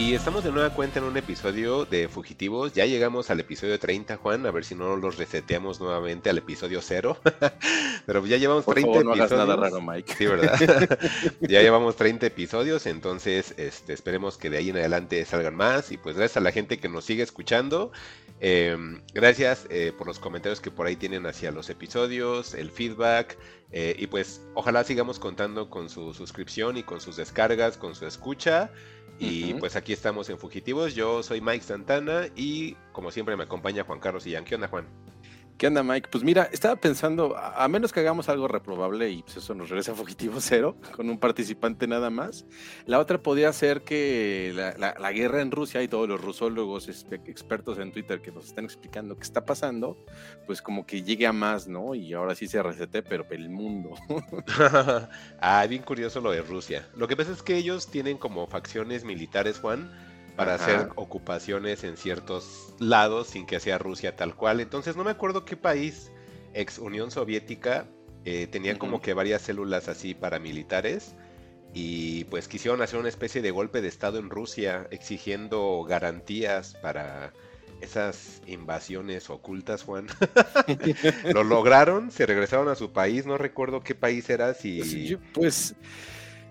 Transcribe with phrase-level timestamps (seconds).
[0.00, 2.72] Y estamos de nueva cuenta en un episodio de Fugitivos.
[2.72, 4.46] Ya llegamos al episodio 30, Juan.
[4.46, 7.18] A ver si no los reseteamos nuevamente al episodio 0.
[8.06, 9.32] Pero ya llevamos 30 Por favor, no episodios.
[9.32, 10.14] hagas nada raro, Mike.
[10.16, 10.58] Sí, ¿verdad?
[11.40, 15.92] ya llevamos 30 episodios, entonces este, esperemos que de ahí en adelante salgan más.
[15.92, 17.92] Y pues gracias a la gente que nos sigue escuchando.
[18.40, 18.74] Eh,
[19.12, 23.36] gracias eh, por los comentarios que por ahí tienen hacia los episodios, el feedback.
[23.70, 28.06] eh, y pues ojalá sigamos contando con su suscripción y con sus descargas, con su
[28.06, 28.72] escucha.
[29.18, 30.94] Y pues aquí estamos en Fugitivos.
[30.94, 34.44] Yo soy Mike Santana y como siempre me acompaña Juan Carlos Illán.
[34.44, 34.86] ¿Qué onda, Juan?
[35.60, 36.08] ¿Qué onda, Mike?
[36.10, 39.92] Pues mira, estaba pensando, a menos que hagamos algo reprobable y pues eso nos regresa
[39.92, 42.46] a Fugitivo Cero, con un participante nada más.
[42.86, 46.88] La otra podría ser que la, la- la guerra en Rusia y todos los rusólogos
[46.88, 49.98] espe- expertos en Twitter que nos están explicando qué está pasando,
[50.46, 51.94] pues como que llegue a más, ¿no?
[51.94, 53.90] Y ahora sí se resete, pero el mundo.
[55.42, 56.88] ah, bien curioso lo de Rusia.
[56.96, 59.90] Lo que pasa es que ellos tienen como facciones militares, Juan,
[60.40, 60.64] para Ajá.
[60.64, 64.60] hacer ocupaciones en ciertos lados sin que sea Rusia tal cual.
[64.60, 66.10] Entonces no me acuerdo qué país
[66.54, 67.84] ex Unión Soviética
[68.24, 71.14] eh, tenía como que varias células así paramilitares
[71.74, 77.34] y pues quisieron hacer una especie de golpe de estado en Rusia exigiendo garantías para
[77.82, 80.06] esas invasiones ocultas, Juan.
[81.34, 85.06] Lo lograron, se regresaron a su país, no recuerdo qué país era, si...
[85.06, 85.74] Yo, pues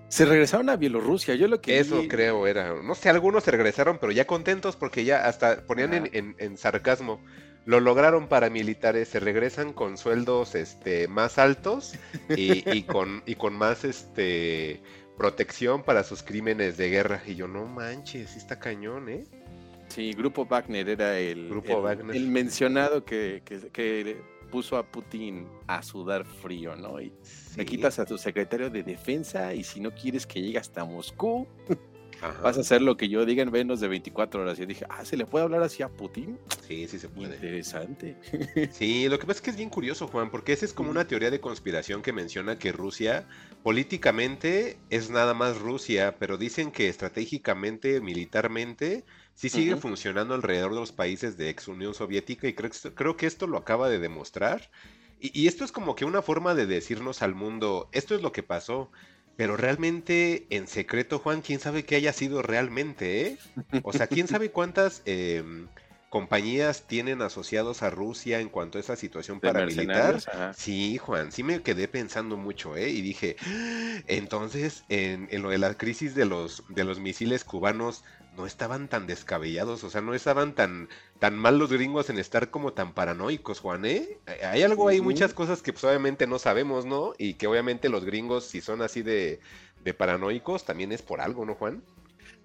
[0.10, 1.36] se regresaron a Bielorrusia.
[1.36, 2.74] Yo lo que Eso vi- creo era.
[2.82, 6.58] No sé, algunos se regresaron, pero ya contentos porque ya hasta ponían en, en- en
[6.58, 7.24] sarcasmo.
[7.66, 11.94] Lo lograron paramilitares, se regresan con sueldos este, más altos
[12.36, 14.82] y, y con, y con más este,
[15.18, 17.22] protección para sus crímenes de guerra.
[17.28, 19.24] Y yo, no manches, está cañón, ¿eh?
[19.90, 22.16] Sí, Grupo Wagner era el, Grupo el- Wagner.
[22.16, 27.00] el mencionado que, que- que puso a Putin a sudar frío, ¿no?
[27.00, 27.12] Y
[27.56, 27.66] le Sí.
[27.66, 31.48] quitas a tu secretario de defensa y si no quieres que llegue hasta Moscú,
[32.22, 32.42] Ajá.
[32.42, 34.58] vas a hacer lo que yo diga en menos de 24 horas.
[34.58, 36.38] Y yo dije, ah, ¿se le puede hablar así a Putin?
[36.68, 37.36] Sí, sí se puede.
[37.36, 38.18] Interesante.
[38.72, 41.08] Sí, lo que pasa es que es bien curioso, Juan, porque esa es como una
[41.08, 43.26] teoría de conspiración que menciona que Rusia
[43.64, 49.06] políticamente es nada más Rusia, pero dicen que estratégicamente, militarmente,
[49.40, 52.94] sí sigue funcionando alrededor de los países de ex Unión Soviética y creo que, esto,
[52.94, 54.70] creo que esto lo acaba de demostrar.
[55.18, 58.34] Y, y esto es como que una forma de decirnos al mundo, esto es lo
[58.34, 58.92] que pasó.
[59.38, 63.38] Pero realmente, en secreto, Juan, quién sabe qué haya sido realmente, ¿eh?
[63.84, 65.70] O sea, quién sabe cuántas em,
[66.10, 70.20] compañías tienen asociados a Rusia en cuanto a esa situación paramilitar.
[70.54, 72.90] Sí, Juan, sí me quedé pensando mucho, ¿eh?
[72.90, 73.38] Y dije,
[74.08, 78.04] entonces, en, en lo de la crisis de los, de los misiles cubanos,
[78.38, 82.50] no estaban tan descabellados, o sea, no estaban tan, tan mal los gringos en estar
[82.50, 84.20] como tan paranoicos, Juan, ¿eh?
[84.44, 87.14] Hay algo, hay muchas cosas que pues, obviamente no sabemos, ¿no?
[87.18, 89.40] Y que obviamente los gringos, si son así de,
[89.84, 91.84] de paranoicos, también es por algo, ¿no, Juan?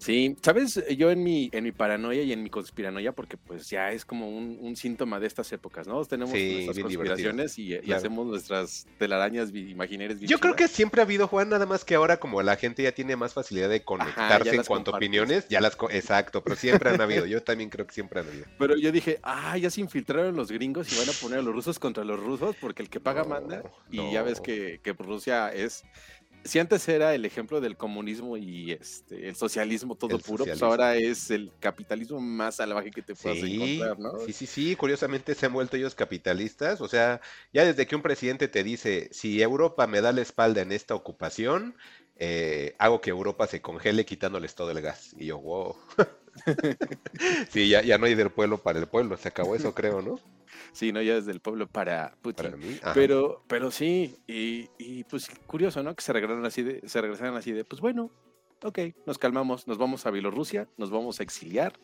[0.05, 3.91] Sí, sabes, yo en mi, en mi paranoia y en mi conspiranoia, porque pues ya
[3.91, 6.05] es como un, un síntoma de estas épocas, ¿no?
[6.05, 7.97] Tenemos Sí, nuestras conspiraciones y, y Claro.
[7.99, 10.21] hacemos nuestras telarañas imaginarias.
[10.21, 12.93] Yo creo que siempre ha habido, Juan, nada más que ahora como la gente ya
[12.93, 15.79] tiene más facilidad de conectarse en cuanto a opiniones, ya las...
[15.91, 18.45] Exacto, pero siempre han habido, yo también creo que siempre han habido.
[18.59, 21.55] Pero yo dije, ah, ya se infiltraron los gringos y van a poner a los
[21.55, 23.63] rusos contra los rusos porque el que paga No, manda.
[23.91, 25.85] Y ya ves que, que Rusia es.
[26.45, 30.63] Si antes era el ejemplo del comunismo y este, el socialismo todo El puro, pues
[30.63, 34.11] ahora es el capitalismo más salvaje que te puedas Sí, encontrar, ¿no?
[34.17, 37.21] sí, sí, sí, curiosamente se han vuelto ellos capitalistas, o sea,
[37.53, 40.95] ya desde que un presidente te dice, si Europa me da la espalda en esta
[40.97, 41.77] ocupación,
[42.17, 45.15] eh, hago que Europa se congele quitándoles todo el gas.
[45.17, 45.77] Y yo, wow.
[47.49, 50.21] Sí, ya, ya no hay del pueblo para el pueblo, se acabó eso, creo, ¿no?
[50.75, 52.47] Sí, no, ya desde el pueblo para Putin.
[52.51, 52.79] Para mí.
[52.83, 52.93] ajá.
[52.95, 55.95] Pero, pero sí, y, y, pues curioso, ¿no?
[55.95, 58.11] Que se regresaron así de, se regresaron así de, pues bueno,
[58.63, 61.79] ok, nos calmamos, nos vamos a Bielorrusia, nos vamos a exiliar,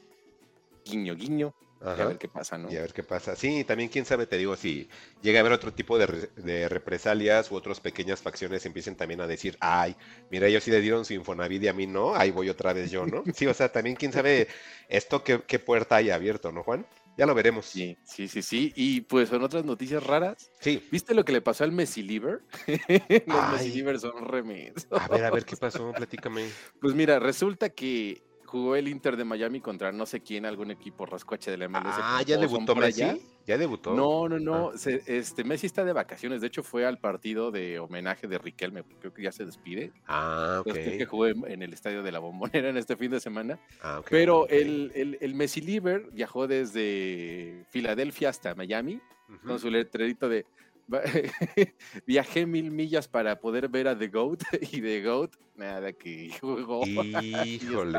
[0.84, 2.70] guiño, guiño, y a ver qué pasa, ¿no?
[2.70, 3.34] Y a ver qué pasa.
[3.36, 4.86] Sí, también quién sabe, te digo, si
[5.22, 9.20] llega a haber otro tipo de, re- de represalias u otras pequeñas facciones empiecen también
[9.22, 9.96] a decir, ay,
[10.30, 12.90] mira, ellos sí le dieron su Infonavit y a mí no, ahí voy otra vez
[12.90, 13.22] yo, ¿no?
[13.34, 14.48] Sí, o sea, también quién sabe
[14.88, 16.84] esto qué, qué puerta haya abierto, ¿no, Juan?
[17.20, 17.66] Ya lo veremos.
[17.66, 18.72] Sí, sí, sí, sí.
[18.74, 20.50] Y pues son otras noticias raras.
[20.58, 20.82] Sí.
[20.90, 22.40] ¿Viste lo que le pasó al Messi Liver?
[23.26, 23.52] Los.
[23.52, 24.86] Messi Liver son remensos.
[24.90, 25.92] A ver, a ver, ¿qué pasó?
[25.92, 26.48] Platícame.
[26.80, 31.06] Pues mira, resulta que jugó el Inter de Miami contra no sé quién, algún equipo
[31.06, 31.84] rascuache de la MLS.
[31.86, 33.04] Ah, ya debutó Messi.
[33.46, 33.94] ¿Ya debutó?
[33.94, 34.70] No, no, no.
[34.70, 34.90] Ah.
[35.06, 36.40] este, Messi está de vacaciones.
[36.40, 38.84] De hecho, fue al partido de homenaje de Riquelme.
[39.00, 39.92] Creo que ya se despide.
[40.06, 40.74] Ah, ok.
[40.74, 43.58] que jugó en, el estadio de la Bombonera en este fin de semana.
[43.82, 49.00] Ah, Pero El, el, el, Messi Liver viajó desde Filadelfia hasta Miami
[49.46, 50.44] con su letrerito de
[52.06, 54.42] viajé mil millas para poder ver a The Goat
[54.72, 56.86] y The Goat, nada que jugó.
[57.22, 57.98] Híjole.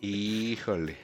[0.00, 0.96] Híjole.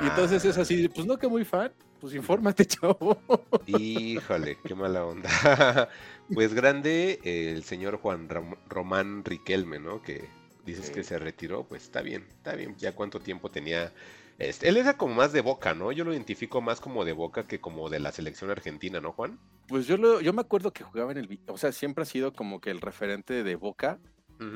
[0.00, 3.20] Y entonces es así, pues no que muy fan, pues infórmate, chavo.
[3.66, 5.90] Híjole, qué mala onda.
[6.32, 8.28] Pues grande el señor Juan
[8.68, 10.00] Román Riquelme, ¿no?
[10.00, 10.26] Que
[10.64, 12.76] dices que se retiró, pues está bien, está bien.
[12.78, 13.92] Ya cuánto tiempo tenía
[14.40, 15.92] este, él era como más de Boca, ¿no?
[15.92, 19.38] Yo lo identifico más como de Boca que como de la selección argentina, ¿no, Juan?
[19.68, 22.32] Pues yo lo, yo me acuerdo que jugaba en el, o sea, siempre ha sido
[22.32, 24.00] como que el referente de Boca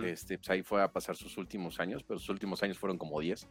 [0.04, 3.20] este, pues ahí fue a pasar sus últimos años, pero sus últimos años fueron como
[3.20, 3.46] 10.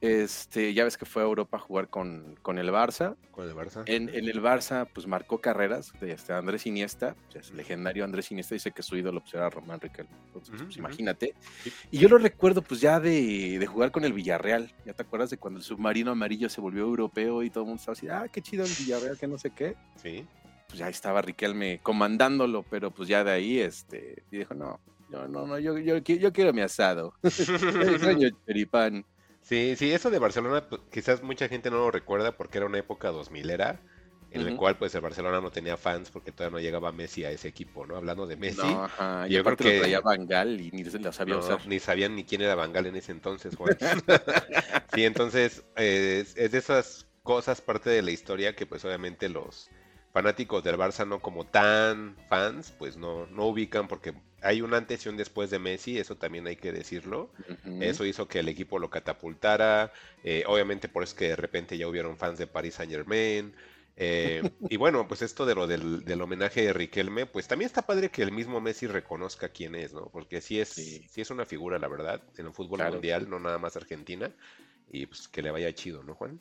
[0.00, 3.16] Este, ya ves que fue a Europa a jugar con, con el Barça.
[3.30, 3.82] Con el Barça.
[3.86, 8.54] En, en, el Barça, pues marcó carreras de este Andrés Iniesta, es legendario Andrés Iniesta,
[8.54, 10.10] dice que su ídolo pues, era Román Riquelme.
[10.26, 11.34] Entonces, pues imagínate.
[11.90, 14.72] Y yo lo recuerdo pues ya de, de, jugar con el Villarreal.
[14.84, 17.80] ¿Ya te acuerdas de cuando el submarino amarillo se volvió europeo y todo el mundo
[17.80, 19.76] estaba así, ah, qué chido el Villarreal, que no sé qué?
[19.96, 20.26] Sí.
[20.66, 24.80] Pues ya estaba Riquelme comandándolo, pero pues ya de ahí, este, y dijo, no,
[25.12, 27.14] no, no, no, yo, yo, yo quiero mi asado.
[27.22, 29.04] extraño choripán.
[29.42, 32.78] Sí, sí, eso de Barcelona, pues, quizás mucha gente no lo recuerda porque era una
[32.78, 33.80] época 2000 era,
[34.30, 37.30] en la cual pues el Barcelona no tenía fans porque todavía no llegaba Messi a
[37.30, 37.96] ese equipo, ¿no?
[37.96, 38.62] Hablando de Messi.
[38.62, 39.26] No, ajá.
[39.26, 41.66] Yo creo que traía Bangal y ni lo sabía usar.
[41.66, 43.76] Ni sabían ni quién era Bangal en ese entonces, Juan.
[44.94, 49.70] sí, entonces eh, es de esas cosas parte de la historia que pues obviamente los
[50.12, 55.06] fanáticos del Barça no como tan fans, pues no, no ubican porque hay un antes
[55.06, 57.30] y un después de Messi, eso también hay que decirlo.
[57.80, 59.92] Eso hizo que el equipo lo catapultara.
[60.24, 63.54] Eh, obviamente por eso que de repente ya hubieron fans de Paris Saint Germain.
[63.96, 68.10] Eh, y bueno, pues esto de lo del, homenaje de Riquelme, pues también está padre
[68.10, 70.06] que el mismo Messi reconozca quién es, ¿no?
[70.06, 71.06] Porque sí es, sí.
[71.14, 74.32] es una figura, la verdad, en el fútbol mundial, no nada más Argentina.
[74.90, 76.40] Y pues que le vaya chido, ¿no, Juan?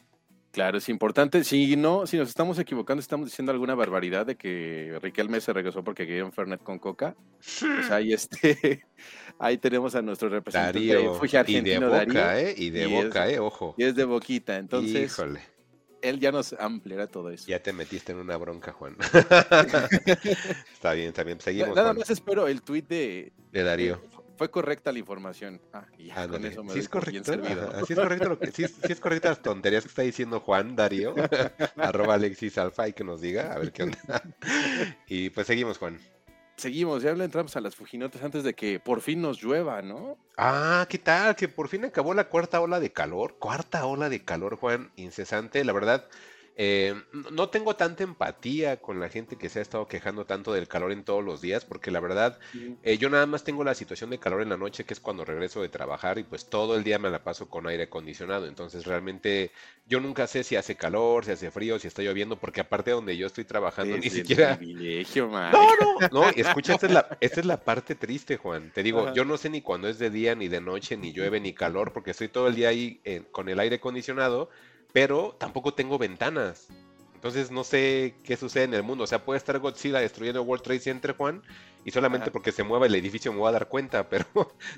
[0.51, 1.43] Claro, es importante.
[1.45, 5.83] Si no, si nos estamos equivocando, estamos diciendo alguna barbaridad de que Riquelme se regresó
[5.83, 7.15] porque quería un Fernet con Coca.
[7.59, 8.85] Pues ahí este,
[9.39, 12.53] ahí tenemos a nuestro representante Darío, argentino, y de boca, ¿eh?
[12.57, 13.39] Y de boca, ¿eh?
[13.39, 13.75] Ojo.
[13.77, 15.11] Y es de boquita, entonces.
[15.11, 15.41] Híjole.
[16.01, 17.45] Él ya nos ampliará todo eso.
[17.47, 18.97] Ya te metiste en una bronca, Juan.
[20.73, 21.39] está bien, está bien.
[21.39, 21.75] Seguimos.
[21.75, 24.01] Nada más espero el tuit de, de Darío
[24.41, 25.61] fue correcta la información.
[25.71, 27.31] Ah, ya, con eso me sí es correcto.
[27.85, 31.13] sí es correcto lo que, sí, es correcta las tonterías que está diciendo Juan Darío,
[31.77, 33.99] arroba Alexis Alfa y que nos diga, a ver qué onda.
[35.07, 35.99] y pues seguimos, Juan.
[36.55, 40.17] Seguimos, ya le entramos a las Fujinotes antes de que por fin nos llueva, ¿no?
[40.37, 41.35] Ah, ¿qué tal?
[41.35, 43.35] Que por fin acabó la cuarta ola de calor.
[43.37, 45.63] Cuarta ola de calor, Juan, incesante.
[45.63, 46.07] La verdad,
[46.57, 46.93] eh,
[47.31, 50.91] no tengo tanta empatía con la gente que se ha estado quejando tanto del calor
[50.91, 52.39] en todos los días, porque la verdad,
[52.83, 55.23] eh, yo nada más tengo la situación de calor en la noche, que es cuando
[55.23, 58.47] regreso de trabajar y pues todo el día me la paso con aire acondicionado.
[58.47, 59.51] Entonces realmente
[59.87, 63.15] yo nunca sé si hace calor, si hace frío, si está lloviendo, porque aparte donde
[63.17, 64.57] yo estoy trabajando ni siquiera...
[65.51, 68.71] No, no, no, escucha, esta es, la, esta es la parte triste, Juan.
[68.73, 71.39] Te digo, yo no sé ni cuando es de día, ni de noche, ni llueve,
[71.39, 74.49] ni calor, porque estoy todo el día ahí eh, con el aire acondicionado
[74.93, 76.67] pero tampoco tengo ventanas.
[77.15, 79.03] Entonces no sé qué sucede en el mundo.
[79.03, 81.43] O sea, puede estar Godzilla destruyendo World Trade Center, Juan,
[81.85, 84.25] y solamente porque se mueva el edificio me voy a dar cuenta, pero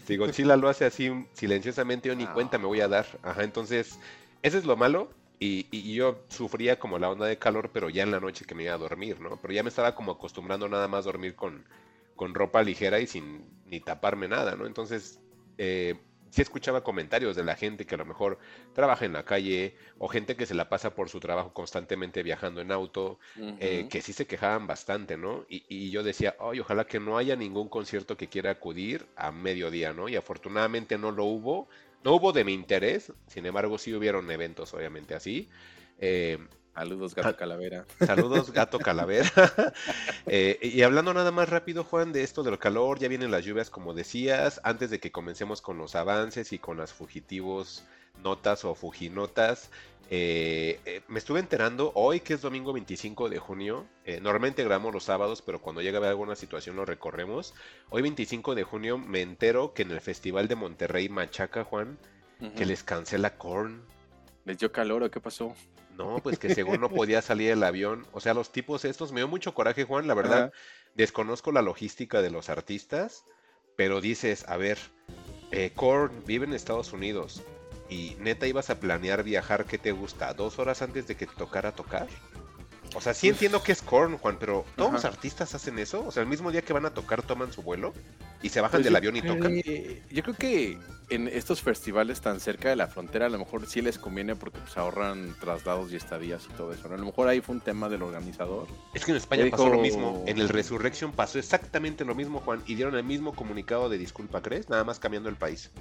[0.05, 3.05] si Godzilla lo hace así silenciosamente, yo ni cuenta me voy a dar.
[3.21, 3.99] Ajá, entonces,
[4.41, 5.09] ese es lo malo.
[5.39, 8.63] Y, yo sufría como la onda de calor, pero ya en la noche que me
[8.63, 9.37] iba a dormir, ¿no?
[9.41, 11.65] Pero ya me estaba como acostumbrando nada más a dormir con,
[12.15, 14.65] con ropa ligera y sin ni taparme nada, ¿no?
[14.65, 15.19] Entonces,
[15.57, 15.95] eh,
[16.33, 18.39] sí escuchaba comentarios de la gente que a lo mejor
[18.73, 22.59] trabaja en la calle o gente que se la pasa por su trabajo constantemente viajando
[22.59, 23.19] en auto,
[23.59, 25.45] eh, que sí se quejaban bastante, ¿no?
[25.47, 29.93] Y, yo decía, ay, ojalá que no haya ningún concierto que quiera acudir a mediodía,
[29.93, 30.09] ¿no?
[30.09, 31.67] Y afortunadamente no lo hubo,
[32.03, 35.49] no hubo de mi interés, sin embargo sí hubieron eventos obviamente así.
[35.99, 36.39] Eh,
[36.75, 37.85] Saludos, gato calavera.
[37.99, 39.31] Saludos, gato calavera.
[40.25, 43.69] Eh, y hablando nada más rápido, Juan, de esto del calor, ya vienen las lluvias,
[43.69, 47.83] como decías, antes de que comencemos con los avances y con las fugitivos
[48.23, 49.69] notas o fujinotas.
[50.09, 53.85] Eh, eh, me estuve enterando hoy que es domingo 25 de junio.
[54.21, 57.53] normalmente grabamos los sábados, pero cuando llega a haber alguna situación lo recorremos.
[57.89, 61.97] Hoy 25 de junio me entero que en el Festival de Monterrey Machaca, Juan,
[62.55, 63.81] que les cancela Korn.
[64.45, 65.55] ¿Les dio calor o qué pasó?
[65.97, 68.05] No, pues que según no podía salir el avión.
[68.13, 70.51] O sea, los tipos estos, me dio mucho coraje, Juan, la verdad.
[70.95, 73.23] Desconozco la logística de los artistas,
[73.75, 74.77] pero dices, a ver,
[75.51, 77.41] eh, Korn vive en Estados Unidos
[77.89, 80.33] y neta ibas a planear viajar, ¿qué te gusta?
[80.33, 82.07] ¿Dos horas antes de que te tocara tocar?
[82.95, 86.05] O sea, sí entiendo que es Korn, Juan, pero ¿todos los artistas hacen eso?
[86.05, 87.93] O sea, el mismo día que van a tocar toman su vuelo
[88.43, 89.53] y se bajan Pues del avión y tocan.
[90.11, 90.77] Yo creo que
[91.09, 94.59] en estos festivales tan cerca de la frontera, a lo mejor sí les conviene porque
[94.59, 96.87] pues, ahorran traslados y estadías y todo eso.
[96.87, 96.95] ¿no?
[96.95, 98.67] A lo mejor ahí fue un tema del organizador.
[98.93, 100.23] Es que en España pasó lo mismo.
[100.27, 102.61] En el Resurrection pasó exactamente lo mismo, Juan.
[102.67, 104.69] Y dieron el mismo comunicado de disculpa, ¿crees?
[104.69, 105.71] Nada más cambiando el país.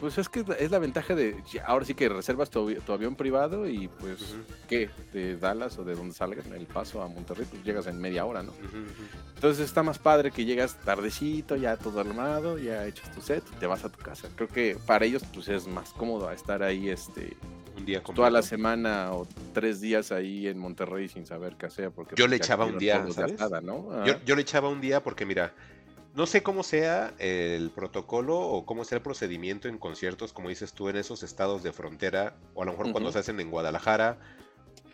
[0.00, 1.36] Pues es que es la ventaja de.
[1.64, 4.42] Ahora sí que reservas tu, avi- tu avión privado y pues, Ujú.
[4.68, 4.90] ¿qué?
[5.12, 8.42] De Dallas o de donde salgan, el paso a Monterrey, pues llegas en media hora,
[8.42, 8.52] ¿no?
[9.36, 13.56] Entonces está más padre que llegas tardecito, ya todo armado, ya echas tu set y
[13.56, 14.28] te vas a tu casa.
[14.34, 17.36] Creo que para ellos pues es más cómodo estar ahí este
[17.76, 18.14] Un día completo.
[18.14, 21.90] toda la semana o tres días ahí en Monterrey sin saber qué hacer.
[21.90, 23.04] Porque Yo pues, le echaba un día,
[23.62, 23.88] ¿no?
[23.92, 25.52] Ah, Yo, yo le echaba un día porque, mira,
[26.14, 30.72] no sé cómo sea el protocolo o cómo sea el procedimiento en conciertos, como dices
[30.72, 34.18] tú, en esos estados de frontera, o a lo mejor cuando se hacen en Guadalajara.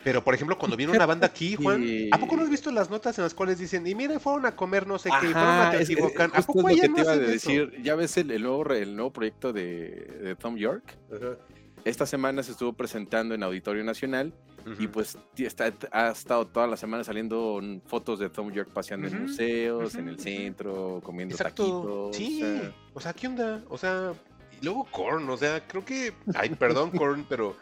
[0.03, 2.89] Pero, por ejemplo, cuando viene una banda aquí, Juan, ¿a poco no has visto las
[2.89, 5.49] notas en las cuales dicen, y mira, fueron a comer no sé qué, y fueron
[5.51, 6.31] a Ajá, Teotihuacán"?
[6.35, 7.23] ¿A poco es lo que no te iba a eso?
[7.27, 7.83] decir.
[7.83, 9.91] Ya ves el, el nuevo, el nuevo proyecto de,
[10.23, 10.97] de Tom York.
[11.15, 11.37] Ajá.
[11.85, 14.35] Esta semana se estuvo presentando en Auditorio Nacional
[14.79, 19.23] y pues está, ha estado toda la semana saliendo fotos de Tom York paseando en
[19.23, 22.11] museos, en el centro, comiendo Exacto.
[22.11, 22.17] taquitos.
[22.17, 22.43] Sí.
[22.43, 23.63] o sea, O sea, ¿qué onda?
[23.71, 24.13] O sea,
[24.61, 26.13] y luego Korn, o sea, creo que.
[26.35, 27.57] Ay, perdón, Korn, pero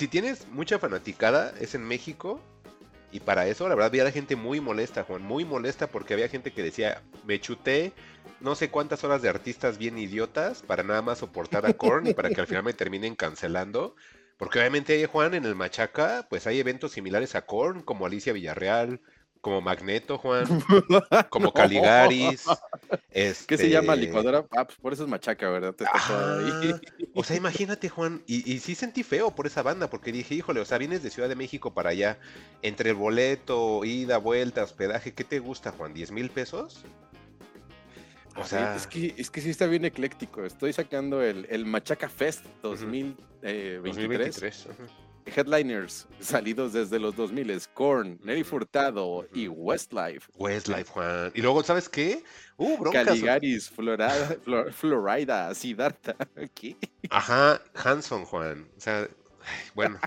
[0.00, 2.40] si tienes mucha fanaticada, es en México.
[3.12, 6.54] Y para eso, la verdad, había gente muy molesta, Juan, muy molesta porque había gente
[6.54, 7.92] que decía, me chuté
[8.40, 12.14] no sé cuántas horas de artistas bien idiotas para nada más soportar a Korn y
[12.14, 13.94] para que al final me terminen cancelando.
[14.38, 19.02] Porque obviamente, Juan, en el Machaca, pues hay eventos similares a Korn, como Alicia Villarreal,
[19.40, 20.44] como Magneto, Juan,
[21.30, 21.52] como.
[21.52, 22.44] Caligaris.
[23.10, 24.44] ¿Qué se llama este, licuadora?
[24.56, 25.74] Ah, pues por eso es machaca, ¿verdad?
[25.74, 25.90] Te ahí.
[25.94, 26.80] Ajá.
[27.12, 30.60] O sea, imagínate, Juan, y, y sí sentí feo por esa banda, porque dije, híjole,
[30.60, 32.18] o sea, vienes de Ciudad de México para allá,
[32.62, 35.92] entre el boleto, ida, vuelta, hospedaje, ¿qué te gusta, Juan?
[35.92, 36.84] ¿10 mil pesos?
[38.36, 40.44] O sea, es que, es que sí está bien ecléctico.
[40.44, 43.82] Estoy sacando el, el Machaca Fest 2023.
[43.82, 44.66] 2023.
[44.66, 45.09] ajá.
[45.26, 50.30] Headliners salidos desde los 2000 Korn, Nelly Furtado y Westlife.
[50.34, 51.32] Westlife, Juan.
[51.34, 52.22] Y luego, ¿sabes qué?
[52.56, 53.06] Uh, broncas.
[53.06, 54.10] Caligaris, Florida,
[54.44, 56.16] Flor- Florida, Siddhartha.
[56.54, 56.76] ¿Qué?
[57.10, 58.68] Ajá, Hanson, Juan.
[58.76, 59.08] O sea,
[59.74, 59.98] bueno.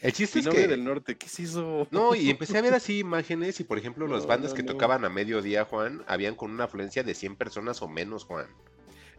[0.00, 0.68] El chiste es que...
[0.68, 1.88] del norte, ¿qué es eso?
[1.90, 4.72] No, y empecé a ver así imágenes y por ejemplo las bandas no, que no.
[4.72, 8.46] tocaban a mediodía, Juan, habían con una afluencia de 100 personas o menos, Juan.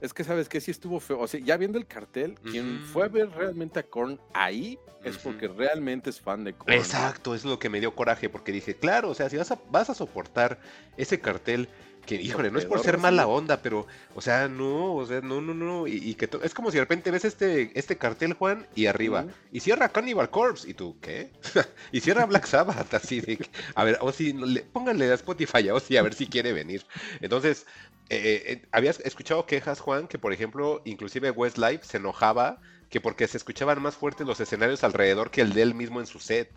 [0.02, 1.20] Es que sabes que sí estuvo feo.
[1.20, 5.18] O sea, ya viendo el cartel, quien fue a ver realmente a Korn ahí es
[5.18, 6.74] porque realmente es fan de Korn.
[6.74, 9.60] Exacto, es lo que me dio coraje, porque dije, claro, o sea, si vas a,
[9.70, 10.60] vas a soportar
[10.98, 11.70] ese cartel,
[12.06, 15.42] que híjole, no es por ser mala onda, pero, o sea, no, o sea, no,
[15.42, 18.68] no, no, y, y que es como si de repente ves este, este cartel, Juan,
[18.76, 21.32] y arriba, y cierra Cannibal Corpse, y tú, ¿qué?
[21.92, 25.70] y cierra Black Sabbath, así de, que- a ver, o si, le- pónganle a Spotify,
[25.70, 26.86] o si, a ver si quiere venir.
[27.22, 27.66] Entonces,
[28.10, 33.28] eh, eh, habías escuchado quejas, Juan, que por ejemplo, inclusive Westlife se enojaba que porque
[33.28, 36.50] se escuchaban más fuertes los escenarios alrededor que el de él mismo en su set.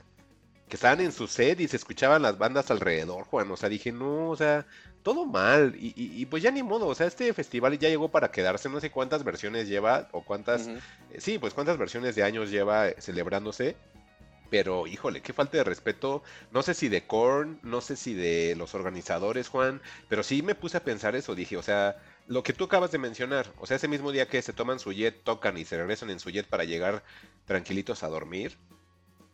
[0.67, 3.51] Que estaban en su set y se escuchaban las bandas alrededor, Juan.
[3.51, 4.67] O sea, dije, no, o sea,
[5.03, 5.75] todo mal.
[5.79, 8.69] Y, y- y pues ya ni modo, o sea, este festival ya llegó para quedarse.
[8.69, 10.69] No sé cuántas versiones lleva o cuántas,
[11.13, 13.77] eh, sí, pues cuántas versiones de años lleva eh, celebrándose.
[14.51, 16.23] Pero, híjole, qué falta de respeto.
[16.51, 19.81] No sé si de Korn, no sé si de los organizadores, Juan.
[20.11, 21.35] Pero sí me puse a pensar eso.
[21.35, 23.47] Dije, o sea, lo que tú acabas de mencionar.
[23.59, 26.21] O sea, ese mismo día que se toman su jet, tocan y se regresan en
[26.21, 27.03] su jet para llegar
[27.47, 28.59] tranquilitos a dormir.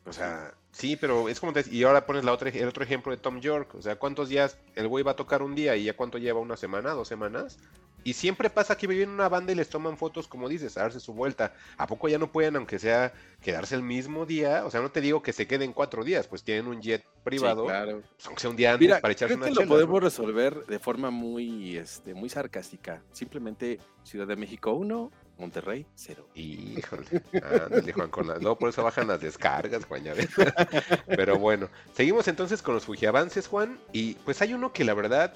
[0.08, 1.64] O sea, sí, pero es como te...
[1.70, 3.74] Y ahora pones la otra, el otro ejemplo de Tom York.
[3.74, 6.40] O sea, ¿cuántos días el güey va a tocar un día y ya cuánto lleva
[6.40, 7.58] una semana, dos semanas?
[8.04, 11.00] Y siempre pasa que viven una banda y les toman fotos, como dices, a darse
[11.00, 11.52] su vuelta.
[11.76, 13.12] ¿A poco ya no pueden, aunque sea,
[13.42, 14.64] quedarse el mismo día?
[14.64, 17.62] O sea, no te digo que se queden cuatro días, pues tienen un jet privado,
[17.62, 18.02] Sí, claro.
[18.14, 19.74] pues, aunque sea un día antes Mira, para echarse creo una que lo chela, ¿no?
[19.74, 23.02] podemos resolver de forma muy, este, muy sarcástica.
[23.12, 26.26] Simplemente Ciudad de México 1, Monterrey 0.
[26.34, 27.06] Híjole,
[27.42, 28.40] ándale, Juan, con las...
[28.42, 30.28] Luego por eso bajan las descargas, Juan, ya ves.
[31.06, 35.34] Pero bueno, seguimos entonces con los Fujiavances, Juan, y pues hay uno que la verdad,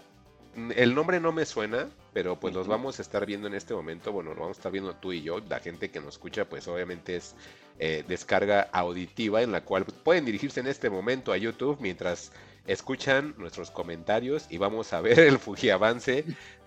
[0.77, 4.13] el nombre no me suena, pero pues los vamos a estar viendo en este momento,
[4.13, 6.67] bueno, lo vamos a estar viendo tú y yo, la gente que nos escucha, pues
[6.69, 7.35] obviamente es
[7.79, 12.33] eh, descarga auditiva, en la cual pueden dirigirse en este momento a YouTube mientras
[12.67, 16.25] escuchan nuestros comentarios y vamos a ver el Fujiavance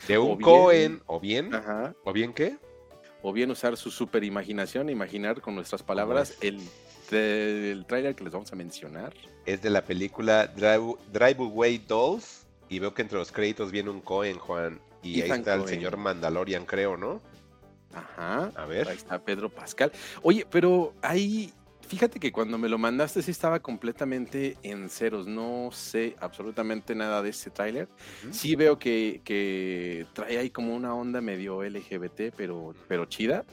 [0.08, 1.94] de O un bien- Cohen, o bien, Ajá.
[2.04, 2.58] o bien qué?
[3.27, 6.62] O bien usar su super imaginación, imaginar con nuestras palabras el,
[7.10, 9.15] del trailer que les vamos a mencionar.
[9.48, 12.46] es de la película Drive, Drive Away Dolls.
[12.70, 14.79] Y veo que entre los créditos viene un Cohen, Juan.
[15.01, 17.20] Y ahí está el señor Mandalorian, creo, ¿no?
[17.96, 18.51] Ajá.
[18.55, 18.89] A ver.
[18.89, 19.91] Ahí está Pedro Pascal.
[20.22, 21.51] Oye, pero ahí,
[21.88, 25.27] fíjate que cuando me lo mandaste sí estaba completamente en ceros.
[25.27, 27.88] No sé absolutamente nada de este tráiler.
[28.32, 33.44] Sí veo que, que trae ahí como una onda medio LGBT, pero, pero chida.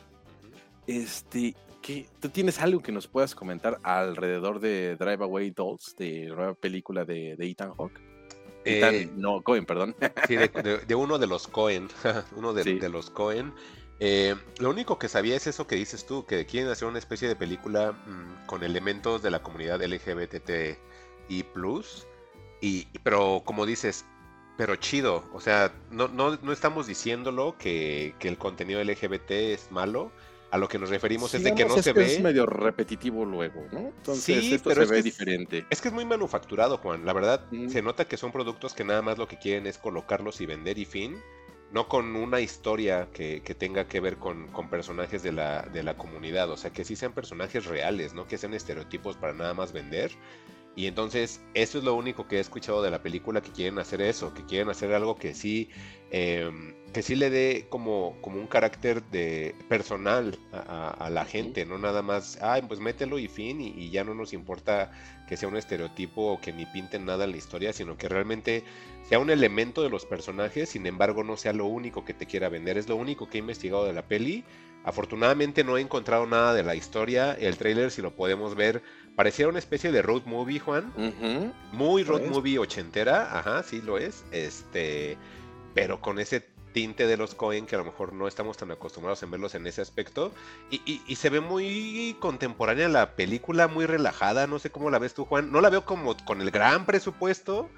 [0.86, 6.28] Este, ¿qué, ¿tú tienes algo que nos puedas comentar alrededor de Drive Away Dolls, de
[6.28, 8.00] la nueva película de, de Ethan Hawke?
[8.64, 9.94] Ethan, Eh, no, Cohen, perdón.
[10.26, 11.88] Sí, de, de- de uno de los Cohen,
[12.36, 12.78] uno de, Sí.
[12.78, 13.52] de los Cohen.
[14.00, 17.28] Eh, lo único que sabía es eso que dices tú, que quieren hacer una especie
[17.28, 20.76] de película mm, con elementos de la comunidad LGBTI+,
[22.61, 24.04] y, y- pero como dices,
[24.56, 29.70] pero chido, o sea, no, no, no estamos diciéndolo que, que el contenido LGBT es
[29.70, 30.12] malo,
[30.50, 32.14] a lo que nos referimos es de que no es se que ve...
[32.16, 33.78] Es medio repetitivo luego, ¿no?
[33.96, 35.66] Entonces, Sí, esto pero se es ve que es- diferente.
[35.70, 37.06] Es que es muy manufacturado, Juan.
[37.06, 37.70] La verdad, Ujú.
[37.70, 40.76] se nota que son productos que nada más lo que quieren es colocarlos y vender
[40.78, 41.16] y fin.
[41.72, 45.82] No con una historia que, que tenga que ver con, con personajes de la, de
[45.82, 46.50] la comunidad.
[46.50, 50.12] O sea, que sí sean personajes reales, no que sean estereotipos para nada más vender.
[50.74, 54.00] Y entonces, eso es lo único que he escuchado de la película, que quieren hacer
[54.00, 55.68] eso, que quieren hacer algo que sí,
[56.10, 61.25] em, que sí le dé como, como un carácter de personal a, a- a la
[61.25, 64.90] gente, no nada más, ay, pues mételo y fin, y, y ya no nos importa
[65.26, 68.64] que sea un estereotipo o que ni pinten nada en la historia, sino que realmente
[69.08, 72.49] sea un elemento de los personajes, sin embargo no sea lo único que te quiera
[72.49, 74.44] vender, es lo único que he investigado de la peli.
[74.84, 78.82] Afortunadamente no he encontrado nada de la historia, el tráiler si lo podemos ver,
[79.14, 80.92] pareciera una especie de road movie, Juan,
[81.72, 85.16] muy road movie ochentera, ajá, sí lo es, este,
[85.72, 89.22] pero con ese tinte de los Cohen que a lo mejor no estamos tan acostumbrados
[89.22, 90.32] en verlos en ese aspecto
[90.70, 94.98] y, y- y se ve muy contemporánea la película, muy relajada, no sé cómo la
[94.98, 97.68] ves tú Juan, no la veo como con el gran presupuesto,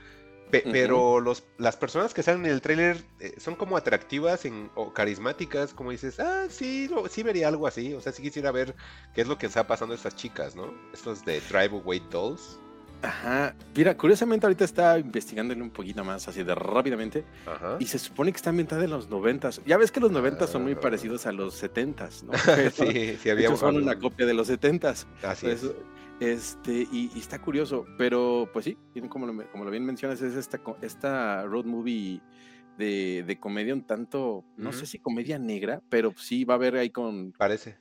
[0.50, 4.70] pe- pero los, las personas que salen en el tráiler eh, son como atractivas en-
[4.74, 8.52] o carismáticas, como dices, ah, sí, lo- sí vería algo así, o sea, sí quisiera
[8.52, 8.76] ver
[9.14, 10.72] qué es lo que está pasando a estas chicas, ¿no?
[10.92, 12.60] Estos de Drive Away Dolls.
[13.04, 13.54] Ajá.
[13.76, 17.76] Mira, curiosamente ahorita estaba investigándole un poquito más, así de rápidamente, Ajá.
[17.78, 19.61] y se supone que está ambientada en los noventas.
[19.66, 20.80] Ya ves que los noventas son muy Ah.
[20.80, 22.32] parecidos a los setentas, ¿no?
[22.46, 25.06] Pero, sí, sí había son una copia de los setentas.
[25.23, 25.62] Así es.
[25.62, 25.75] Eso,
[26.20, 30.35] Este, y, y está curioso, pero pues sí, como lo, como lo bien mencionas, es
[30.37, 32.20] esta, esta road movie
[32.79, 36.76] de, de comedia un tanto, no sé si comedia negra, pero sí va a haber
[36.76, 37.79] ahí con Parece.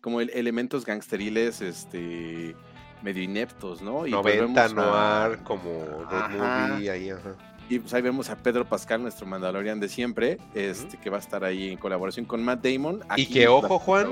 [0.00, 2.54] como el- elementos gangsteriles, este,
[3.02, 4.06] medio ineptos, ¿no?
[4.06, 6.30] Y pues 90 vemos a- noir, como road
[6.70, 7.34] movie ahí, ajá.
[7.68, 11.20] Y pues ahí vemos a Pedro Pascal, nuestro Mandalorian de siempre, este, que va a
[11.20, 13.00] estar ahí en colaboración con Matt Damon.
[13.16, 14.08] Y que, ojo, Juan,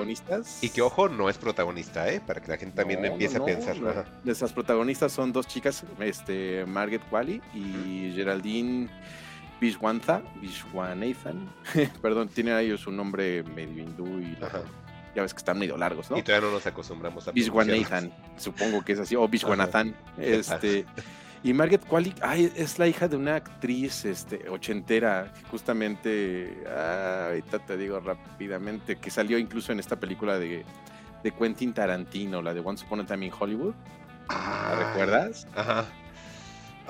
[0.62, 2.22] Y que ojo, no es protagonista, ¿eh?
[2.26, 3.76] Para que la gente también No, empiece no, a pensar.
[3.78, 3.90] no.
[3.90, 4.06] ajá.
[4.24, 8.88] Nuestras protagonistas son dos chicas, este, Margaret Qualley y Geraldine
[9.60, 11.52] Vishwantha, Vishwanathan.
[12.00, 14.62] Perdón, tiene ahí su nombre medio hindú y Ajá.
[15.14, 16.18] Ya ves que están medio largos, ¿no?
[16.18, 17.32] Y todavía no nos acostumbramos a.
[17.32, 19.94] Vishwanathan, supongo que es así, o Vishwanathan.
[20.16, 20.84] ¿Qué Este,
[21.42, 27.58] y Margaret Qualley ay, es la hija de una actriz este, ochentera, justamente, ah, ahorita
[27.60, 30.64] te digo rápidamente, que salió incluso en esta película de,
[31.22, 33.74] de Quentin Tarantino, la de Once Upon a Time in Hollywood.
[34.28, 35.46] ¿La recuerdas?
[35.56, 35.86] Ajá.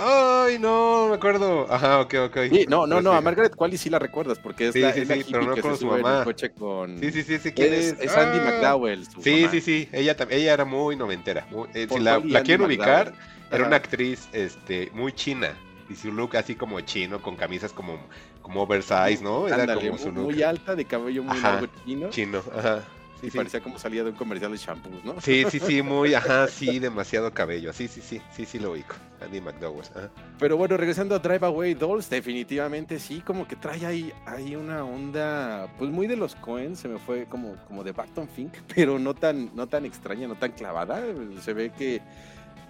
[0.03, 1.67] Ay, no, me acuerdo.
[1.71, 2.39] Ajá, ok, ok.
[2.51, 3.17] Sí, no, no, no, sí.
[3.19, 5.55] a Margaret Qualley sí la recuerdas, porque es Sí, la, sí, es la pero no
[5.55, 6.19] que con se su sube en mamá.
[6.21, 6.99] el coche con...
[6.99, 8.17] Sí, sí, sí, sí, ¿quién es, es?
[8.17, 8.45] Andy Ah.
[8.51, 9.07] McDowell.
[9.23, 9.51] Sí, mamá.
[9.51, 11.47] sí, sí, ella, ella era muy noventera.
[11.51, 13.25] muy- eh, si la, la quieren ubicar, McDowell.
[13.53, 15.55] era una actriz este, muy china.
[15.91, 17.99] Y su look así como chino, con camisas como,
[18.43, 19.49] como oversize, ¿no?
[19.49, 21.53] Era Ándale, como su look muy alta, de cabello muy Ajá.
[21.55, 22.09] largo chino.
[22.11, 22.43] chino.
[22.57, 22.85] Ajá.
[23.21, 23.37] Sí, y sí.
[23.37, 25.21] parecía como salía de un comercial de shampoos, ¿no?
[25.21, 27.73] Sí, sí, sí, muy, ajá, sí, demasiado cabello.
[27.73, 28.95] Sí, sí, sí, sí, sí lo ubico.
[29.21, 29.85] Andy McDowell.
[29.95, 30.11] Ajá.
[30.39, 34.85] Pero bueno, regresando a Drive Away Dolls, definitivamente sí, como que trae ahí, ahí una
[34.85, 38.99] onda, pues muy de los Coen, se me fue como, como de Barton Fink, pero
[38.99, 41.03] no tan, no tan extraña, no tan clavada.
[41.43, 42.01] Se ve que,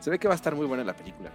[0.00, 1.30] se ve que va a estar muy buena la película.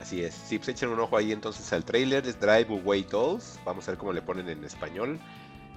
[0.00, 0.34] Así es.
[0.34, 2.26] Sí, pues echen un ojo ahí entonces al trailer.
[2.26, 3.58] Es Drive Away Dolls.
[3.64, 5.18] Vamos a ver cómo le ponen en español.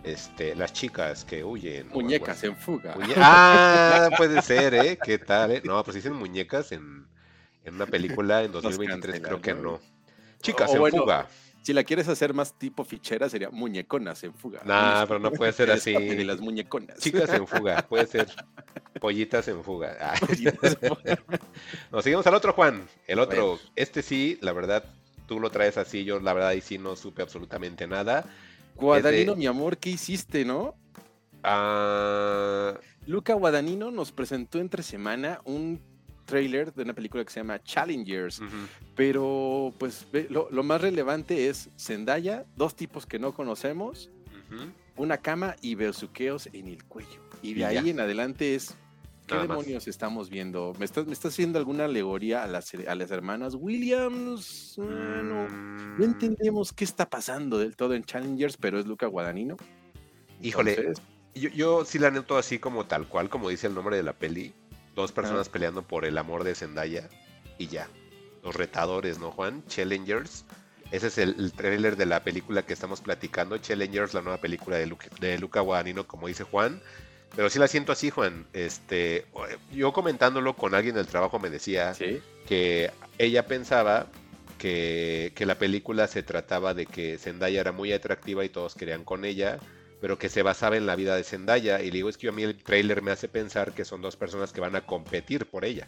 [0.03, 1.89] Este, las chicas que huyen.
[1.89, 2.95] Muñecas en fuga.
[2.95, 4.97] Muñe- ah, puede ser, ¿eh?
[5.03, 5.61] ¿Qué tal, eh?
[5.63, 7.05] No, pues dicen muñecas en,
[7.63, 9.61] en una película en 2023, creo que ¿no?
[9.61, 9.79] no.
[10.41, 11.27] Chicas O en bueno, fuga.
[11.61, 14.61] Si la quieres hacer más tipo fichera, sería muñeconas en fuga.
[14.65, 15.93] Nah, pero no puede ser así.
[15.93, 16.97] de las muñeconas.
[16.97, 18.27] Chicas en fuga, puede ser.
[18.99, 19.95] Pollitas en fuga.
[20.01, 20.15] Ah.
[20.19, 21.19] Pollitas en fuga.
[21.91, 22.87] Nos seguimos al otro, Juan.
[23.05, 24.83] El otro, este sí, la verdad,
[25.27, 26.03] tú lo traes así.
[26.03, 28.25] Yo, la verdad, ahí sí no supe absolutamente nada.
[28.81, 30.75] Guadagnino, Es de- mi amor, ¿qué hiciste, no?
[31.43, 32.73] Ah,
[33.07, 35.81] Luca Guadagnino nos presentó entre semana un
[36.25, 38.41] trailer de una película que se llama Challengers,
[38.95, 44.09] pero pues lo, lo más relevante es Zendaya, dos tipos que no conocemos,
[44.97, 47.21] una cama y besuqueos en el cuello.
[47.41, 48.75] Y de ahí en adelante es
[49.27, 50.73] ¿Qué demonios estamos viendo?
[50.77, 54.75] ¿Me estás, ¿Me haciendo alguna alegoría a las, a las hermanas Williams?
[54.79, 56.03] Ah, no, no, mm.
[56.03, 59.57] entendemos qué está pasando del todo en Challengers, pero es Luca Guadagnino.
[60.41, 60.93] Híjole,
[61.35, 64.13] yo, yo, sí la noto así como tal cual, como dice el nombre de la
[64.13, 64.53] peli.
[64.95, 67.09] Dos personas peleando por el amor de Zendaya
[67.57, 67.87] y ya.
[68.43, 69.63] Los retadores, ¿no, Juan?
[69.67, 70.45] Challengers.
[70.91, 73.57] Ese es el, trailer de la película que estamos platicando.
[73.57, 76.81] Challengers, la nueva película de, de Luca Guadagnino, como dice Juan.
[77.35, 78.45] Pero sí la siento así, Juan.
[78.53, 79.25] Este,
[79.71, 81.93] yo comentándolo con alguien del trabajo me decía
[82.47, 84.07] que ella pensaba
[84.57, 89.03] que, que, la película se trataba de que Zendaya era muy atractiva y todos querían
[89.03, 89.59] con ella,
[90.01, 91.81] pero que se basaba en la vida de Zendaya.
[91.81, 94.17] Y le digo, es que a mí el trailer me hace pensar que son dos
[94.17, 95.87] personas que van a competir por ella.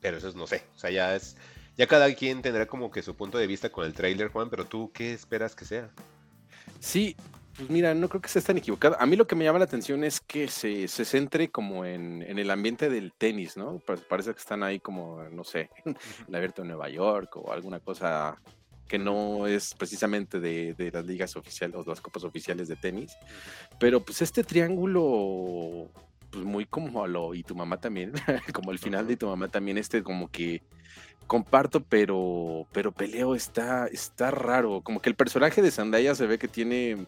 [0.00, 1.36] Pero eso es, no sé, o sea, ya es,
[1.76, 4.66] ya cada quien tendrá como que su punto de vista con el trailer, Juan, pero
[4.66, 5.90] tú, ¿qué esperas que sea?
[6.80, 7.16] Sí,
[7.56, 8.96] pues mira, no creo que estés tan equivocado.
[8.98, 12.22] A mí lo que me llama la atención es que se, se centre como en,
[12.22, 13.80] en, el ambiente del tenis, ¿no?
[14.08, 15.70] Parece que están ahí como, no sé,
[16.28, 18.36] el abierto de Nueva York o alguna cosa
[18.86, 23.16] que no es precisamente de, de, las ligas oficiales o las copas oficiales de tenis.
[23.80, 25.90] Pero pues este triángulo,
[26.30, 28.12] pues muy como a lo, y tu mamá también,
[28.52, 30.62] como el final de tu mamá también, este como que
[31.26, 34.80] comparto, pero, pero peleo está, está raro.
[34.82, 37.06] Como que el personaje de Zendaya se ve que tiene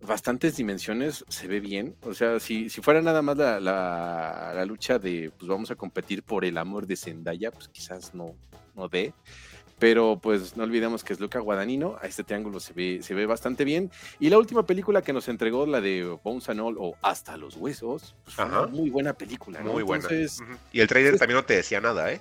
[0.00, 1.96] bastantes dimensiones, se ve bien.
[2.02, 6.22] O sea, si, si fuera nada más la, la, lucha de, pues vamos a competir
[6.22, 8.34] por el amor de Zendaya, pues quizás no,
[8.74, 9.14] no dé.
[9.78, 13.26] Pero pues no olvidemos que es Luca Guadagnino, a este triángulo se ve, se ve
[13.26, 13.90] bastante bien.
[14.20, 17.56] Y la última película que nos entregó, la de Bones and All o Hasta los
[17.56, 19.60] Huesos, pues, fue muy buena película.
[19.60, 20.08] Muy buena.
[20.72, 22.20] Y el trailer también no te decía nada, ¿eh?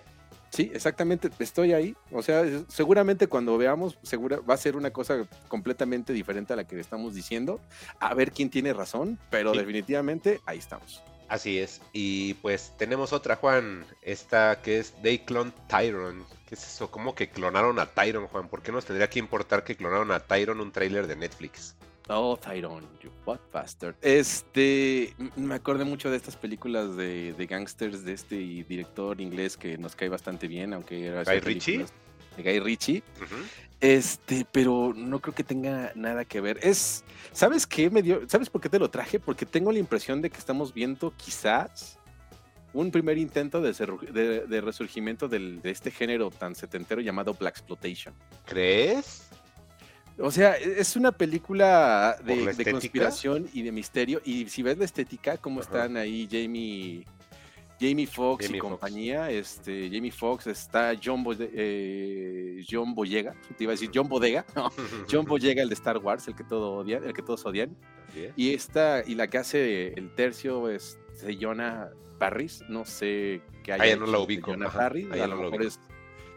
[0.51, 1.95] Sí, exactamente, estoy ahí.
[2.11, 6.65] O sea, seguramente cuando veamos, segura, va a ser una cosa completamente diferente a la
[6.65, 7.61] que estamos diciendo.
[7.99, 11.01] A ver quién tiene razón, pero definitivamente ahí estamos.
[11.29, 11.81] Así es.
[11.93, 13.85] Y pues tenemos otra, Juan.
[14.01, 16.25] Esta que es They Clone Tyron.
[16.45, 16.91] ¿Qué es eso?
[16.91, 18.49] ¿Cómo que clonaron a Tyron, Juan?
[18.49, 21.77] ¿Por qué nos tendría que importar que clonaron a Tyron un tráiler de Netflix?
[22.13, 23.95] Oh, Tyrone, you what bastard.
[24.01, 29.77] Este, me acordé mucho de estas películas de, de gangsters de este director inglés que
[29.77, 31.85] nos cae bastante bien, aunque era Guy Ritchie.
[32.35, 33.03] De Guy Ritchie.
[33.79, 36.59] Este, pero no creo que tenga nada que ver.
[36.61, 38.27] Es, ¿sabes qué me dio?
[38.27, 39.19] ¿Sabes por qué te lo traje?
[39.19, 41.97] Porque tengo la impresión de que estamos viendo quizás
[42.73, 48.13] un primer intento de, de, resurgimiento del, de este género tan setentero llamado Black Exploitation.
[48.45, 49.29] ¿Crees?
[50.21, 54.21] O sea, e-, es una película de, conspiración y de misterio.
[54.23, 57.05] Y si ves la estética, cómo están ahí Jamie,
[57.79, 59.31] Jamie Foxx y compañía.
[59.31, 64.45] Este, Jamie Foxx está John, eh, John Boyega, te iba a decir John Bodega,
[65.11, 67.75] John Boyega, el de Star Wars, el que todo odian, el que todos odian.
[68.35, 70.99] Y esta, y la que hace el tercio es
[71.39, 73.91] Jonah Parris, no sé qué hay.
[73.91, 74.51] Ah, no la ubico.
[74.51, 75.79] Jonah Parris, a lo, mejor es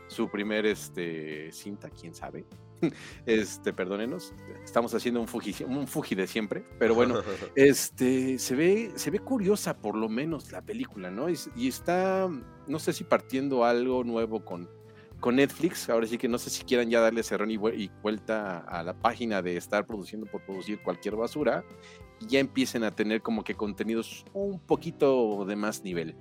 [0.06, 2.44] su primer este, cinta, quién sabe.
[3.26, 4.32] Este, perdónenos,
[4.64, 7.22] estamos haciendo un fuji, un fuji de siempre, pero bueno,
[7.54, 11.28] este, se ve, se ve curiosa por lo menos la película, ¿no?
[11.30, 12.28] Y, está,
[12.66, 14.68] no sé si partiendo algo nuevo con,
[15.20, 18.82] con Netflix, ahora sí que no sé si quieran ya darle cerrón y, vuelta a
[18.82, 21.64] la página de estar produciendo por producir cualquier basura,
[22.20, 26.16] y ya empiecen a tener como que contenidos un poquito de más nivel.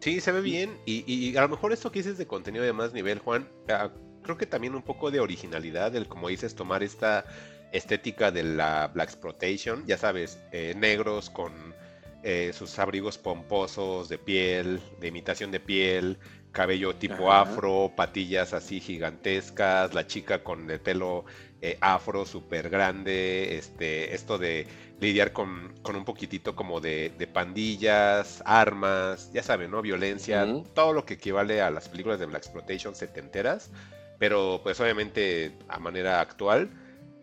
[0.00, 0.76] Sí, se ve bien.
[0.84, 3.90] Y, y, a lo mejor esto que dices de contenido de más nivel, Juan, ah,
[4.28, 7.24] creo que también un poco de originalidad, el como dices, tomar esta
[7.72, 11.74] estética de la Black Exploitation, ya sabes, eh, negros con
[12.22, 16.18] eh, sus abrigos pomposos de piel, de imitación de piel,
[16.52, 21.24] cabello tipo afro, patillas así gigantescas, la chica con el pelo
[21.62, 24.66] eh, afro súper grande, este, esto de
[25.00, 29.80] lidiar con, con un poquitito como de, de, pandillas, armas, ya saben, ¿no?
[29.80, 33.70] Violencia, todo lo que equivale a las películas de Black Exploitation setenteras
[34.18, 36.70] pero pues obviamente a manera actual.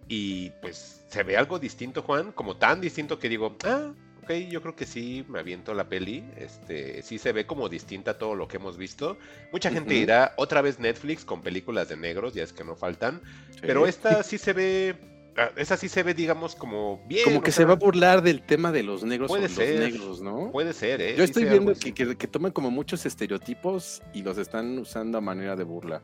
[0.07, 3.91] Y pues se ve algo distinto, Juan, como tan distinto que digo, ah,
[4.23, 6.23] ok, yo creo que sí me aviento la peli.
[6.37, 9.17] Este, sí se ve como distinta a todo lo que hemos visto.
[9.51, 13.21] Mucha gente dirá, otra vez Netflix con películas de negros, ya es que no faltan.
[13.61, 14.95] Pero esta sí se ve.
[15.37, 17.25] Ah, esa sí se ve, digamos, como bien.
[17.25, 20.21] Como que se va a burlar del tema de los negros puede ser, los negros,
[20.21, 20.49] ¿no?
[20.51, 21.15] Puede ser, ¿eh?
[21.17, 25.21] Yo estoy viendo que, que, que toman como muchos estereotipos y los están usando a
[25.21, 26.01] manera de burla.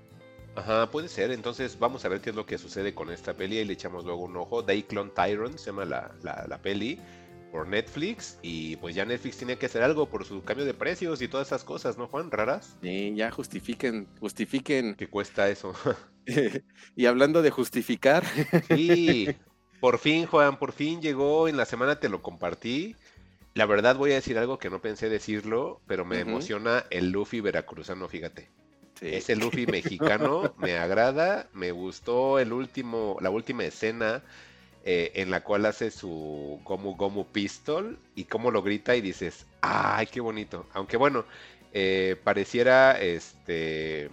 [0.55, 1.31] Ajá, puede ser.
[1.31, 4.05] Entonces vamos a ver qué es lo que sucede con esta peli y le echamos
[4.05, 4.61] luego un ojo.
[4.61, 6.99] Dayclon Tyrant se llama la, la, peli
[7.51, 11.21] por Netflix y pues ya Netflix tiene que hacer algo por su cambio de precios
[11.21, 12.31] y todas esas cosas, ¿no, Juan?
[12.31, 12.77] Raras.
[12.81, 14.95] Sí, ya justifiquen, justifiquen.
[14.95, 15.73] ¿Qué cuesta eso?
[16.95, 18.23] y hablando de justificar.
[18.67, 19.29] sí.
[19.81, 21.47] Por fin, Juan, por fin llegó.
[21.47, 22.95] En la semana te lo compartí.
[23.55, 27.41] La verdad voy a decir algo que no pensé decirlo, pero me emociona el Luffy
[27.41, 28.47] veracruzano, fíjate.
[29.01, 29.07] Sí.
[29.15, 34.23] Ese Luffy mexicano me agrada, me gustó el último, la última escena
[34.83, 39.45] eh, en la cual hace su Gomu Gomu Pistol y cómo lo grita y dices,
[39.61, 40.65] ¡ay, qué bonito!
[40.73, 41.25] Aunque bueno,
[41.71, 44.09] eh, pareciera este...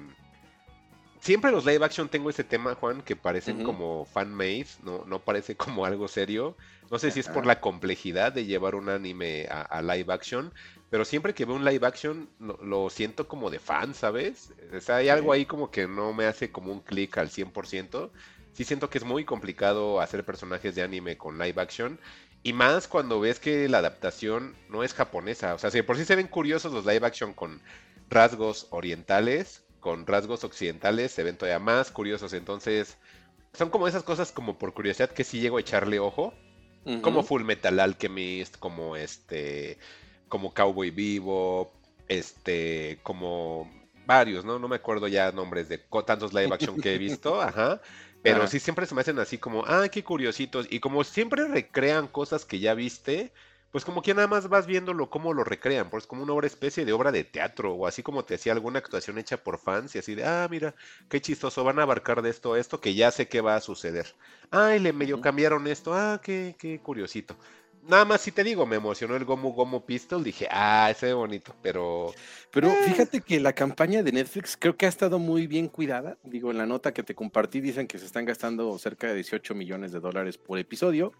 [1.20, 5.56] Siempre los live action tengo ese tema, Juan, que parecen como fan-made, no, no parece
[5.56, 6.54] como algo serio.
[6.90, 10.52] No sé si es por la complejidad de llevar un anime a, a live action,
[10.90, 14.52] pero siempre que veo un live action lo, lo siento como de fan, ¿sabes?
[14.74, 18.10] O sea, hay algo ahí como que no me hace como un clic al 100%.
[18.52, 22.00] Sí siento que es muy complicado hacer personajes de anime con live action.
[22.42, 25.54] Y más cuando ves que la adaptación no es japonesa.
[25.54, 27.60] O sea, si por sí se ven curiosos los live action con
[28.08, 32.32] rasgos orientales, con rasgos occidentales, se ven todavía más curiosos.
[32.32, 32.96] Entonces,
[33.52, 36.32] son como esas cosas como por curiosidad que sí llego a echarle ojo.
[37.02, 39.76] Como Full Metal Alchemist, como este,
[40.28, 41.72] como Cowboy Vivo,
[42.08, 43.70] este, como
[44.06, 44.58] varios, ¿no?
[44.58, 47.80] No me acuerdo ya nombres de tantos live action que he visto, ajá.
[48.22, 48.48] Pero Ajá.
[48.48, 50.66] sí siempre se me hacen así como, ah, qué curiositos.
[50.70, 53.32] Y como siempre recrean cosas que ya viste,
[53.70, 56.84] pues como que nada más vas viéndolo cómo lo recrean, pues como una obra especie
[56.84, 59.98] de obra de teatro, o así como te hacía alguna actuación hecha por fans, y
[59.98, 60.74] así de, ah, mira,
[61.08, 63.60] qué chistoso, van a abarcar de esto a esto, que ya sé que va a
[63.60, 64.06] suceder.
[64.50, 67.36] Ay, le medio cambiaron esto, ah, qué, qué curiosito.
[67.88, 71.14] Nada más si te digo, me emocionó el Gomu Gomu Pistol, dije, ah, ese ve
[71.14, 72.12] bonito, pero
[72.50, 72.76] Pero Eh.
[72.86, 76.16] fíjate que la campaña de Netflix creo que ha estado muy bien cuidada.
[76.22, 79.54] Digo, en la nota que te compartí dicen que se están gastando cerca de 18
[79.54, 81.12] millones de dólares por episodio.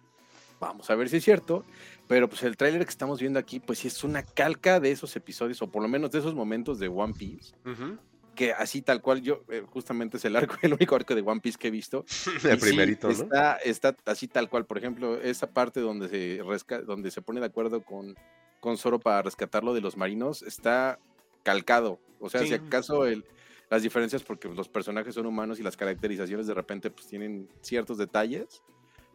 [0.61, 1.65] Vamos a ver si es cierto.
[2.07, 5.15] Pero pues el tráiler que estamos viendo aquí, pues sí es una calca de esos
[5.17, 7.99] episodios, o por lo menos de esos momentos de One Piece, ujú,
[8.39, 11.41] que así tal cual yo, eh, justamente es el arco, el único arco de One
[11.41, 12.05] Piece que he visto.
[12.45, 13.13] el Y sí, primerito, ¿no?
[13.13, 14.65] está, está así tal cual.
[14.65, 18.15] Por ejemplo, esa parte donde se, resca- donde se pone de acuerdo con,
[18.61, 21.01] con Zoro para rescatarlo de los marinos está
[21.43, 21.99] calcado.
[22.21, 22.49] O sea, Sí.
[22.49, 23.25] si acaso el,
[23.71, 27.99] las diferencias, porque los personajes son humanos y las caracterizaciones de repente pues tienen ciertos
[27.99, 28.63] detalles,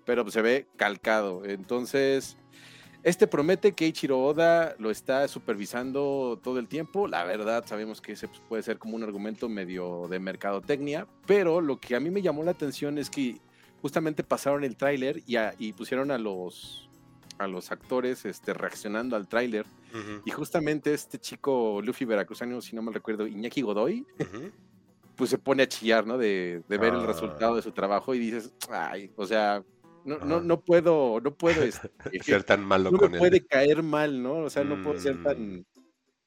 [0.05, 1.45] pero pues, se ve calcado.
[1.45, 2.37] Entonces,
[3.03, 7.07] este promete que Ichiro Oda lo está supervisando todo el tiempo.
[7.07, 11.59] La verdad, sabemos que ese pues, puede ser como un argumento medio de mercadotecnia, pero
[11.61, 13.39] lo que a mí me llamó la atención es que
[13.81, 16.89] justamente pasaron el tráiler y, pusieron a los
[17.39, 19.65] a los actores este, reaccionando al tráiler
[20.23, 24.05] y justamente este chico Luffy Veracruzano, si no mal recuerdo, Iñaki Godoy,
[25.15, 26.17] pues se pone a chillar, ¿no?
[26.17, 27.05] De, de ver el Ah.
[27.07, 29.63] resultado de su trabajo y dices, ay, o sea,
[30.05, 33.19] no, no, no puedo, no puedo, este, Ser tan malo no con me él.
[33.19, 34.39] puede caer mal, ¿no?
[34.39, 35.23] O sea, no puedo ser Mm.
[35.23, 35.65] tan,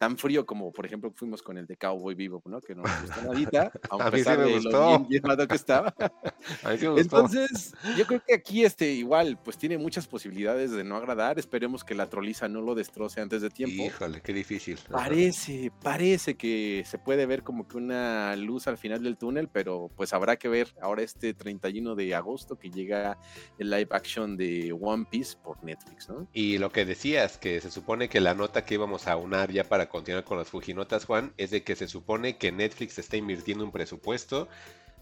[0.06, 2.60] tan frío como, por ejemplo, fuimos con el de Cowboy Vivo, ¿no?
[2.60, 4.70] Que no nos gustó nadita, a A mí sí pesar me de gustó.
[4.70, 5.92] lo bien, malo que estaba.
[6.62, 7.00] A mí sí me gustó.
[7.00, 11.40] Entonces, yo creo que aquí este igual, pues tiene muchas posibilidades de no agradar.
[11.40, 13.82] Esperemos que la troliza no lo destroce antes de tiempo.
[13.82, 14.78] Híjole, qué difícil.
[14.88, 19.90] Parece, parece que se puede ver como que una luz al final del túnel, pero
[19.96, 23.18] pues habrá que ver ahora este 31 de agosto que llega
[23.58, 26.28] el live action de One Piece por Netflix, ¿no?
[26.32, 29.64] Y lo que decías, que se supone que la nota que íbamos a unar ya
[29.64, 33.64] para continuar con las Fujinotas, Juan, es de que se supone que Netflix está invirtiendo
[33.64, 34.46] un presupuesto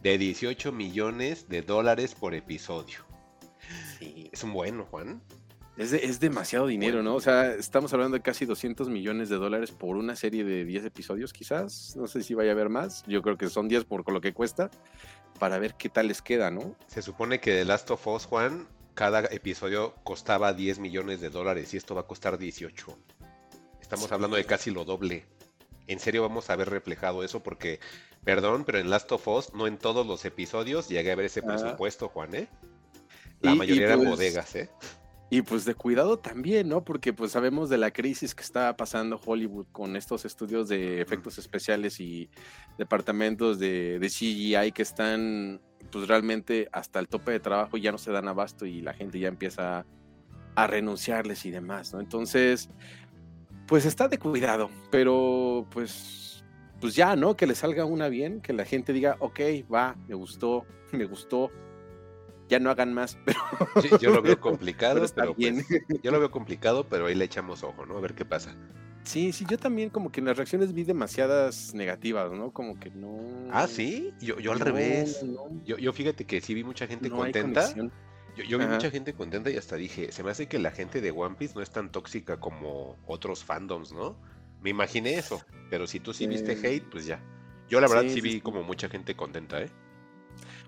[0.02, 3.00] de 18 millones de dólares por episodio.
[3.98, 4.28] Sí.
[4.32, 5.20] Es un bueno, Juan.
[5.76, 7.16] Es, de- es demasiado dinero, ¿no?
[7.16, 10.84] O sea, estamos hablando de casi 200 millones de dólares por una serie de 10
[10.84, 11.96] episodios, quizás.
[11.96, 13.02] No sé si vaya a haber más.
[13.08, 14.70] Yo creo que son 10 por lo que cuesta,
[15.40, 16.76] para ver qué tal les queda, ¿no?
[16.86, 21.74] Se supone que The Last of Us, Juan, cada episodio costaba 10 millones de dólares
[21.74, 22.96] y esto va a costar 18.
[23.94, 25.24] Estamos hablando de casi lo doble.
[25.86, 27.78] En serio vamos a ver reflejado eso porque,
[28.24, 31.40] perdón, pero en Last of Us no en todos los episodios llegué a ver ese
[31.40, 31.46] Ah.
[31.48, 32.48] presupuesto, Juan, ¿eh?
[33.40, 34.70] La Y- y mayoría eran pues, bodegas, ¿eh?
[35.30, 36.84] Y pues de cuidado también, ¿no?
[36.84, 41.38] Porque pues sabemos de la crisis que está pasando Hollywood con estos estudios de efectos
[41.38, 42.30] especiales y
[42.78, 47.92] departamentos de, de CGI que están pues realmente hasta el tope de trabajo y ya
[47.92, 49.84] no se dan abasto y la gente ya empieza
[50.56, 52.00] a renunciarles y demás, ¿no?
[52.00, 52.68] Entonces,
[53.66, 56.44] pues está de cuidado, pero pues,
[56.80, 57.36] pues ya, ¿no?
[57.36, 59.40] Que le salga una bien, que la gente diga, ok,
[59.72, 61.50] va, me gustó, me gustó,
[62.48, 63.40] ya no hagan más, pero
[63.82, 65.64] Yo, yo lo veo complicado, Pero pero, bien.
[65.66, 67.96] pues, yo lo veo complicado, pero ahí le echamos ojo, ¿no?
[67.96, 68.54] A ver qué pasa.
[69.04, 72.52] Sí, sí, yo también como que en las reacciones vi demasiadas negativas, ¿no?
[72.52, 73.18] Como que no.
[73.50, 75.22] Ah, sí, yo, yo al no, revés.
[75.22, 77.70] no, Yo, yo fíjate que sí vi mucha gente no contenta.
[78.36, 78.74] Yo, yo vi Ajá.
[78.74, 81.54] mucha gente contenta y hasta dije, se me hace que la gente de One Piece
[81.54, 84.16] no es tan tóxica como otros fandoms, ¿no?
[84.60, 87.20] Me imaginé eso, pero si tú sí viste hate, pues ya.
[87.68, 89.70] Yo la verdad Sí, vi como mucha gente contenta, ¿eh?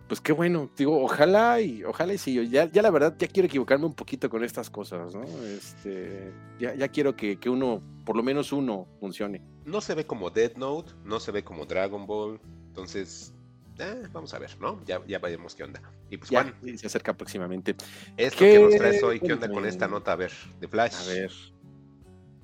[0.09, 3.26] pues qué bueno, digo, ojalá y ojalá y sí, yo ya, ya la verdad ya
[3.26, 5.24] quiero equivocarme un poquito con estas cosas, ¿no?
[5.44, 9.42] Este, ya, ya quiero que, que uno, por lo menos uno, funcione.
[9.64, 13.35] No se ve como Dead Note, no se ve como Dragon Ball, entonces
[13.79, 14.83] eh, vamos a ver, ¿no?
[14.85, 15.81] Ya, ya veremos qué onda.
[16.11, 17.77] Y pues Ya, Juan, se acerca próximamente.
[18.17, 18.53] esto ¿Qué?
[18.53, 20.12] que nos traes hoy, ¿qué onda con esta nota?
[20.12, 20.95] A ver, de Flash.
[20.95, 21.31] A ver,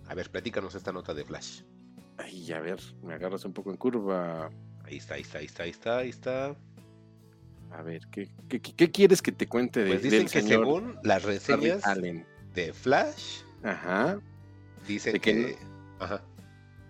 [0.09, 1.63] A ver, platícanos esta nota de Flash.
[2.19, 4.51] ay, a ver, me agarras un poco en curva.
[4.85, 6.57] Ahí está, ahí está, ahí está, ahí está, ahí está.
[7.71, 10.43] A ver, ¿qué, qué, qué- qué quieres que te cuente de, Pues dicen del que
[10.43, 12.27] señor según las reseñas Allen?
[12.55, 14.21] de Flash, Ajá.
[14.87, 15.59] dicen ¿De qué que...
[15.99, 16.23] Ajá,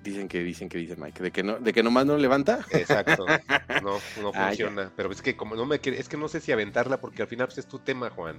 [0.02, 2.64] Dicen que dicen que dice Mike, de que no, de que nomás no levanta.
[2.72, 3.24] exacto.
[3.82, 4.92] No, no Ah, funciona.
[4.96, 7.46] Pero es que como no me es que no sé si aventarla porque al final
[7.48, 8.38] pues, es tu tema, Juan.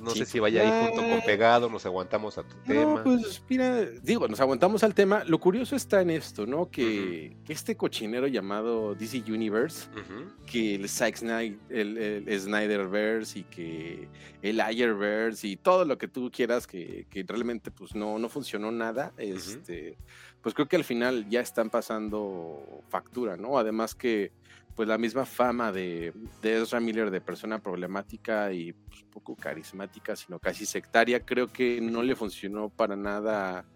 [0.00, 1.22] No Sí, sé si vaya ahí junto con ah.
[1.24, 3.04] pegado, nos aguantamos a tu No, tema.
[3.04, 5.22] pues mira, digo, nos aguantamos al tema.
[5.24, 6.68] Lo curioso está en esto, ¿no?
[6.70, 9.88] Que, que este cochinero llamado DC Universe,
[10.44, 14.08] que el Zack Snyder, el, el Snyderverse y que
[14.40, 18.72] el Ayerverse y todo lo que tú quieras que, que realmente pues no, no funcionó
[18.72, 19.96] nada, este,
[20.42, 23.58] pues creo que al final ya están pasando factura, ¿no?
[23.58, 24.32] Además que
[24.74, 30.16] pues la misma fama de, de Ezra Miller de persona problemática y pues, poco carismática,
[30.16, 33.66] sino casi sectaria, creo que no le funcionó para nada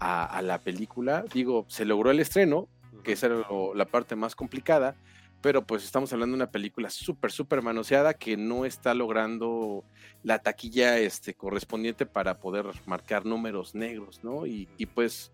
[0.00, 1.24] a, a la película.
[1.32, 2.68] Digo, se logró el estreno,
[3.04, 4.96] que esa era lo- la parte más complicada,
[5.44, 9.84] pero pues estamos hablando de una película súper, súper manoseada que no está logrando
[10.22, 14.46] la taquilla este, correspondiente para poder marcar números negros, ¿no?
[14.46, 15.32] Y, y, pues,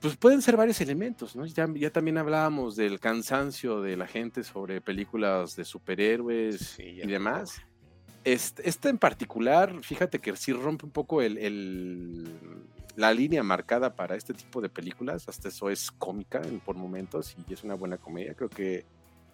[0.00, 1.46] pues pueden ser varios elementos, ¿no?
[1.46, 7.06] Ya, ya también hablábamos del cansancio de la gente sobre películas de superhéroes Sí, y
[7.06, 7.62] demás.
[8.24, 12.26] Este, esta en particular, fíjate que sí rompe un poco el, el-
[12.96, 15.28] la línea marcada para este tipo de películas.
[15.28, 18.34] Hasta eso es cómica en- por momentos y es una buena comedia.
[18.34, 18.84] Creo que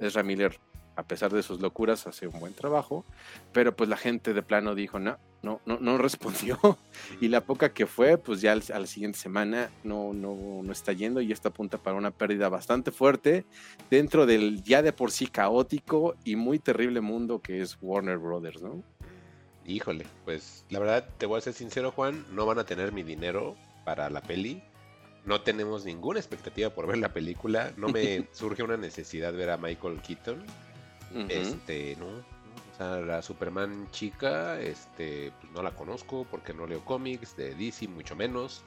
[0.00, 0.58] Ezra Miller,
[0.96, 3.04] a pesar de sus locuras, hace un buen trabajo.
[3.52, 6.58] Pero pues la gente de plano dijo, no, no, no, no respondió.
[7.20, 10.92] Y la poca que fue, pues ya a la siguiente semana no, no, no está
[10.92, 13.44] yendo y esta apunta para una pérdida bastante fuerte
[13.90, 18.62] dentro del ya de por sí caótico y muy terrible mundo que es Warner Brothers,
[18.62, 18.82] ¿no?
[19.64, 23.02] Híjole, pues la verdad te voy a ser sincero, Juan, no van a tener mi
[23.02, 24.62] dinero para la peli.
[25.26, 27.72] No tenemos ninguna expectativa por ver la película.
[27.76, 30.42] No me surge una necesidad ver a Michael Keaton.
[31.30, 36.84] Este, no, o sea, la Superman chica, este, pues no la conozco porque no leo
[36.84, 38.62] cómics de DC, mucho menos.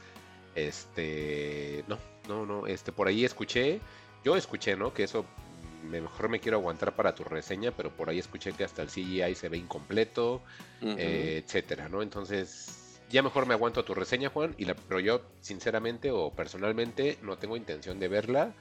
[0.55, 3.79] Este, no, no, no, este, por ahí escuché,
[4.23, 4.93] yo escuché, ¿no?
[4.93, 5.25] Que eso
[5.89, 8.89] me- mejor me quiero aguantar para tu reseña, pero por ahí escuché que hasta el
[8.89, 10.41] CGI se ve incompleto,
[10.81, 12.01] eh, etcétera, ¿no?
[12.01, 16.31] Entonces, ya mejor me aguanto a tu reseña, Juan, y la, pero yo, sinceramente o
[16.31, 18.53] personalmente, no tengo intención de verla.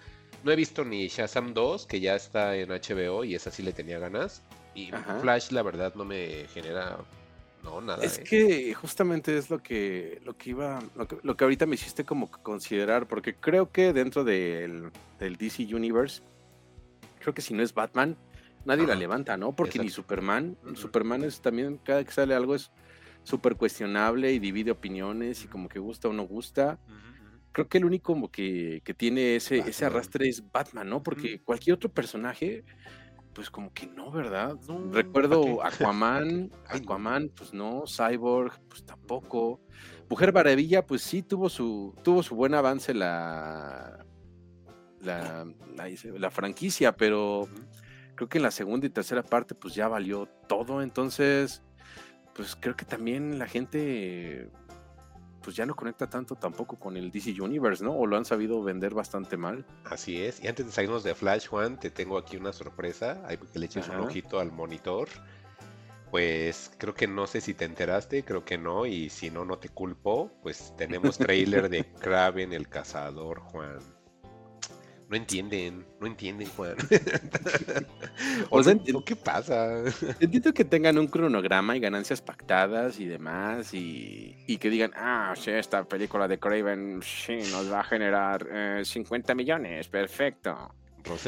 [0.44, 3.72] No he visto ni Shazam 2, que ya está en HBO y esa sí le
[3.72, 4.42] tenía ganas.
[4.74, 5.18] Y Ajá.
[5.20, 6.98] Flash, la verdad, no me genera.
[7.62, 8.04] No, nada.
[8.04, 8.24] Es eh.
[8.24, 12.04] que justamente es lo que, lo que iba, lo que, lo que ahorita me hiciste
[12.04, 16.22] como considerar, porque creo que dentro del, del DC Universe,
[17.18, 18.16] creo que si no es Batman,
[18.64, 19.52] nadie la levanta, ¿no?
[19.54, 19.90] Porque ni.
[19.90, 20.56] Superman.
[20.74, 22.70] Superman es también, cada que sale algo es
[23.28, 26.80] súper cuestionable y divide opiniones y como que gusta o no gusta.
[27.52, 31.02] Creo que el único como que, que tiene ese, ese arrastre es Batman, ¿no?
[31.02, 32.64] Porque cualquier otro personaje,
[33.34, 34.56] pues como que no, ¿verdad?
[34.66, 35.62] No, Recuerdo.
[35.62, 36.50] Aquaman.
[36.66, 39.60] Aquaman, pues no, Cyborg, pues tampoco.
[40.08, 44.06] Mujer Maravilla, pues sí tuvo su, tuvo su buen avance la,
[45.00, 45.44] la,
[45.76, 45.88] la,
[46.18, 47.46] la franquicia, pero
[48.14, 50.80] creo que en la segunda y tercera parte, pues ya valió todo.
[50.82, 51.62] Entonces,
[52.38, 54.48] pues creo que también la gente,
[55.42, 57.96] pues ya no conecta tanto tampoco con el DC Universe, ¿no?
[57.96, 59.66] O lo han sabido vender bastante mal.
[59.84, 60.40] Así es.
[60.40, 63.20] Y antes de salirnos de Flash, Juan, te tengo aquí una sorpresa.
[63.26, 65.08] Hay que le eches un ojito al monitor.
[66.12, 69.58] Pues creo que no sé si te enteraste, creo que no, y si no, no
[69.58, 70.30] te culpo.
[70.40, 73.80] Pues tenemos trailer de Kraven el cazador, Juan.
[75.08, 76.76] No entienden, no entienden, Juan.
[78.50, 79.84] o sea, ¿Qué pasa?
[80.20, 85.34] Entiendo que tengan un cronograma y ganancias pactadas y demás, y, y que digan, ah,
[85.36, 90.74] sí, esta película de Craven sí, nos va a generar eh, 50 millones, perfecto.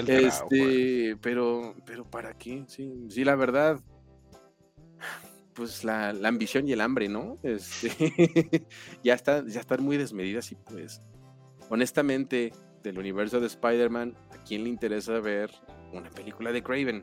[0.07, 2.65] Este, pero, pero ¿para qué?
[2.69, 3.81] Sí, sí, la verdad,
[5.55, 7.39] pues la, la ambición y el hambre, ¿no?
[7.43, 8.67] Este,
[9.03, 11.01] ya, está, ya están muy desmedidas y pues,
[11.71, 12.53] honestamente,
[12.83, 15.51] del universo de Spider-Man, ¿a quién le interesa ver
[15.93, 17.03] una película de Craven?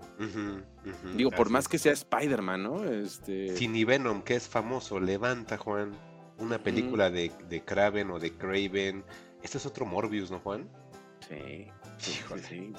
[1.15, 2.83] Digo, por más que sea Spider-Man, ¿no?
[2.85, 5.91] Este, Si ni Venom, que es famoso, levanta, Juan,
[6.39, 9.03] una película de, de Kraven o de Craven.
[9.43, 10.69] Este es otro Morbius, ¿no, Juan?
[11.27, 11.67] Sí,
[11.97, 12.73] sí, sí.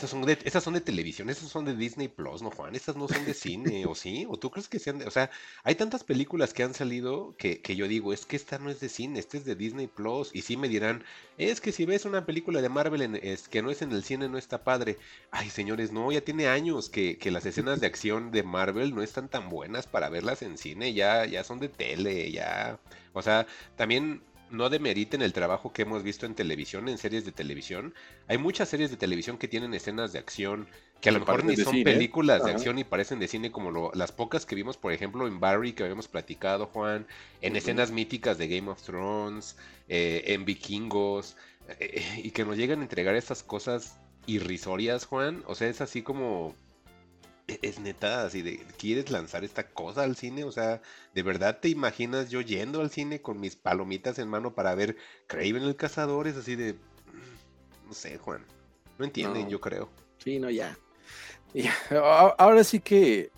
[0.00, 2.74] Estas son, de, son de televisión, estas son de Disney Plus, ¿no, Juan?
[2.74, 4.26] Estas no son de cine, ¿o sí?
[4.30, 5.04] ¿O tú crees que sean de...
[5.04, 5.30] O sea,
[5.62, 8.80] hay tantas películas que han salido que, que yo digo, es que esta no es
[8.80, 10.30] de cine, esta es de Disney Plus.
[10.32, 11.04] Y sí me dirán,
[11.36, 14.26] es que si ves una película de Marvel es, que no es en el cine,
[14.30, 14.96] no está padre.
[15.30, 19.02] Ay, señores, no, ya tiene años que, que las escenas de acción de Marvel no
[19.02, 22.80] están tan buenas para verlas en cine, ya, ya son de tele, ya...
[23.12, 23.46] O sea,
[23.76, 27.94] también no demeriten el trabajo que hemos visto en televisión, en series de televisión.
[28.28, 30.68] Hay muchas series de televisión que tienen escenas de acción
[31.00, 34.12] que a lo mejor ni son películas de acción y parecen de cine como las
[34.12, 37.06] pocas que vimos, por ejemplo, en Barry que habíamos platicado, Juan,
[37.40, 39.56] en escenas míticas de Game of Thrones,
[39.88, 41.36] eh, en Vikingos,
[41.78, 43.96] eh, y que nos llegan a entregar estas cosas
[44.26, 45.42] irrisorias, Juan.
[45.46, 46.54] O sea, es así como
[47.62, 50.44] es neta, así de, ¿quieres lanzar esta cosa al cine?
[50.44, 50.80] O sea,
[51.14, 54.96] ¿de verdad te imaginas yo yendo al cine con mis palomitas en mano para ver
[55.26, 56.28] Craven el Cazador?
[56.28, 58.44] Es así de, mm, no sé, Juan,
[58.98, 59.88] no entienden, yo creo.
[60.18, 60.76] Sí, no, ya.
[61.54, 61.74] ya.
[62.38, 63.30] Ahora sí que,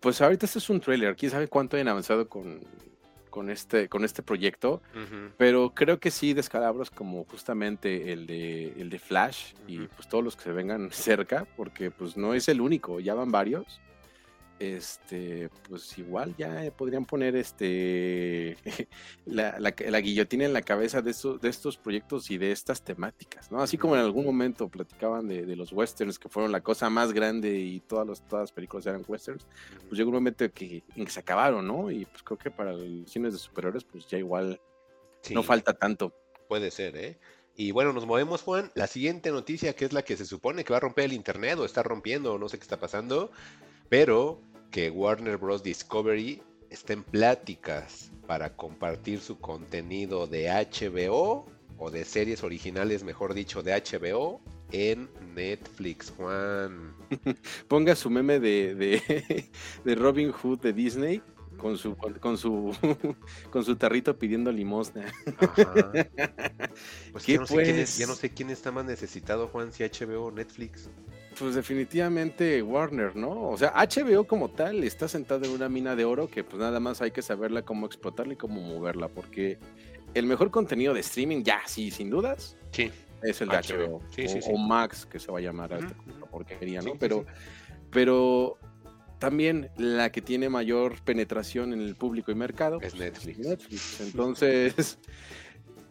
[0.00, 2.60] pues ahorita este es un trailer, quién sabe cuánto hayan avanzado con,
[3.36, 4.80] con este, con este proyecto,
[5.36, 10.24] pero creo que sí, descalabros como justamente el de, el de Flash y pues todos
[10.24, 13.82] los que se vengan cerca, porque pues no es el único, ya van varios
[14.58, 18.56] este, pues igual ya podrían poner este
[19.26, 23.60] la, guillotina en la cabeza de, estos, de estos proyectos y de estas temáticas, ¿no?
[23.60, 27.58] Así como en algún momento platicaban de, los westerns que fueron la cosa más grande
[27.58, 29.46] y todas, las, todas las películas eran westerns,
[29.88, 31.90] pues llegó un momento que, que se acabaron, ¿no?
[31.90, 34.60] Y pues creo que para los cines de superiores, pues ya igual
[35.30, 36.12] no falta tanto.
[36.48, 37.18] Puede ser, ¿eh?
[37.56, 38.70] Y bueno, nos movemos, Juan.
[38.74, 41.58] La siguiente noticia, que es la que se supone que va a romper el internet
[41.58, 43.30] o está rompiendo, o no sé qué está pasando,
[43.88, 45.62] pero que Warner Bros.
[45.62, 51.46] Discovery está en pláticas para compartir su contenido de HBO
[51.78, 54.40] o de series originales, mejor dicho, de HBO
[54.72, 56.94] en Netflix, Juan.
[57.68, 58.74] Ponga su meme de,
[59.84, 61.22] de, Robin Hood de Disney
[61.56, 62.76] con su con su
[63.50, 65.12] con su tarrito pidiendo limosna.
[67.12, 70.26] Pues, ya, no sé quién ya no sé quién está más necesitado, Juan, si HBO
[70.26, 70.90] o Netflix.
[71.38, 73.50] Pues definitivamente Warner, ¿no?
[73.50, 76.80] O sea, HBO como tal está sentado en una mina de oro que pues nada
[76.80, 79.58] más hay que saberla cómo explotarla y cómo moverla, porque
[80.14, 82.90] el mejor contenido de streaming, ya, sí, sin dudas, sí.
[83.22, 84.00] es el de HBO.
[84.50, 85.94] o, Max, que se va a llamar a esta
[86.30, 86.94] porquería, ¿no?
[86.98, 87.26] pero,
[87.90, 88.58] pero
[89.18, 93.38] también la que tiene mayor penetración en el público y mercado es Netflix.
[93.38, 94.00] Netflix.
[94.00, 94.98] Entonces,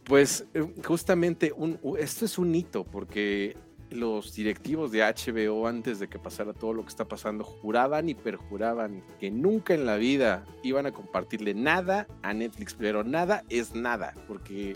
[0.05, 3.57] pues eh, justamente un, esto es un hito porque
[3.95, 8.15] los directivos de HBO antes de que pasara todo lo que está pasando juraban y
[8.15, 13.73] perjuraban que nunca en la vida iban a compartirle nada a Netflix, pero nada es
[13.73, 14.75] nada, porque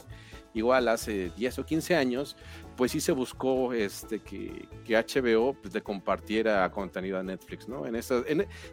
[0.53, 2.35] igual hace 10 o 15 años,
[2.79, 7.85] pues sí se buscó este, que, que HBO pues, le compartiera contenido a Netflix, ¿no?
[7.85, 8.23] En esa,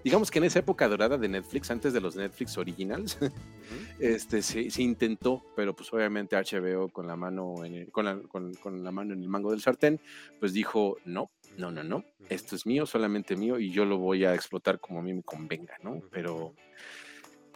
[0.04, 3.18] digamos que en esa época dorada de Netflix, antes de los Netflix originals,
[3.98, 8.84] este, se, intentó, pero pues obviamente HBO con la mano en con, la, con, con
[8.84, 10.00] la mano en el mango del sartén,
[10.38, 14.24] pues dijo, no, no, no, no, esto es mío, solamente mío, y yo lo voy
[14.24, 16.00] a explotar como a mí me convenga, ¿no?
[16.12, 16.54] Pero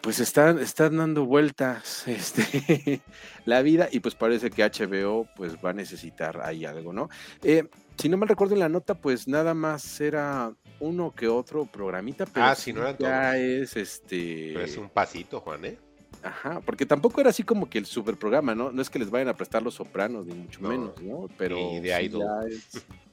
[0.01, 3.03] pues están, están dando vueltas este,
[3.45, 7.09] la vida y pues parece que HBO pues va a necesitar ahí algo, ¿no?
[7.43, 11.67] Eh, si no me recuerdo en la nota, pues nada más era uno que otro
[11.67, 14.53] programita, pero ah, si no era ya es este...
[14.55, 15.79] Pero es un pasito, Juan, ¿eh?
[16.23, 18.73] Ajá, porque tampoco era así como que el super programa, ¿no?
[18.73, 21.29] No es que les vayan a prestar los sopranos, ni mucho menos, ¿no?
[21.37, 22.85] Pero de ya es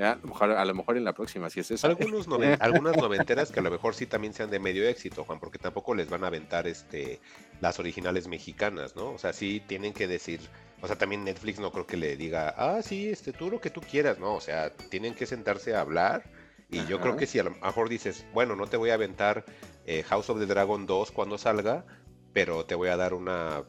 [0.00, 1.86] a, lo mejor, en la próxima, si es eso.
[1.86, 2.26] Algunos
[2.60, 5.94] algunas noventeras que a lo mejor sí también sean de medio éxito, Juan, porque tampoco
[5.94, 7.20] les van a aventar este
[7.60, 9.10] las originales mexicanas, ¿no?
[9.12, 10.40] O sea, sí tienen que decir,
[10.80, 13.70] o sea, también Netflix no creo que le diga, ah, sí, este, tú lo que
[13.70, 14.34] tú quieras, ¿no?
[14.34, 16.24] O sea, tienen que sentarse a hablar.
[16.72, 19.44] Y yo creo que si a lo mejor dices, bueno, no te voy a aventar
[19.86, 21.84] eh, House of the Dragon 2 cuando salga,
[22.32, 23.64] pero te voy a dar una,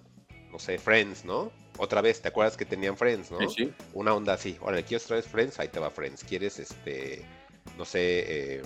[0.51, 1.51] no sé, Friends, ¿no?
[1.81, 3.49] Otra vez, ¿te acuerdas que tenían Friends, no?
[3.49, 4.55] Sí, Una onda así.
[4.61, 5.59] Ahora, ¿quieres otra vez Friends?
[5.59, 6.23] Ahí te va Friends.
[6.23, 7.25] ¿Quieres este,
[7.75, 8.61] no sé, eh,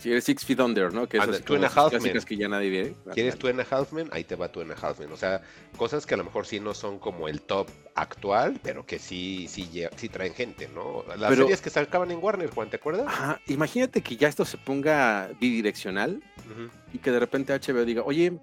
[0.00, 1.08] quieres Six Feet Under, ¿no?
[1.08, 1.92] Que es two and a half
[2.24, 2.96] que ya nadie ve.
[3.12, 4.08] ¿Quieres Two and a Half Men?
[4.12, 5.12] Ahí te va Two and a Half Men.
[5.12, 5.42] O sea,
[5.76, 9.46] cosas que a lo mejor sí no son como el top actual, pero que sí,
[9.48, 11.04] sí, sí traen gente, ¿no?
[11.16, 13.06] Las series que sacaban en Warner, Juan, ¿te acuerdas?
[13.08, 16.22] Ajá, imagínate que ya esto se ponga bidireccional
[16.92, 18.38] y que de repente HBO diga, oye,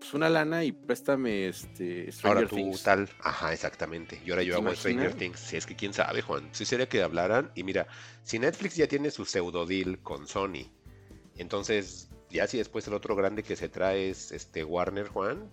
[0.00, 4.20] pues una lana y préstame este Stranger ahora tú tal, ajá, exactamente.
[4.24, 5.38] Y ahora yo hago Stranger Things.
[5.38, 6.48] Si es que quién sabe, Juan.
[6.52, 7.52] Si sería que hablaran.
[7.54, 7.86] Y mira,
[8.22, 10.72] si Netflix ya tiene su pseudo deal con Sony,
[11.36, 15.50] entonces ya si después el otro grande que se trae es este Warner, Juan,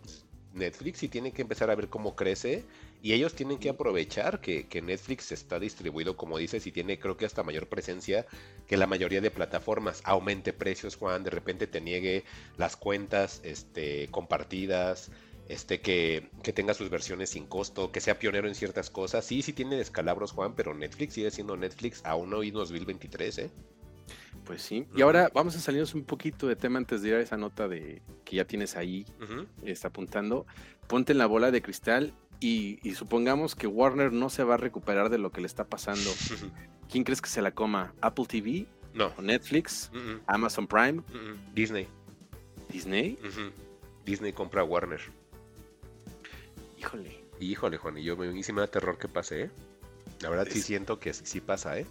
[0.53, 2.63] Netflix y tiene que empezar a ver cómo crece
[3.01, 7.15] y ellos tienen que aprovechar que, que, Netflix está distribuido, como dices, y tiene creo
[7.15, 8.25] que hasta mayor presencia
[8.67, 10.01] que la mayoría de plataformas.
[10.03, 12.23] Aumente precios, Juan, de repente te niegue
[12.57, 15.11] las cuentas este, compartidas,
[15.47, 19.25] este, que, que, tenga sus versiones sin costo, que sea pionero en ciertas cosas.
[19.25, 23.51] Sí, sí tiene descalabros, Juan, pero Netflix sigue siendo Netflix aún hoy 2023, ¿eh?
[24.43, 24.87] Pues sí.
[24.95, 27.67] Y ahora vamos a salirnos un poquito de tema antes de ir a esa nota
[27.67, 29.05] de que ya tienes ahí,
[29.63, 30.45] está apuntando.
[30.87, 35.09] Ponte en la bola de cristal y, supongamos que Warner no se va a recuperar
[35.09, 36.09] de lo que le está pasando.
[36.89, 37.93] ¿Quién crees que se la coma?
[38.01, 38.67] ¿Apple TV?
[38.93, 39.13] No.
[39.21, 39.91] ¿Netflix?
[40.25, 41.01] ¿Amazon Prime?
[41.53, 41.87] Disney.
[42.69, 43.17] ¿Disney?
[44.05, 45.01] Disney compra Warner.
[46.77, 47.23] Híjole.
[47.39, 49.51] Híjole, Juan, y yo me, sí me da terror que pase, ¿eh?
[50.21, 51.85] La verdad sí siento que sí pasa, ¿eh?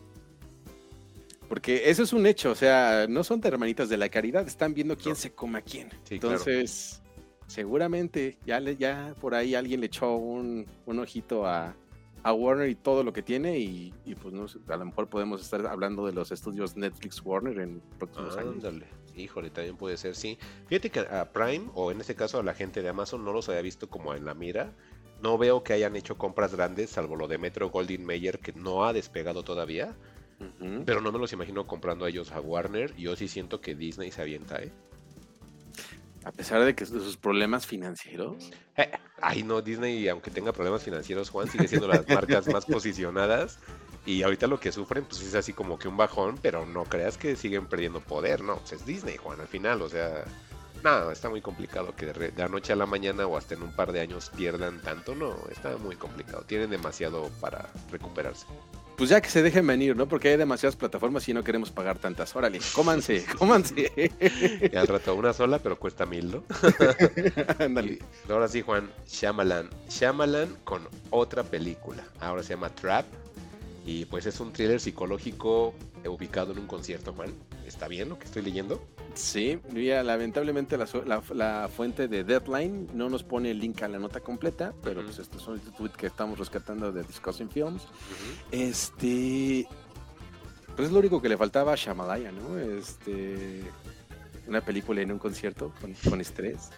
[1.48, 4.96] Porque eso es un hecho, o sea, no son hermanitas de la caridad, están viendo
[4.96, 5.90] quién se come a quién.
[6.10, 7.00] Entonces,
[7.46, 11.74] seguramente ya, le, ya por ahí alguien le echó un, ojito a,
[12.24, 16.04] Warner y todo lo que tiene y, pues no a lo mejor podemos estar hablando
[16.06, 18.64] de los estudios Netflix Warner en próximos años.
[19.16, 20.36] Híjole, también puede ser, sí.
[20.66, 23.48] Fíjate que a Prime, o en este caso a la gente de Amazon, no los
[23.48, 24.72] había visto como en la mira.
[25.22, 28.84] No veo que hayan hecho compras grandes, salvo lo de Metro Goldwyn Mayer, que no
[28.84, 29.96] ha despegado todavía.
[30.84, 32.94] Pero no me los imagino comprando a ellos a Warner.
[32.96, 34.70] Yo sí siento que Disney se avienta, ¿eh?
[36.26, 38.50] A pesar de que sus problemas financieros.
[38.76, 38.90] Eh,
[39.22, 43.60] ay, no, Disney, aunque tenga problemas financieros, Juan, sigue siendo las marcas más posicionadas.
[44.04, 47.16] Y ahorita lo que sufren, pues es así como que un bajón, pero no creas
[47.16, 48.56] que siguen perdiendo poder, no.
[48.56, 50.24] Pues es Disney, Juan, al final, o sea.
[50.82, 53.70] No, está muy complicado que de, de noche a la mañana o hasta en un
[53.70, 56.42] par de años pierdan tanto, no, está muy complicado.
[56.42, 58.46] Tienen demasiado para recuperarse
[58.96, 60.08] pues ya que se dejen venir, ¿no?
[60.08, 62.34] Porque hay demasiadas plataformas y no queremos pagar tantas.
[62.34, 63.92] Órale, cómanse, cómanse.
[64.72, 66.44] Y al rato una sola, pero cuesta mil, ¿no?
[68.30, 69.68] ahora sí, Juan, Shyamalan.
[69.88, 72.04] Shyamalan con otra película.
[72.20, 73.06] Ahora se llama Trap.
[73.84, 75.74] Y pues es un thriller psicológico
[76.08, 77.32] ubicado en un concierto, Juan.
[77.66, 78.82] ¿Está bien lo que estoy leyendo?
[79.16, 84.20] Sí, mira, lamentablemente la, fuente de Deadline no nos pone el link a la nota
[84.20, 87.82] completa, pero pues este es un tweet que estamos rescatando de Discussing Films.
[88.50, 89.66] Este,
[90.74, 92.58] pues es lo único que le faltaba a Shamalaya, ¿no?
[92.58, 93.62] Este,
[94.46, 96.68] una película en un concierto con, estrés.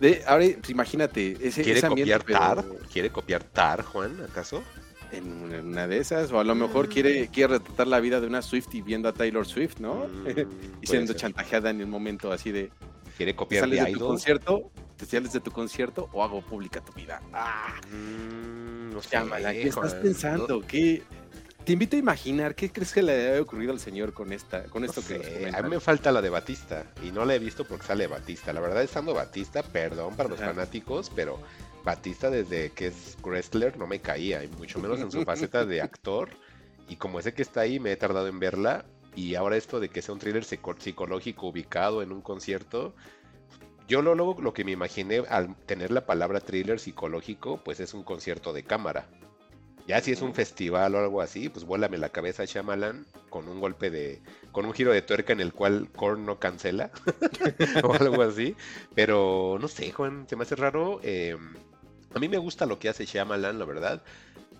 [0.00, 2.64] De, ahora, pues, imagínate, ese, ¿Quiere copiar Tar?
[2.92, 4.64] ¿Quiere copiar Tar, Juan, acaso?
[5.12, 8.42] En una de esas, o a lo mejor quiere, quiere retratar la vida de una
[8.42, 10.06] Swifty viendo a Taylor Swift, ¿no?
[10.06, 10.26] Mm,
[10.82, 12.70] y siendo chantajeada en el momento así de.
[13.16, 17.20] Quiere copiar de, tu concierto, te sales de tu concierto o hago pública tu vida.
[17.32, 17.74] ¡Ah!
[17.90, 20.60] Mm, no ¿qué estás pensando?
[20.60, 21.02] ¿Qué?
[21.64, 24.84] Te invito a imaginar qué crees que le debe ocurrido al señor con esta, con
[24.84, 27.86] esto que A mí me falta la de Batista y no la he visto porque
[27.86, 28.54] sale Batista.
[28.54, 31.38] La verdad, estando Batista, perdón para los fanáticos, pero
[31.88, 35.80] Batista desde que es wrestler no me caía, y mucho menos en su faceta de
[35.88, 36.28] actor.
[36.86, 38.84] Y como ese que está ahí, me he tardado en verla.
[39.16, 42.94] Y ahora esto de que sea un thriller psicológico ubicado en un concierto,
[43.88, 47.94] yo lo, lo, lo que me imaginé al tener la palabra thriller psicológico, pues es
[47.94, 49.08] un concierto de cámara.
[49.86, 53.60] Ya si es un festival o algo así, pues vuélame la cabeza Shyamalan con un
[53.60, 54.20] golpe de,
[54.52, 56.90] con un giro de tuerca en el cual Korn no cancela
[57.82, 58.54] o algo así.
[58.94, 61.00] Pero no sé, Juan, se me hace raro.
[61.02, 61.38] Eh,
[62.14, 64.02] a mí me gusta lo que hace Shyamalan, la verdad.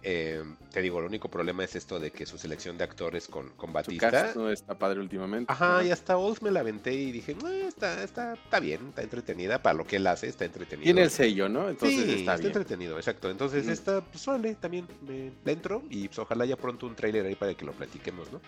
[0.03, 3.51] Eh, te digo, el único problema es esto de que su selección de actores con,
[3.51, 4.33] con Batista.
[4.37, 5.53] no está padre últimamente.
[5.53, 7.37] Ajá, y hasta Oz me la aventé y dije,
[7.67, 9.61] está, está, está bien, está entretenida.
[9.61, 10.85] Para lo que él hace, está entretenido.
[10.85, 11.69] Tiene el sello, ¿no?
[11.69, 13.29] Entonces está, está entretenido, exacto.
[13.29, 17.35] Entonces, está, pues vale, también me dentro y pues, ojalá ya pronto un trailer ahí
[17.35, 18.41] para que lo platiquemos, ¿no?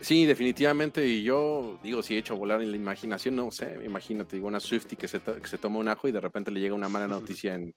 [0.00, 1.06] Sí, definitivamente.
[1.06, 4.60] Y yo digo, si he hecho volar en la imaginación, no sé, imagínate, digo, una
[4.60, 7.08] Swifty que se, que se toma un ajo y de repente le llega una mala
[7.08, 7.74] noticia en,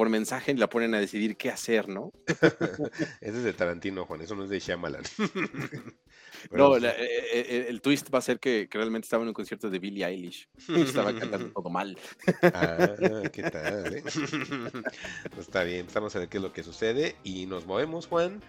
[0.00, 2.10] por mensaje y la ponen a decidir qué hacer, ¿no?
[3.20, 5.02] Ese es de Tarantino, Juan, eso no es de Shyamalan.
[6.52, 9.34] no, pues, eh, eh, eh, el twist va a ser que, realmente estaba en un
[9.34, 10.48] concierto de Billie Eilish.
[10.74, 11.98] estaba cantando todo mal.
[12.44, 12.94] ah,
[13.30, 14.02] ¿qué tal?
[14.02, 18.40] pues está bien, vamos a ver qué es lo que sucede y nos movemos, Juan.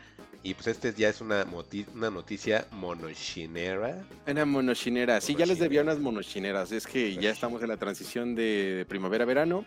[0.43, 1.45] Y pues este ya es una,
[1.93, 4.07] una noticia monochinera.
[4.25, 6.71] Una monochinera, sí, ya les debía unas monochineras.
[6.71, 9.65] Es que ya estamos en la transición de primavera-verano.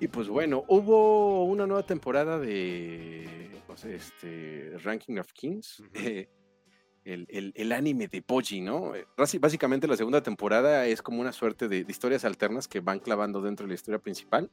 [0.00, 5.82] Y pues bueno, hubo una nueva temporada de pues, este, Ranking of Kings.
[5.94, 6.28] Eh,
[7.04, 8.92] el, anime de Poji, ¿no?
[9.16, 13.64] Básicamente la segunda temporada es como una suerte de, historias alternas que van clavando dentro
[13.64, 14.50] de la historia principal.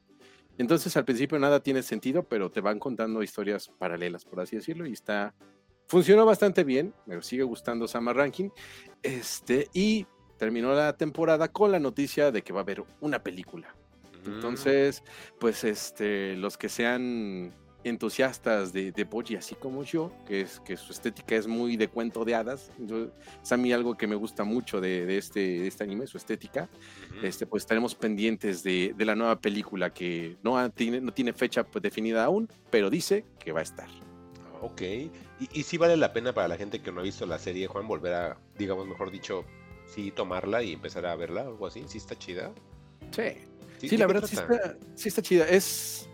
[0.58, 4.86] Entonces al principio nada tiene sentido, pero te van contando historias paralelas, por así decirlo,
[4.86, 5.34] y está...
[5.86, 8.50] Funcionó bastante bien, me sigue gustando Sama Ranking.
[9.02, 10.06] Este, y
[10.38, 13.74] terminó la temporada con la noticia de que va a haber una película.
[14.26, 15.02] Entonces,
[15.38, 17.52] pues este, los que sean
[17.82, 21.88] entusiastas de, de Boji, así como yo, que es que su estética es muy de
[21.88, 22.70] cuento de hadas.
[22.78, 23.08] Yo-
[23.42, 26.18] es a mí algo que me gusta mucho de, de este, de este anime, su
[26.18, 26.68] estética.
[27.22, 31.32] Este, pues estaremos pendientes de, de la nueva película que no, ha- tiene, no tiene
[31.32, 33.88] fecha pues, definida aún, pero dice que va a estar.
[34.60, 34.82] Ok.
[34.82, 35.10] ¿Y,
[35.52, 37.88] y sí vale la pena para la gente que no ha visto la serie, Juan,
[37.88, 39.44] volver a, digamos, mejor dicho,
[39.86, 41.82] sí tomarla y empezar a verla, algo así?
[41.86, 42.52] ¿Sí está chida?
[43.10, 43.22] Sí,
[43.88, 45.48] sí, ¿de la verdad sí está, sí está chida.
[45.48, 46.10] Es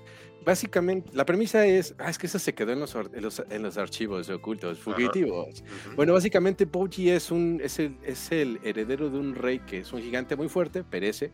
[0.47, 3.62] básicamente, la premisa es, ah, es que eso se quedó en los, en los, en
[3.62, 5.61] los archivos ocultos, fugitivos.
[5.61, 5.97] Ujú.
[5.97, 9.93] Bueno, básicamente Boji es un es el, es el heredero de un rey que es
[9.93, 11.33] un gigante muy fuerte, perece,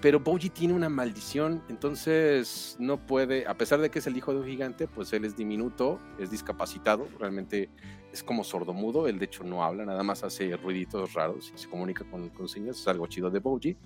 [0.00, 4.32] pero Boji tiene una maldición, entonces no puede, a pesar de que es el hijo
[4.32, 7.68] de un gigante, pues él es diminuto, es discapacitado, realmente
[8.12, 11.68] es como sordomudo, él de hecho no habla, nada más hace ruiditos raros y se
[11.68, 13.76] comunica con, con señas, es algo chido de Boji,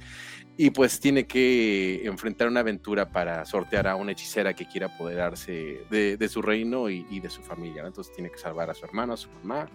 [0.57, 5.85] y pues tiene que enfrentar una aventura para sortear a una hechicera que quiera apoderarse
[5.91, 9.15] de, su reino y, y de su familia, entonces tiene que salvar a su hermano,
[9.15, 9.69] a su mamá,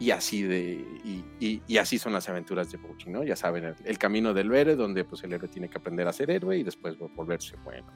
[0.00, 3.22] y así de y, y- y así son las aventuras de Boji, ¿no?
[3.22, 6.12] Ya saben, el, el camino del héroe, donde pues el héroe tiene que aprender a
[6.12, 7.86] ser héroe y después volverse bueno.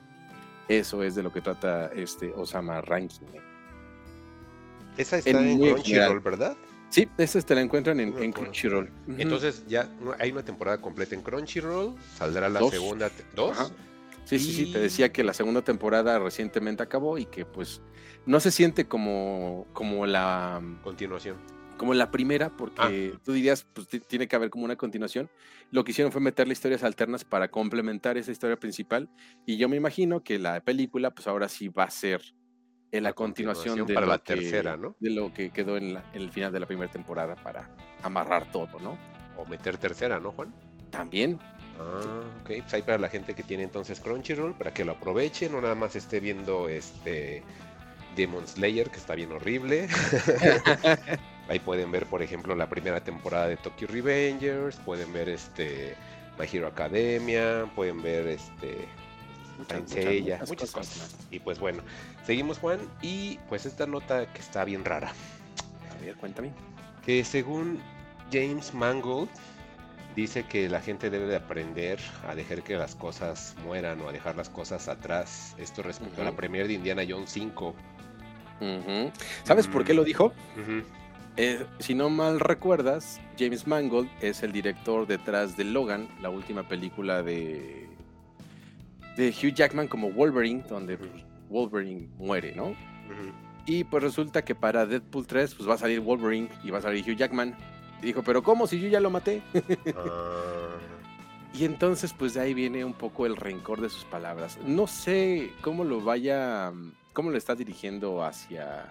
[0.69, 3.27] Eso es de lo que trata este Osama Ranking.
[3.35, 3.41] ¿eh?
[4.97, 6.21] Esa está en Crunchyroll.
[6.21, 6.57] ¿verdad?
[6.91, 8.33] Sí, ese te la encuentran en, No.
[8.33, 8.89] Crunchyroll.
[9.19, 9.89] Entonces ya
[10.19, 12.71] hay una temporada completa en Crunchyroll, saldrá la Dos.
[12.71, 13.59] segunda, ¿dos?
[13.59, 13.71] Ajá.
[14.25, 17.83] Sí, sí, sí, te decía que la segunda temporada recientemente acabó y que pues
[18.25, 21.37] no se siente como, como la Continuación.
[21.77, 25.29] Como la primera, porque tú dirías, pues ti- tiene que haber como una continuación.
[25.71, 29.09] Lo que hicieron fue meterle historias alternas para complementar esa historia principal.
[29.47, 32.23] Y yo me imagino que la película, pues ahora sí va a ser
[32.93, 34.97] en la, La continuación, continuación de, para lo la que- tercera, ¿no?
[35.01, 37.69] de lo que quedó en, la- en el final de la primera temporada para
[38.03, 38.97] amarrar todo, ¿no?
[39.37, 40.55] O meter tercera, ¿no, Juan?
[40.91, 41.41] También.
[41.81, 42.47] Ah, ok.
[42.47, 45.75] Pues ahí para la gente que tiene entonces Crunchyroll, para que lo aprovechen, no nada
[45.75, 47.43] más esté viendo este
[48.15, 49.89] Demon Slayer, que está bien horrible.
[51.49, 55.95] ahí pueden ver, por ejemplo, la primera temporada de Tokyo Revengers, pueden ver este
[56.39, 58.89] My Hero Academia, pueden ver este
[59.59, 61.17] Muchas, Saint muchas, Seiya, muchas muchas cosas cosas.
[61.31, 61.83] Y pues bueno,
[62.27, 65.13] seguimos Juan y pues esta nota que está bien rara.
[65.93, 66.53] A ver, cuéntame.
[67.05, 67.81] que según
[68.33, 69.29] James Mangold
[70.17, 74.13] dice que la gente debe de aprender a dejar que las cosas mueran o a
[74.13, 75.55] dejar las cosas atrás.
[75.59, 77.75] Esto respecto a la premier de Indiana Jones 5.
[79.43, 80.33] ¿Sabes por qué lo dijo?
[81.37, 86.69] Eh, si no mal recuerdas, James Mangold es el director detrás de Logan, la última
[86.69, 87.89] película de,
[89.17, 91.11] de Hugh Jackman como Wolverine, donde pues,
[91.49, 92.75] Wolverine muere, ¿no?
[93.67, 96.83] Y pues resulta que para Deadpool 3 pues va a salir Wolverine y va a
[96.83, 97.57] salir Hugh Jackman.
[98.03, 99.43] Y dijo, pero ¿cómo si yo ya lo maté?
[101.55, 104.59] Y entonces pues de ahí viene un poco el rencor de sus palabras.
[104.67, 106.73] No sé cómo lo vaya,
[107.13, 108.87] cómo lo está dirigiendo hacia,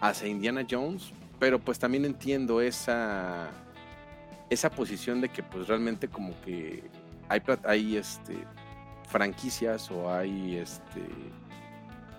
[0.00, 3.48] hacia Indiana Jones, pero pues también entiendo esa,
[4.50, 6.82] esa posición de que pues realmente como que
[7.28, 8.38] hay, hay este,
[9.08, 11.00] franquicias o hay este,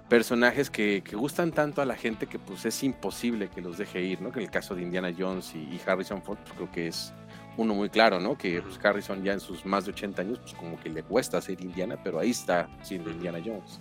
[0.07, 4.01] personajes que, que gustan tanto a la gente que pues es imposible que los deje
[4.01, 4.31] ir, ¿no?
[4.31, 7.13] Que en el caso de Indiana Jones y, y Harrison Ford pues creo que es
[7.57, 8.37] uno muy claro, ¿no?
[8.37, 11.41] Que pues, Harrison ya en sus más de 80 años, pues como que le cuesta
[11.41, 13.09] ser Indiana, pero ahí está siendo.
[13.09, 13.79] Indiana Jones.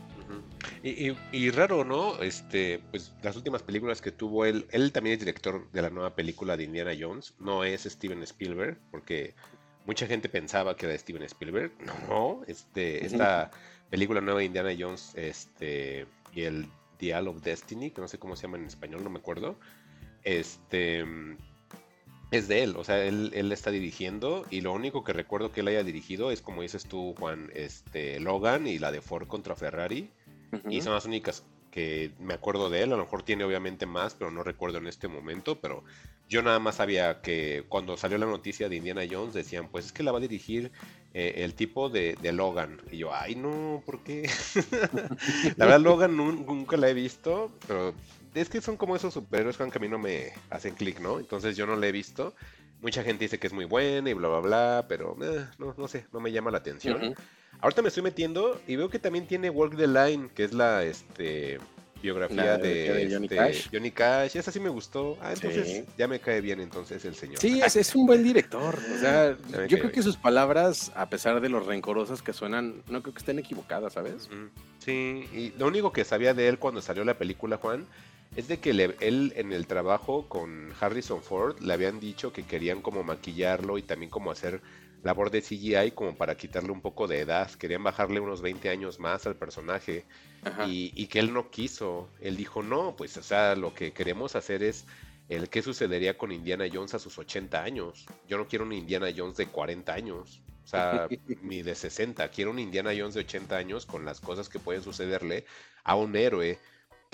[0.82, 2.20] y, y- y raro, ¿no?
[2.22, 6.14] Este, pues las últimas películas que tuvo él, él también es director de la nueva
[6.14, 9.34] película de Indiana Jones, no es Steven Spielberg, porque
[9.86, 11.72] mucha gente pensaba que era Steven Spielberg.
[12.08, 13.50] No, este, esta
[13.90, 16.66] película nueva de Indiana Jones, este, y el
[16.98, 19.56] Dial of Destiny, que no sé cómo se llama en español, no me acuerdo.
[20.22, 21.04] Este
[22.36, 25.60] es de él, o sea, él, él está dirigiendo y lo único que recuerdo que
[25.60, 29.54] él haya dirigido es como dices tú, Juan, este Logan y la de Ford contra
[29.56, 30.10] Ferrari.
[30.70, 32.92] Y son las únicas que me acuerdo de él.
[32.92, 35.60] A lo mejor tiene obviamente más, pero no recuerdo en este momento.
[35.60, 35.82] Pero
[36.28, 39.92] yo nada más sabía que cuando salió la noticia de Indiana Jones decían, pues es
[39.92, 40.70] que la va a dirigir
[41.12, 42.80] eh, el tipo de, de Logan.
[42.92, 44.30] Y yo, ay no, ¿por qué?
[45.56, 47.94] la verdad Logan nun- nunca la he visto, pero
[48.34, 51.18] es que son como esos superhéroes Juan, que a mí no me hacen clic, ¿no?
[51.18, 52.34] Entonces yo no la he visto.
[52.82, 55.88] Mucha gente dice que es muy buena y bla, bla, bla, pero eh, no, no
[55.88, 57.02] sé, no me llama la atención.
[57.02, 57.14] Ujú.
[57.60, 60.84] Ahorita me estoy metiendo y veo que también tiene Walk the Line, que es la
[60.84, 61.58] este,
[62.02, 63.68] biografía La de, Johnny este, Cash.
[63.72, 64.36] Johnny Cash.
[64.36, 65.16] Esa sí me gustó.
[65.22, 65.84] Ah, entonces Sí.
[65.96, 67.38] ya me cae bien entonces el señor.
[67.38, 68.78] Sí, es, es un buen director.
[68.94, 69.90] O sea, yo creo bien.
[69.92, 73.94] que sus palabras, a pesar de lo rencorosas que suenan, no creo que estén equivocadas,
[73.94, 74.28] ¿sabes?
[74.80, 77.86] Sí, y lo único que sabía de él cuando salió la película, Juan,
[78.36, 82.44] es de que le- él en el trabajo con Harrison Ford le habían dicho que
[82.44, 84.60] querían como maquillarlo y también como hacer
[85.02, 87.50] labor de CGI como para quitarle un poco de edad.
[87.52, 90.04] Querían bajarle unos 20 años más al personaje
[90.66, 92.08] y, y, que él no quiso.
[92.20, 94.86] Él dijo, no, pues o sea, lo que queremos hacer es
[95.28, 98.06] el qué sucedería con Indiana Jones a sus 80 años.
[98.28, 100.40] Yo no quiero un Indiana Jones de 40 años.
[100.64, 101.06] O sea,
[101.42, 102.28] ni de 60.
[102.30, 105.44] Quiero un Indiana Jones de 80 años con las cosas que pueden sucederle
[105.84, 106.58] a un héroe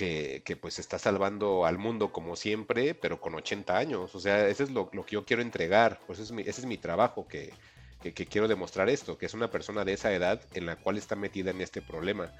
[0.00, 4.14] que, que, pues está salvando al mundo como siempre, pero con 80 años.
[4.14, 6.00] O sea, ese es lo, lo que yo quiero entregar.
[6.06, 7.52] Pues ese es mi, ese es mi trabajo, que,
[8.00, 10.96] que, que, quiero demostrar esto, que es una persona de esa edad en la cual
[10.96, 12.32] está metida en este problema.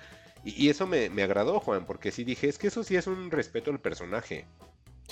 [0.43, 3.07] Y, y eso me, me, agradó, Juan, porque sí dije, es que eso sí es
[3.07, 4.47] un respeto al personaje.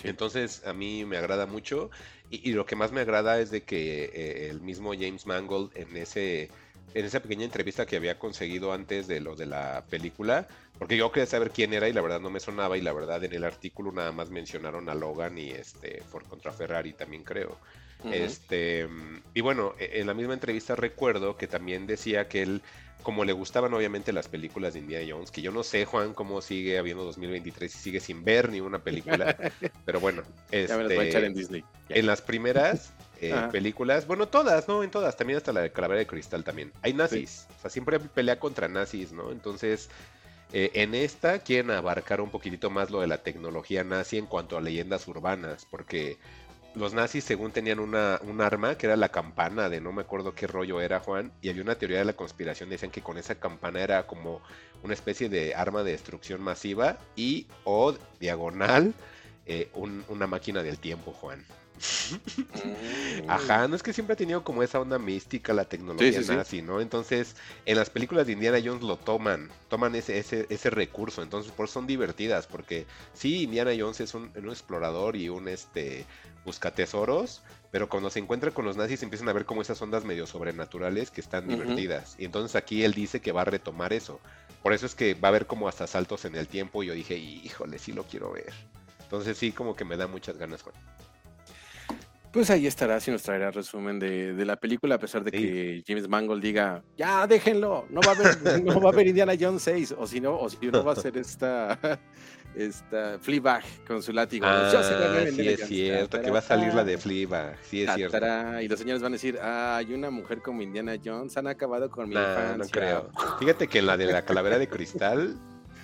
[0.01, 0.09] Sí.
[0.09, 1.91] Entonces a mí me agrada mucho
[2.31, 5.77] y, y, lo que más me agrada es de que eh, el mismo James Mangold
[5.77, 6.49] en ese
[6.95, 10.47] en esa pequeña entrevista que había conseguido antes de lo de la película,
[10.79, 13.23] porque yo quería saber quién era y la verdad no me sonaba y la verdad
[13.25, 17.59] en el artículo nada más mencionaron a Logan y este Ford contra Ferrari también creo.
[18.05, 18.15] Uh -huh.
[18.15, 18.89] Este
[19.35, 22.63] y bueno, e, en la misma entrevista recuerdo que también decía que él
[23.03, 26.43] como le gustaban obviamente las películas de Indiana Jones, que yo no sé, Juan, cómo
[26.43, 29.37] sigue habiendo 2023 y sigue sin ver ni una película,
[29.85, 31.65] pero bueno, este, en, Disney.
[31.89, 34.83] en las primeras eh, películas, bueno, todas, ¿no?
[34.83, 36.73] En todas, también hasta la de Calavera de Cristal también.
[36.83, 37.55] Hay nazis, sí.
[37.57, 39.33] o sea, siempre pelea contra nazis, ¿no?
[39.33, 39.89] Entonces,
[40.53, 44.57] eh, en esta quieren abarcar un poquitito más lo de la tecnología nazi en cuanto
[44.57, 46.17] a leyendas urbanas, porque
[46.75, 50.35] los nazis según tenían una, un arma que era la campana de no me acuerdo
[50.35, 53.35] qué rollo era Juan y había una teoría de la conspiración decían que con esa
[53.35, 54.41] campana era como
[54.83, 58.95] una especie de arma de destrucción masiva y o diagonal
[59.47, 61.45] eh, un, una máquina del tiempo Juan.
[63.29, 66.35] Ajá, no es que siempre ha tenido como esa onda mística la tecnología sí, sí,
[66.35, 66.63] nazi, sí.
[66.63, 66.81] ¿no?
[66.81, 71.53] Entonces, en las películas de Indiana Jones lo toman, toman ese, ese, ese recurso, entonces
[71.53, 76.07] por eso son divertidas, porque sí, Indiana Jones es un, un explorador y un este
[76.45, 80.27] buscatesoros, pero cuando se encuentra con los nazis empiezan a ver como esas ondas medio
[80.27, 81.57] sobrenaturales que están uh -huh.
[81.57, 82.17] divertidas.
[82.19, 84.21] Y entonces aquí él dice que va a retomar eso.
[84.63, 86.95] Por eso es que va a haber como hasta saltos en el tiempo y yo
[86.95, 88.53] dije, híjole, sí lo quiero ver.
[89.03, 90.75] Entonces sí, como que me da muchas ganas, Juan.
[92.39, 95.39] Pues ahí estará, si nos traerá resumen de, de, la película, a pesar de sí.
[95.39, 99.33] que James Mangold diga, ya déjenlo, no va a haber, no va a haber Indiana
[99.39, 101.77] Jones 6, o si no, o si no va a ser esta,
[102.55, 104.47] esta Fleabag con su látigo.
[104.47, 104.71] Ah,
[105.33, 108.17] sí es cierto, que va a salir la de Fleabag, sí es cierto.
[108.61, 111.91] Y los señores van a decir, ah, hay una mujer como Indiana Jones, han acabado
[111.91, 112.57] con mi nah, infancia.
[112.57, 113.11] No creo.
[113.41, 115.37] Fíjate que en la de la calavera de cristal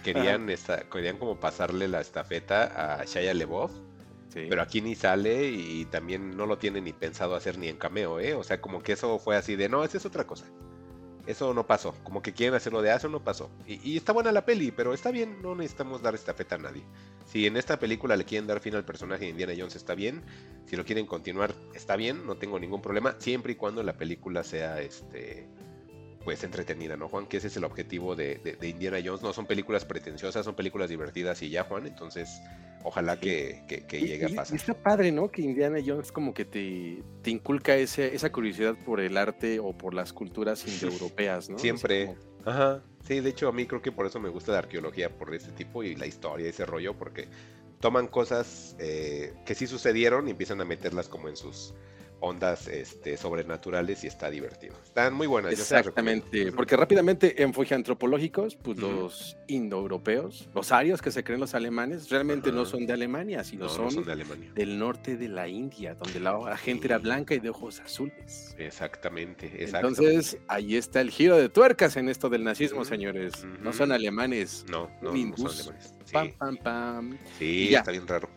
[0.05, 3.73] querían, esta, querían como pasarle la estafeta a Shia LeBoff
[4.35, 8.18] Pero aquí ni sale y también no lo tiene ni pensado hacer ni en cameo,
[8.20, 8.35] ¿eh?
[8.35, 10.45] O sea, como que eso fue así de, no, esa es otra cosa.
[11.26, 11.95] Eso no pasó.
[12.03, 13.51] Como que quieren hacerlo de eso, no pasó.
[13.66, 16.59] Y, y, está buena la peli, pero está bien, no necesitamos dar esta feta a
[16.59, 16.82] nadie.
[17.26, 20.22] Si en esta película le quieren dar fin al personaje de Indiana Jones, está bien.
[20.66, 23.16] Si lo quieren continuar, está bien, no tengo ningún problema.
[23.18, 25.47] Siempre y cuando la película sea este
[26.25, 27.27] pues entretenida, ¿no, Juan?
[27.27, 29.22] Que ese es el objetivo de, de, de, Indiana Jones.
[29.22, 31.87] No son películas pretenciosas, son películas divertidas y ya, Juan.
[31.87, 32.41] Entonces,
[32.83, 34.55] ojalá que, que, que llegue y, a pasar.
[34.55, 35.31] Y está padre, ¿no?
[35.31, 39.77] Que Indiana Jones como que te, te inculca ese, esa curiosidad por el arte o
[39.77, 41.59] por las culturas indoeuropeas, ¿no?
[41.59, 42.07] Siempre.
[42.07, 42.18] Como...
[42.47, 42.83] Ajá.
[43.07, 45.53] Sí, de hecho a mí creo que por eso me gusta la arqueología, por ese
[45.53, 47.29] tipo y la historia, ese rollo, porque
[47.81, 51.75] toman cosas eh, que sí sucedieron y empiezan a meterlas como en sus
[52.25, 54.75] ondas este, sobrenaturales y está divertido.
[54.83, 55.53] Están muy buenas.
[55.53, 59.01] Exactamente, porque rápidamente en antropológicos, pues uh -huh.
[59.01, 62.57] los indoeuropeos, los arios que se creen los alemanes, realmente uh -huh.
[62.57, 64.53] no son de Alemania, sino no, son, no son de Alemania.
[64.55, 66.87] del norte de la India, donde la, la gente sí.
[66.87, 68.55] era blanca y de ojos azules.
[68.59, 72.89] Exactamente, exactamente, Entonces, ahí está el giro de tuercas en esto del nazismo, uh -huh.
[72.89, 73.45] señores.
[73.62, 74.64] No son alemanes.
[74.68, 75.95] No, no, no son alemanes.
[76.13, 77.19] Pam, pam, pam.
[77.39, 78.29] Sí, está bien raro.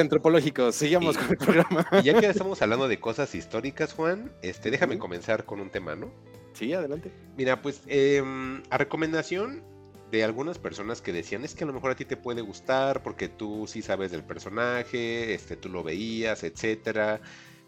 [0.00, 1.22] antropológicos, sigamos sí.
[1.22, 1.86] con el programa.
[1.92, 5.00] Y ya que estamos hablando de cosas históricas, Juan, este, déjame uh -huh.
[5.00, 6.10] comenzar con un tema, ¿no?
[6.52, 7.12] Sí, adelante.
[7.36, 8.22] Mira, pues eh,
[8.70, 9.62] a recomendación
[10.10, 13.02] de algunas personas que decían es que a lo mejor a ti te puede gustar
[13.02, 17.20] porque tú sí sabes del personaje, este, tú lo veías, etcétera.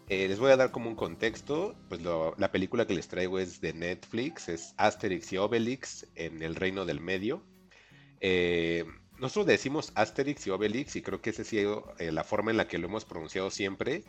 [0.09, 3.39] Eh, les voy a dar como un contexto, pues lo, la película que les traigo
[3.39, 7.43] es de Netflix, es Asterix y Obelix en el Reino del Medio.
[8.19, 8.83] Eh,
[9.21, 12.57] nosotros decimos Asterix y Obelix y creo que esa ha sido eh, la forma en
[12.57, 14.03] la que lo hemos pronunciado siempre,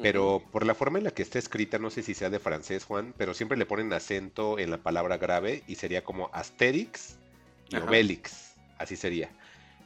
[0.00, 0.50] pero uh -huh.
[0.50, 3.12] por la forma en la que está escrita, no sé si sea de francés, Juan,
[3.18, 7.18] pero siempre le ponen acento en la palabra grave y sería como Asterix
[7.70, 7.86] y Ajá.
[7.86, 9.30] Obelix, así sería.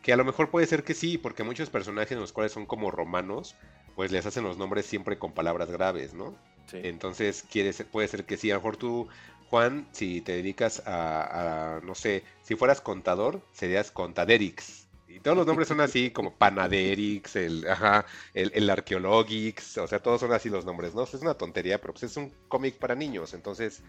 [0.03, 2.91] Que a lo mejor puede ser que sí, porque muchos personajes, los cuales son como
[2.91, 3.57] romanos,
[3.97, 6.37] pues les hacen los nombres siempre con palabras graves, ¿no?
[6.67, 6.79] Sí.
[6.83, 8.51] Entonces quiere ser, puede ser que sí.
[8.51, 9.09] A lo mejor tú,
[9.51, 14.87] Juan, si te dedicas a, a no sé, si fueras contador, serías Contaderix.
[15.09, 20.01] Y, todos los nombres son así, como Panaderix, el, ajá, el, el Archeologix, o sea,
[20.01, 21.05] todos son así los nombres, ¿no?
[21.05, 23.83] Es una tontería, pero pues es un cómic para niños, entonces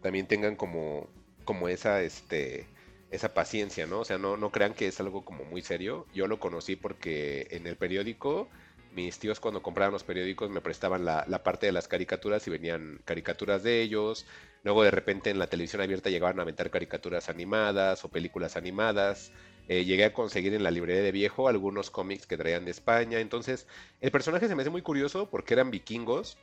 [0.00, 1.08] también tengan como,
[1.44, 2.66] como esa, este,
[3.10, 4.00] esa paciencia, ¿no?
[4.00, 6.06] O sea, no, no crean que es algo como muy serio.
[6.14, 8.48] Yo lo conocí porque en el periódico,
[8.92, 12.50] mis tíos cuando compraban los periódicos me prestaban la, la parte de las caricaturas y
[12.50, 14.26] venían caricaturas de ellos.
[14.62, 19.32] Luego de repente en la televisión abierta llegaban a aventar caricaturas animadas o películas animadas.
[19.68, 23.20] Eh, llegué a conseguir en la librería de viejo algunos cómics que traían de España.
[23.20, 23.66] Entonces,
[24.00, 26.38] el personaje se me hace muy curioso porque eran vikingos.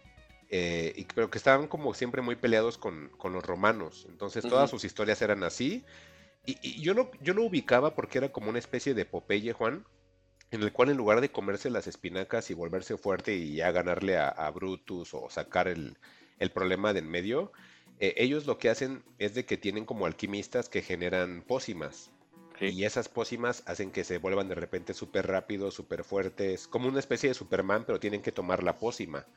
[0.50, 4.08] Eh, y, pero que estaban como siempre muy peleados con, con los romanos.
[4.10, 5.84] Entonces todas sus historias eran así.
[6.46, 9.86] Y, yo, lo, yo lo ubicaba porque era como una especie de Popeye, Juan,
[10.52, 14.18] en el cual en lugar de comerse las espinacas y volverse fuerte y ya ganarle
[14.18, 15.98] a, Brutus o sacar el,
[16.40, 17.52] el, problema de en medio,
[18.00, 22.12] eh, ellos lo que hacen es de que tienen como alquimistas que generan pócimas.
[22.60, 27.00] Y esas pócimas hacen que se vuelvan de repente súper rápidos, súper fuertes, como una
[27.00, 29.28] especie de Superman, pero tienen que tomar la pócima.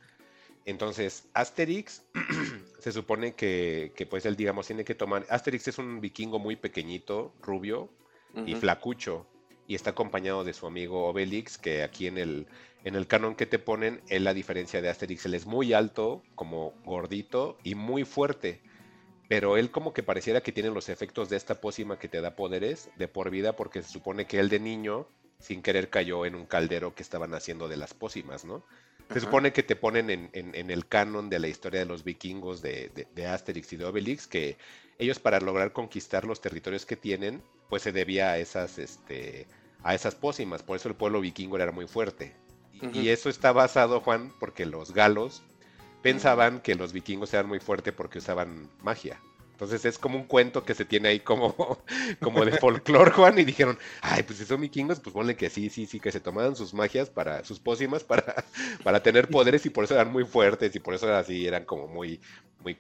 [0.64, 2.02] Entonces, Asterix
[2.78, 5.26] se supone que, pues él, digamos, tiene que tomar.
[5.28, 7.90] Asterix es un vikingo muy pequeñito, rubio
[8.46, 9.26] y flacucho,
[9.70, 12.48] y está acompañado de su amigo Obelix, que aquí en el,
[12.82, 16.24] en el canon que te ponen, él, la diferencia de Asterix, él es muy alto,
[16.34, 18.60] como gordito y muy fuerte.
[19.28, 22.34] Pero él como que pareciera que tiene los efectos de esta pócima que te da
[22.34, 25.06] poderes de por vida, porque se supone que él de niño,
[25.38, 28.64] sin querer, cayó en un caldero que estaban haciendo de las pócimas, ¿no?
[29.12, 33.06] Se supone que te ponen en, el canon de la historia de los vikingos de,
[33.24, 34.56] Asterix y de Obelix que
[34.98, 39.46] ellos para lograr conquistar los territorios que tienen, pues se debía a esas, este,
[39.82, 40.62] a esas pócimas.
[40.62, 42.34] Por eso el pueblo vikingo era muy fuerte.
[42.94, 45.42] Y, eso está basado, Juan, porque los galos
[46.02, 49.20] pensaban que los vikingos eran muy fuertes porque usaban magia.
[49.60, 51.54] Entonces es como un cuento que se tiene ahí como,
[52.20, 55.68] como de folclore, Juan, y dijeron, ay, pues si son vikingos, pues ponle que sí,
[55.68, 58.46] sí, sí, que se tomaban sus magias para, sus pócimas para,
[58.82, 61.88] para tener poderes y por eso eran muy fuertes y por eso así, eran como
[61.88, 62.18] muy,
[62.64, 62.78] muy,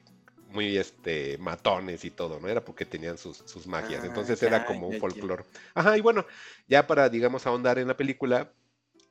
[0.52, 2.48] muy este matones y todo, ¿no?
[2.48, 4.02] Era porque tenían sus, sus magias.
[4.02, 5.44] Ah, Entonces era como un folclore.
[5.74, 6.26] Ajá, y bueno,
[6.68, 8.52] ya para, digamos, ahondar en la película,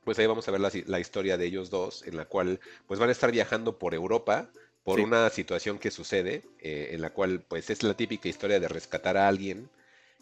[0.03, 2.99] pues ahí vamos a ver la, la historia de ellos dos, en la cual pues
[2.99, 4.49] van a estar viajando por Europa
[4.83, 8.67] por una situación que sucede, eh, en la cual pues es la típica historia de
[8.67, 9.69] rescatar a alguien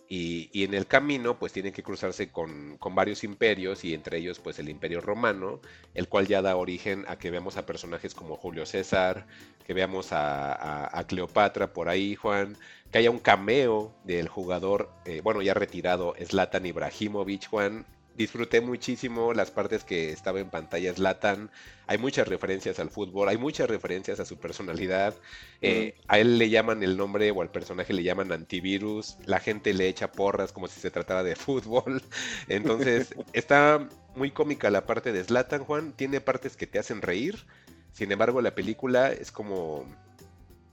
[0.09, 4.39] y, en el camino pues tienen que cruzarse con, con, varios imperios y entre ellos
[4.39, 5.59] pues el imperio romano,
[5.93, 9.27] el cual ya da origen a que veamos a personajes como Julio César,
[9.65, 12.57] que veamos a, a, Cleopatra por ahí, Juan,
[12.91, 17.85] que haya un cameo del jugador, eh, bueno ya retirado, Zlatan Ibrahimovic, Juan,
[18.17, 21.51] disfruté muchísimo las partes que estaba en pantalla Slatan.
[21.85, 25.15] Hay muchas referencias al fútbol, hay muchas referencias a su personalidad.
[25.61, 29.17] Eh, a él le llaman el nombre o al personaje le llaman antivirus.
[29.25, 32.01] La gente le echa porras como si se tratara de fútbol.
[32.47, 35.93] Entonces, está muy cómica la parte de Slatan, Juan.
[35.93, 37.45] Tiene partes que te hacen reír.
[37.93, 39.85] Sin embargo, la película es como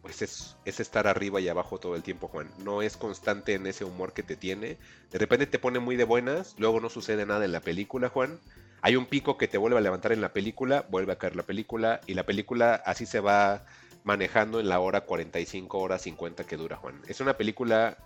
[0.04, 2.50] pues es, estar arriba y abajo todo el tiempo, Juan.
[2.58, 4.76] No es constante en ese humor que te tiene.
[5.10, 8.38] De repente te pone muy de buenas, luego no sucede nada en la película, Juan.
[8.82, 11.44] Hay un pico que te vuelve a levantar en la película, vuelve a caer la
[11.44, 13.64] película, y la película así se va
[14.04, 17.00] manejando en la hora 45, horas 50 que dura, Juan.
[17.08, 17.96] Es una película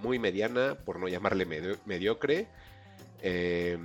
[0.00, 1.44] muy mediana, por no llamarle
[1.86, 2.46] mediocre.
[3.20, 3.76] Eh,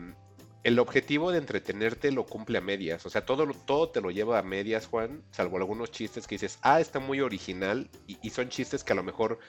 [0.64, 3.06] el objetivo de entretenerte lo cumple a medias.
[3.06, 6.58] O sea, todo, todo te lo lleva a medias, Juan, salvo algunos chistes que dices,
[6.62, 9.40] ah, está muy original, y, son chistes que a lo mejor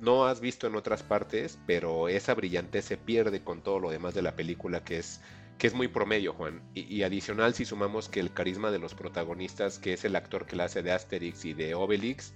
[0.00, 4.14] no has visto en otras partes, pero esa brillantez se pierde con todo lo demás
[4.14, 5.20] de la película que es,
[5.58, 6.60] que es muy promedio, Juan.
[6.74, 10.56] Y, adicional, si sumamos que el carisma de los protagonistas, que es el actor que
[10.56, 12.34] la hace de Asterix y de Obelix,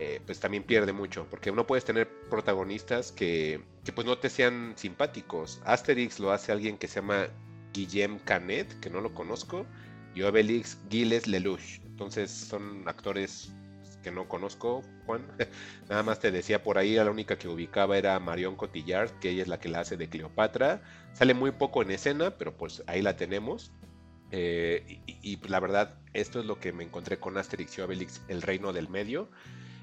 [0.00, 4.30] eh, pues también pierde mucho, porque no puedes tener protagonistas que, que pues no te
[4.30, 5.60] sean simpáticos.
[5.66, 7.28] Asterix lo hace alguien que se llama
[7.72, 9.66] Guillem Canet, que no lo conozco,
[10.14, 11.80] y Obelix Gilles Lelouch.
[11.84, 13.52] Entonces son actores
[14.02, 15.22] que no conozco, Juan.
[15.88, 19.42] Nada más te decía por ahí, la única que ubicaba era Marion Cotillard, que ella
[19.42, 20.82] es la que la hace de Cleopatra.
[21.12, 23.72] Sale muy poco en escena, pero pues ahí la tenemos.
[24.30, 28.22] Eh, y, pues, la verdad, esto es lo que me encontré con Asterix y Obelix,
[28.28, 29.30] El Reino del Medio.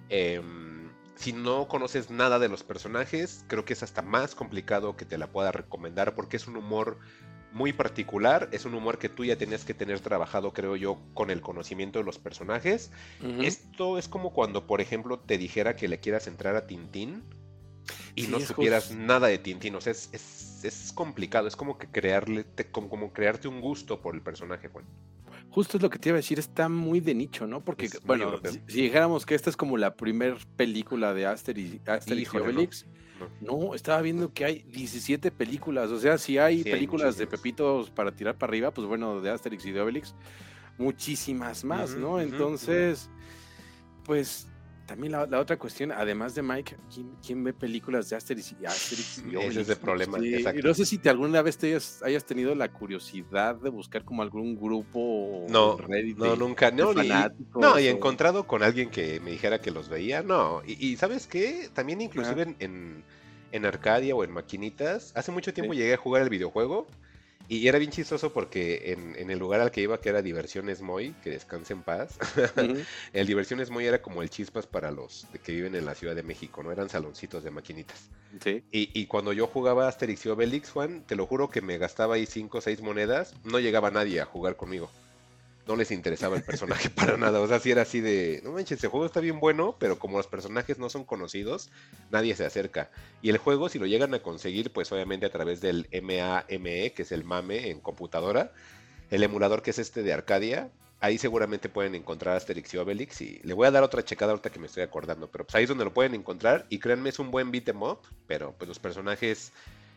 [0.09, 5.05] Em, si no conoces nada de los personajes, creo que es hasta más complicado que
[5.05, 6.99] te la pueda recomendar porque es un humor
[7.53, 11.29] muy particular, es un humor que tú ya tenías que tener trabajado, creo yo, con
[11.29, 12.91] el conocimiento de los personajes.
[13.41, 17.23] Esto es como cuando, por ejemplo, te dijera que le quieras entrar a Tintín
[18.15, 19.75] y no supieras nada de Tintín.
[19.75, 20.09] O sea, es,
[20.63, 24.85] es, complicado, es como que crearle, como, crearte un gusto por el personaje, Juan.
[25.49, 27.63] Justo es lo que te iba a decir, está muy de nicho, ¿no?
[27.63, 32.85] Porque, bueno, si, dijéramos que esta es como la primer película de Asterix, y Obelix,
[32.85, 33.04] No,
[33.73, 35.89] estaba viendo que hay 17 películas.
[35.91, 37.27] O sea, si hay Sí, hay películas de.
[37.27, 40.15] Pepitos para tirar para arriba, pues bueno, de Asterix y de Obelix,
[40.77, 42.19] muchísimas más, ¿no?
[42.19, 43.09] Entonces,
[44.03, 44.47] pues
[44.85, 48.65] también la, la otra cuestión, además de Mike, ¿quién, quién ve películas de Asterix y
[48.65, 50.59] Asterix y Ese es el problema, Sí, exacto.
[50.59, 54.03] y no sé si te, alguna vez te hayas, hayas tenido la curiosidad de buscar
[54.05, 56.71] como algún grupo No, en Reddit No, de- nunca.
[56.71, 57.09] de No, y,
[57.55, 60.61] no, y encontrado con alguien que me dijera que los veía, no.
[60.65, 61.69] Y, y ¿sabes qué?
[61.73, 63.03] También inclusive en, en,
[63.51, 65.79] en Arcadia o en maquinitas, hace mucho tiempo Sí.
[65.79, 66.87] llegué a jugar el videojuego
[67.47, 70.81] y era bien chistoso porque en, en el lugar al que iba, que era Diversiones
[70.81, 72.17] Moy, que descanse en paz,
[72.57, 72.83] Ujú.
[73.13, 76.15] el Diversiones Moy era como el chispas para los de que viven en la Ciudad
[76.15, 76.71] de México, ¿no?
[76.71, 78.09] Eran saloncitos de maquinitas.
[78.41, 78.63] Sí.
[78.71, 82.15] Y, y cuando yo jugaba Asterix y Obelix, Juan, te lo juro que me gastaba
[82.15, 84.89] ahí 5 o 6 monedas, no llegaba nadie a jugar conmigo.
[85.67, 87.39] No les interesaba el personaje para nada.
[87.39, 90.17] O sea, si era así de, no manches, ese juego está bien bueno, pero como
[90.17, 91.69] los personajes no son conocidos,
[92.11, 92.91] nadie se acerca.
[93.21, 97.01] Y el juego, si lo llegan a conseguir, pues obviamente a través del MAME, que
[97.01, 98.53] es el MAME en computadora,
[99.09, 103.21] el emulador que es este de Arcadia, ahí seguramente pueden encontrar Asterix y Obelix.
[103.21, 105.63] Y le voy a dar otra checada ahorita que me estoy acordando, pero pues ahí
[105.63, 106.65] es donde lo pueden encontrar.
[106.69, 107.79] Y créanme, es un buen beat 'em
[108.27, 109.51] pero pues los personajes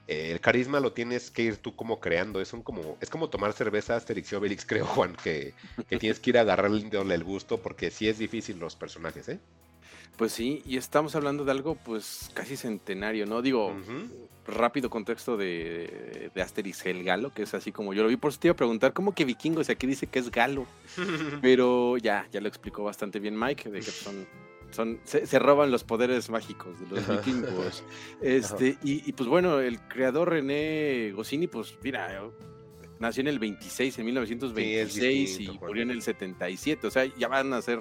[0.09, 2.41] eh, el carisma lo tienes que ir tú como creando.
[2.41, 5.55] Es un como, es como tomar cerveza Asterix y Obelix, creo, Juan, que,
[5.89, 9.39] que tienes que ir a agarrarle el gusto porque sí es difícil los personajes, ¿eh?
[10.17, 13.41] Pues sí, y estamos hablando de algo pues casi centenario, ¿no?
[13.41, 13.73] Digo,
[14.49, 18.33] rápido contexto de, de Asterix el Galo, que es así como yo lo vi, por
[18.33, 19.69] eso te iba a preguntar, ¿cómo que vikingos?
[19.69, 20.67] Y aquí dice que es Galo,
[21.41, 24.27] pero ya, ya lo explicó bastante bien Mike, de que son,
[24.71, 27.85] son se, se roban los poderes mágicos de los vikingos.
[28.21, 32.23] Este, y, y, pues bueno, el creador René Goscinny, pues mira,
[32.99, 37.29] nació en el 26, en 1926 distinto, y murió en el 77, o sea, ya
[37.29, 37.81] van a ser,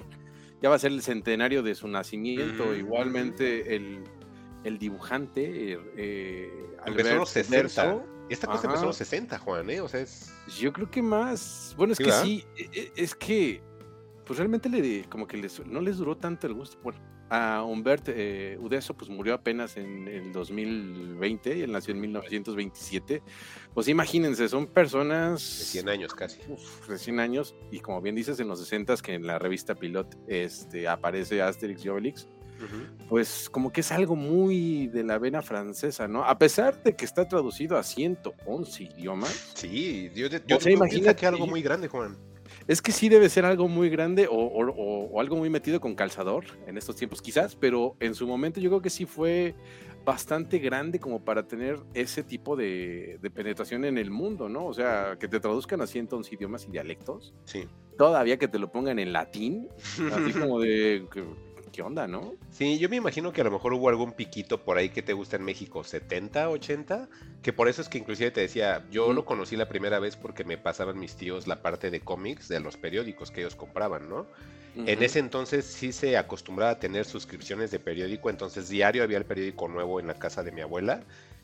[0.62, 4.04] ya va a ser el centenario de su nacimiento, igualmente el,
[4.64, 6.50] el dibujante, eh, eh,
[6.86, 7.84] Empezó en los Albert 60.
[7.84, 8.66] Verso, Esta cosa Ajá.
[8.68, 9.80] empezó en los 60, Juan, ¿eh?
[9.80, 10.32] O sea, es...
[10.58, 11.74] yo creo que más.
[11.76, 12.24] Bueno, es Sí, que ¿verdad?
[12.24, 12.44] sí.
[12.56, 13.62] e- e- Es que.
[14.28, 16.78] Pues realmente le, como que les, no les duró tanto el gusto.
[16.82, 17.00] Bueno,
[17.30, 21.56] a Humbert eh, Udeso, pues murió apenas en el 2020.
[21.56, 23.22] Y él nació en 1927.
[23.74, 25.40] Pues imagínense, son personas.
[25.40, 26.40] de 100 años casi.
[26.48, 27.54] uf, de 100 años.
[27.72, 31.84] Y como bien dices, en los 60 que en la revista Pilot este, aparece Asterix
[31.84, 32.28] y Obelix.
[33.08, 36.24] Pues como que es algo muy de la vena francesa, ¿no?
[36.24, 39.52] A pesar de que está traducido a 111 idiomas.
[39.54, 42.16] Sí, yo, yo sea, creo que imagínate- algo muy grande, Juan.
[42.68, 45.80] Es que sí debe ser algo muy grande o, o- o- o algo muy metido
[45.80, 49.54] con calzador en estos tiempos, quizás, pero en su momento yo creo que sí fue
[50.04, 54.66] bastante grande como para tener ese tipo de, de penetración en el mundo, ¿no?
[54.66, 57.64] O sea, que te traduzcan a 111 idiomas y dialectos, Sí.
[57.98, 59.68] todavía que te lo pongan en latín,
[60.12, 61.24] así como de, ¿qué,
[61.70, 62.34] qué onda, no?
[62.50, 65.12] Sí, yo me imagino que a lo mejor hubo algún piquito por ahí que te
[65.12, 67.08] gusta en México, 70, 80,
[67.42, 70.44] que por eso es que inclusive te decía, yo lo conocí la primera vez porque
[70.44, 74.26] me pasaban mis tíos la parte de cómics de los periódicos que ellos compraban, ¿no?
[74.86, 79.24] En ese entonces sí se acostumbraba a tener suscripciones de periódico, entonces diario había el
[79.24, 81.02] periódico nuevo en la casa de mi abuela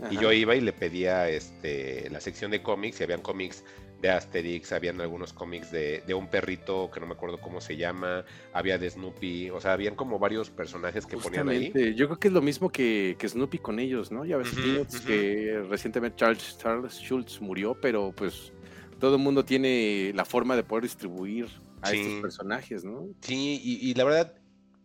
[0.08, 3.64] y yo iba y le pedía este, la sección de cómics y habían cómics
[4.04, 7.78] de Asterix, habían algunos cómics de, de un perrito que no me acuerdo cómo se
[7.78, 11.72] llama, había de Snoopy, o sea, habían como varios personajes que ponían ahí.
[11.96, 14.26] Yo creo que es lo mismo que, que Snoopy con ellos, ¿no?
[14.26, 15.06] Ya ves ujú.
[15.06, 18.52] que recientemente Charles, Charles Schultz murió, pero pues
[19.00, 21.46] todo el mundo tiene la forma de poder distribuir
[21.80, 21.96] a Sí.
[21.96, 23.08] estos personajes, ¿no?
[23.22, 24.34] Sí, y, y la verdad,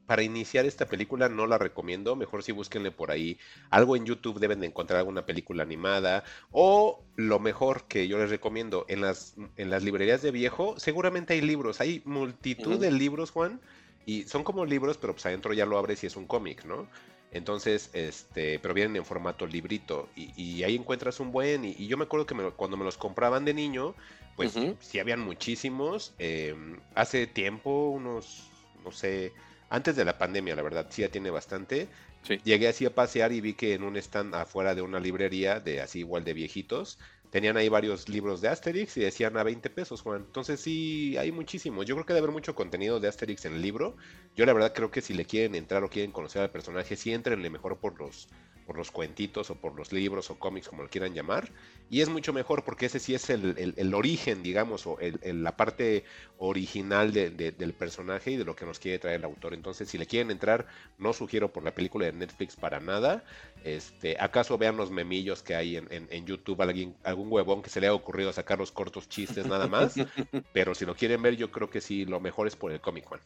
[0.10, 2.16] para iniciar esta película no la recomiendo.
[2.16, 3.38] Mejor si búsquenle por ahí.
[3.70, 6.24] Algo en YouTube deben de encontrar alguna película animada.
[6.50, 11.34] O lo mejor que yo les recomiendo, en las, en las librerías de viejo, seguramente
[11.36, 11.80] hay libros.
[11.80, 13.62] Hay multitud de libros, Juan.
[14.04, 16.90] Y son como libros, pero pues adentro ya lo abres y es un cómic, ¿no?
[17.32, 20.10] Entonces, este, pero vienen en formato librito.
[20.16, 21.66] Y, y ahí encuentras un buen.
[21.66, 23.96] Y, y yo me acuerdo que me cuando me los compraban de niño,
[24.36, 24.76] pues Ujú.
[24.80, 26.16] sí habían muchísimos.
[26.18, 26.56] eh,
[26.96, 28.50] hace tiempo, unos,
[28.84, 29.34] no sé,
[29.70, 31.88] antes de la pandemia, la verdad, sí ya tiene bastante.
[32.24, 32.40] Sí.
[32.44, 35.82] Llegué así a pasear y vi que en un stand afuera de una librería, de
[35.82, 36.98] así igual de viejitos,
[37.30, 40.24] tenían ahí varios libros de Asterix y decían a 20 pesos, Juan.
[40.26, 41.86] Entonces sí, hay muchísimos.
[41.86, 43.96] Yo creo que debe haber mucho contenido de Asterix en el libro.
[44.36, 47.14] Yo la verdad creo que si le quieren entrar o quieren conocer al personaje, sí
[47.14, 48.28] entrenle mejor por los,
[48.70, 51.50] por los cuentitos o por los libros o cómics, como lo quieran llamar.
[51.90, 55.44] Y es mucho mejor porque ese sí es el, el- el origen, digamos, o el-
[55.44, 56.04] la parte
[56.38, 59.56] original de- de- del personaje y de lo que nos quiere traer el autor.
[59.56, 60.68] Entonces, si le quieren entrar,
[61.00, 63.24] no sugiero por la película de Netflix para nada.
[63.64, 67.72] Este, acaso vean los memillos que hay en, en- en YouTube, alguien, algún huevón que
[67.72, 69.96] se le haya ocurrido sacar los cortos chistes nada más.
[70.54, 73.06] Pero si lo quieren ver, yo creo que sí, lo mejor es por el cómic,
[73.06, 73.22] Juan.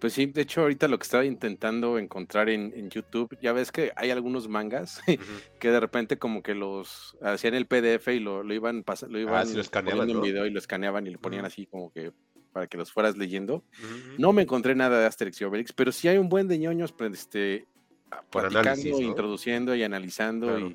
[0.00, 3.70] Pues sí, de hecho ahorita lo que estaba intentando encontrar en, en YouTube, ya ves
[3.70, 5.00] que hay algunos mangas
[5.60, 9.20] que de repente como que los hacían el PDF y lo, lo iban pasando, lo
[9.20, 12.12] iban Ah, sí, lo video y lo escaneaban y lo ponían así como que
[12.52, 13.64] para que los fueras leyendo.
[14.18, 16.92] No me encontré nada de Asterix y Obelix, pero sí hay un buen de ñoños
[16.92, 17.66] pues, este,
[18.10, 19.06] a- Por platicando, análisis, ¿no?
[19.06, 20.46] introduciendo y analizando.
[20.46, 20.66] Claro.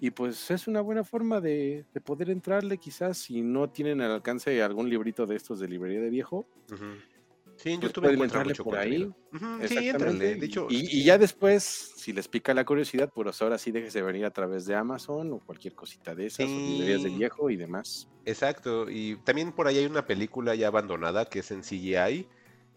[0.00, 4.00] Y, y pues es una buena forma de, de poder entrarle quizás si no tienen
[4.00, 6.46] al alcance algún librito de estos de librería de viejo.
[6.70, 6.84] Ujú.
[7.62, 9.14] Sí, en Pues YouTube encuentran mucho por contenido.
[9.32, 9.92] Ujú, Sí.
[9.92, 14.00] De hecho, y, y ya después, si les pica la curiosidad, pues ahora sí déjese
[14.02, 17.16] venir a través de Amazon o cualquier cosita de esas, o librerías de Sí.
[17.16, 18.08] viejo y demás.
[18.24, 22.26] Exacto, y también por ahí hay una película ya abandonada que es en CGI,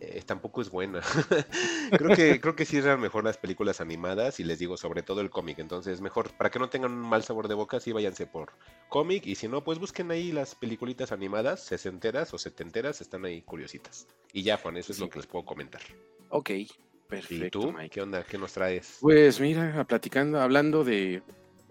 [0.03, 1.01] eh, tampoco es buena.
[1.97, 5.21] creo que creo que sí eran mejor las películas animadas y les digo sobre todo
[5.21, 8.25] el cómic, entonces mejor para que no tengan un mal sabor de boca, sí váyanse
[8.27, 8.51] por
[8.89, 13.41] cómic y si no pues busquen ahí las peliculitas animadas, sesenteras o setenteras, están ahí
[13.41, 14.07] curiositas.
[14.33, 15.81] Y ya Juan, eso es lo que les puedo comentar.
[16.29, 16.67] Ok, ¿Y
[17.07, 17.71] perfecto, tú?
[17.71, 17.89] Mike.
[17.89, 18.23] ¿Qué onda?
[18.23, 18.97] ¿Qué nos traes?
[19.01, 21.21] Pues mira, platicando, hablando de.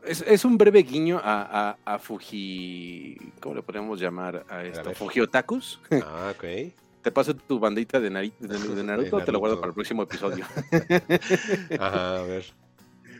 [0.04, 3.16] Es, es un breve guiño a, a, a Fuji.
[3.40, 4.84] ¿Cómo le podemos llamar a esto?
[4.84, 4.96] ver.
[4.96, 5.80] Fuji Otakus.
[5.90, 6.72] Ah, ok.
[7.02, 10.02] Te paso tu bandita de, Nari- de, de Naruto, te lo guardo para el próximo
[10.04, 10.44] episodio.
[11.78, 12.44] Ajá, a ver.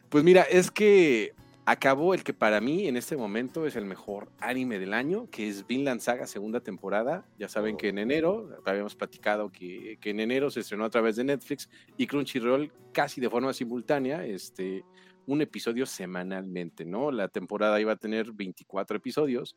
[0.09, 4.28] Pues mira, es que acabó el que para mí en este momento es el mejor
[4.41, 7.24] anime del año, que es Vinland Saga segunda temporada.
[7.39, 11.16] Ya saben que en enero, habíamos platicado que, que en enero se estrenó a través
[11.16, 14.85] de Netflix y Crunchyroll casi de forma simultánea, este,
[15.26, 17.11] un episodio semanalmente, ¿no?
[17.12, 19.57] La temporada iba a tener 24 episodios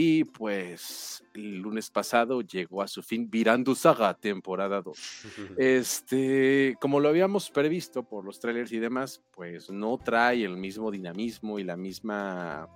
[0.00, 4.96] y pues el lunes pasado llegó a su fin Virandu Saga temporada 2.
[5.58, 10.92] Este, como lo habíamos previsto por los trailers y demás, pues no trae el mismo
[10.92, 12.68] dinamismo y la misma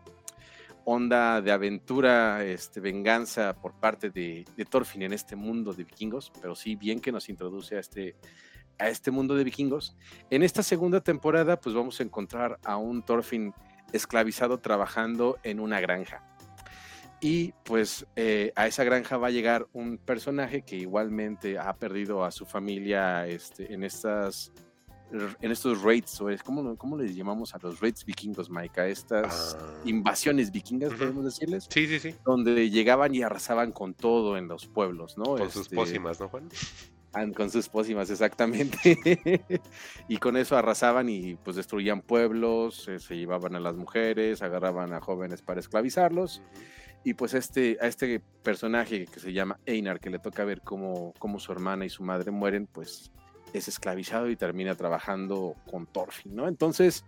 [0.84, 6.32] onda de aventura, este, venganza por parte de, de Thorfinn en este mundo de vikingos,
[6.42, 8.16] pero sí bien que nos introduce a este,
[8.80, 9.96] a este mundo de vikingos.
[10.28, 13.54] En esta segunda temporada, pues vamos a encontrar a un Thorfinn
[13.92, 16.32] esclavizado trabajando en una granja.
[17.24, 22.24] Y pues eh, a esa granja va a llegar un personaje que igualmente ha perdido
[22.24, 24.52] a su familia este, en estas
[25.42, 28.80] en estos raids, o es, ¿cómo, ¿cómo les llamamos a los raids vikingos, Mike?
[28.80, 29.74] A estas Ah.
[29.84, 32.14] invasiones vikingas, podemos decirles, Sí, sí, sí.
[32.24, 35.24] donde llegaban y arrasaban con todo en los pueblos, ¿no?
[35.36, 36.48] Con sus Este, pócimas, ¿no, Juan?
[37.36, 38.78] Con sus pócimas, exactamente.
[40.08, 44.94] y con eso arrasaban y pues destruían pueblos, eh, se llevaban a las mujeres, agarraban
[44.94, 46.40] a jóvenes para esclavizarlos.
[47.05, 51.12] Y pues este, a este personaje que se llama Einar, que le toca ver cómo,
[51.18, 53.11] cómo su hermana y su madre mueren, pues
[53.53, 56.48] es esclavizado y termina trabajando con Thorfinn, ¿no?
[56.48, 57.05] Entonces,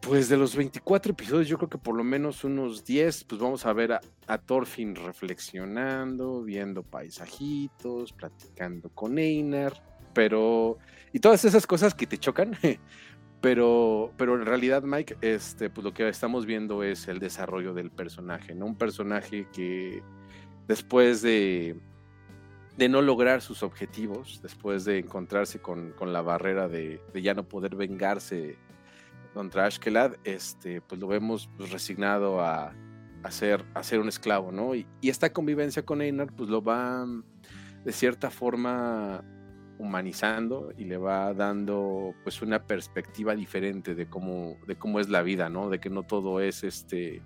[0.00, 3.66] pues de los 24 episodios, yo creo que por lo menos unos 10, pues vamos
[3.66, 9.82] a ver a, a Thorfinn reflexionando, viendo paisajitos, platicando con Einar,
[10.14, 10.78] pero...
[11.12, 12.56] Y todas esas cosas que te chocan,
[13.40, 17.90] pero, pero en realidad, Mike, este, pues lo que estamos viendo es el desarrollo del
[17.90, 18.66] personaje, ¿no?
[18.66, 20.02] Un personaje que
[20.66, 21.76] después de,
[22.76, 27.34] de no lograr sus objetivos, después de encontrarse con, con la barrera de, de ya
[27.34, 28.56] no poder vengarse
[29.34, 32.74] contra Ashkelad, este, pues lo vemos pues, resignado a,
[33.22, 34.74] a, ser, a ser un esclavo, ¿no?
[34.74, 37.06] Y, y esta convivencia con Einar, pues lo va
[37.84, 39.24] de cierta forma
[39.78, 45.22] humanizando y le va dando pues una perspectiva diferente de cómo, de cómo es la
[45.22, 45.70] vida, ¿no?
[45.70, 47.22] De que no todo es este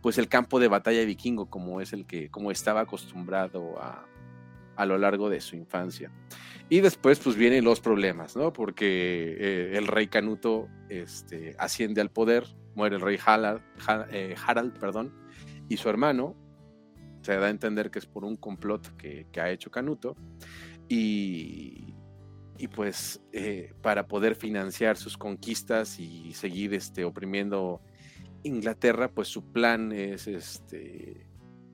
[0.00, 4.06] pues el campo de batalla vikingo como es el que como estaba acostumbrado a,
[4.76, 6.10] a lo largo de su infancia.
[6.68, 8.52] Y después pues vienen los problemas, ¿no?
[8.52, 13.60] Porque eh, el rey Canuto este, asciende al poder, muere el rey Harald,
[14.10, 15.12] eh, Harald, perdón,
[15.68, 16.34] y su hermano
[17.22, 20.16] se da a entender que es por un complot que, que ha hecho Canuto
[20.88, 21.93] y,
[22.58, 27.80] y pues eh, para poder financiar sus conquistas y seguir este, oprimiendo
[28.42, 31.26] Inglaterra, pues su plan es este,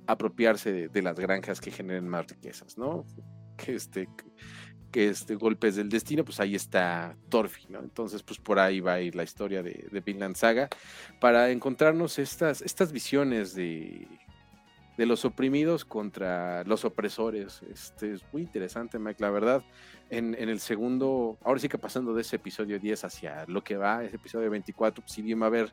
[0.07, 3.05] apropiarse de, las granjas que generen más riquezas, ¿no?
[3.57, 4.09] Que este,
[4.91, 7.81] que este golpes del destino, pues ahí está Thorfinn, ¿no?
[7.81, 10.69] Entonces, pues por ahí va a ir la historia de, de Vinland Saga
[11.21, 14.09] para encontrarnos estas, estas visiones de,
[15.01, 17.63] de los oprimidos contra los opresores.
[17.73, 19.63] Este es muy interesante, Mike, la verdad.
[20.11, 23.79] En, en, el segundo, ahora sí que pasando de ese episodio 10 hacia lo que
[23.79, 25.73] va, ese episodio 24, pues, si bien va a haber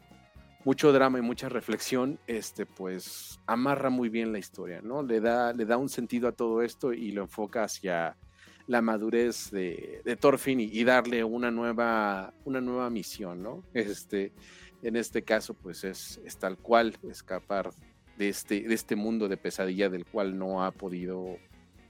[0.63, 5.03] mucho drama y mucha reflexión, este pues amarra muy bien la historia, ¿no?
[5.03, 8.15] Le da, le da un sentido a todo esto y lo enfoca hacia
[8.65, 13.65] la madurez de, de Thorfinn y, y, darle una nueva, una nueva misión, ¿no?
[13.73, 14.31] Este,
[14.83, 17.71] en este caso, pues es, es tal cual escapar
[18.17, 21.37] de este, de este mundo de pesadilla del cual no ha podido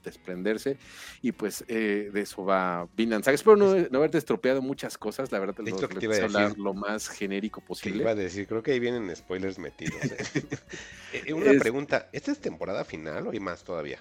[0.03, 0.77] desprenderse
[1.21, 3.35] y pues eh, de eso va Vinland Saga.
[3.35, 6.63] Espero no, no haberte estropeado muchas cosas, la verdad, lo, te iba a hablar decir.
[6.63, 8.03] lo más genérico posible.
[8.03, 10.01] iba a decir, creo que ahí vienen spoilers metidos.
[11.13, 11.23] ¿eh?
[11.25, 13.99] Eh, Una Es- pregunta, ¿esta es temporada final o hay más todavía?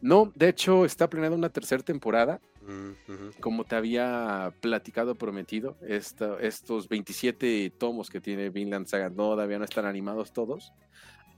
[0.00, 5.76] No, de hecho, está planeada una tercera temporada, Mm, como te había platicado, prometido.
[5.86, 10.72] Esta- estos 27 tomos que tiene Vinland Saga no, todavía no están animados todos.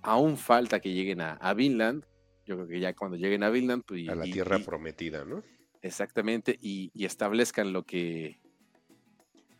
[0.06, 2.04] Aún falta que lleguen a, a Vinland.
[2.46, 4.62] Yo creo que ya cuando lleguen a Vinland, pues, y- A la y- tierra y-
[4.64, 5.42] prometida, ¿no?
[5.82, 8.40] exactamente, y, y establezcan lo que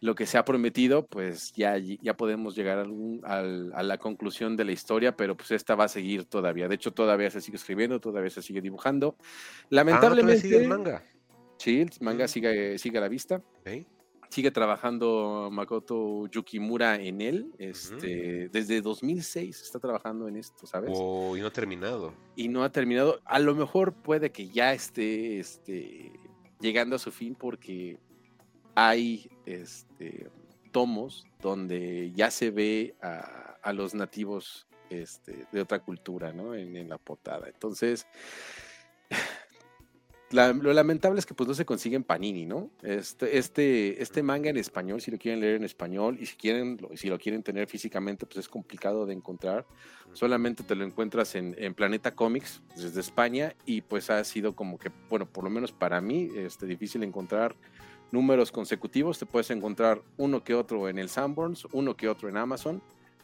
[0.01, 3.97] lo que se ha prometido, pues ya, ya podemos llegar a, algún- al- a la
[3.98, 6.68] conclusión de la historia, pero pues esta va a seguir todavía.
[6.68, 9.16] De hecho, todavía se sigue escribiendo, todavía se sigue dibujando.
[9.18, 9.24] Ah,
[9.70, 11.02] Lamentablemente, sigue el manga.
[11.59, 13.43] sí, el manga sigue, sigue a la vista.
[14.37, 17.55] Sigue trabajando Makoto Yukimura en él.
[17.57, 20.91] Este, Desde 2006 está trabajando en esto, ¿sabes?
[20.93, 22.13] Oh, y no ha terminado.
[22.37, 23.23] y no ha terminado.
[23.25, 26.13] A lo mejor puede que ya esté este,
[26.61, 27.99] llegando a su fin porque
[28.75, 30.29] hay este,
[30.71, 36.55] tomos donde ya se ve a, a los nativos este, de otra cultura ¿no?
[36.55, 37.49] en, en la portada.
[37.49, 38.07] Entonces,
[40.31, 42.70] la- lo lamentable es que pues no se consigue en Panini, ¿no?
[42.82, 46.78] Este, este, este manga en español, si lo quieren leer en español y si quieren,
[46.81, 49.66] lo- si lo quieren tener físicamente, pues es complicado de encontrar.
[50.12, 54.78] Solamente te lo encuentras en, en Planeta Comics desde España y pues ha sido como
[54.78, 57.55] que, bueno, por lo menos para mí, este, difícil encontrar
[58.12, 62.36] números consecutivos, te puedes encontrar uno que otro en el Sanborns, uno que otro en
[62.36, 62.81] Amazon,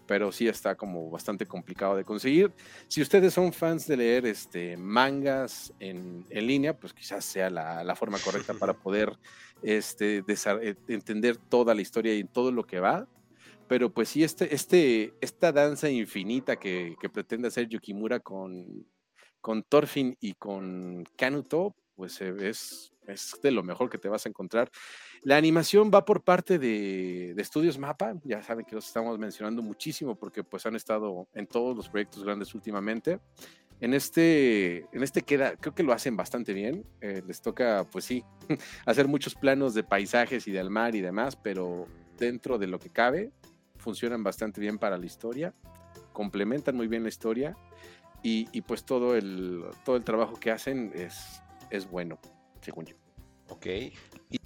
[0.07, 2.53] pero sí está como bastante complicado de conseguir.
[2.89, 7.85] Si ustedes son fans de leer este, mangas en, en línea, pues quizás sea la,
[7.85, 9.13] la forma correcta para poder
[9.63, 13.07] este, eh, entender toda la historia y todo lo que va
[13.69, 18.87] pero pues sí, este, este, esta danza infinita que, que pretende hacer Yukimura con,
[19.41, 24.27] con Thorfinn y con Kanuto, pues eh, es, es de lo mejor que te vas
[24.27, 24.71] a encontrar.
[25.23, 29.63] La animación va por parte de, de Estudios Mapa, ya saben que los estamos mencionando
[29.63, 33.21] muchísimo porque pues han estado en todos los proyectos grandes últimamente.
[33.81, 36.85] En este, en este queda, creo que lo hacen bastante bien.
[37.01, 38.25] eh, les toca, pues sí,
[38.87, 41.87] hacer muchos planos de paisajes y del mar y demás, pero
[42.17, 43.33] dentro de lo que cabe,
[43.79, 45.53] funcionan bastante bien para la historia,
[46.13, 47.57] complementan muy bien la historia
[48.23, 52.19] y, pues todo el, todo el trabajo que hacen es, es bueno,
[52.61, 52.97] según yo.
[53.49, 53.67] Ok.
[54.31, 54.39] Y,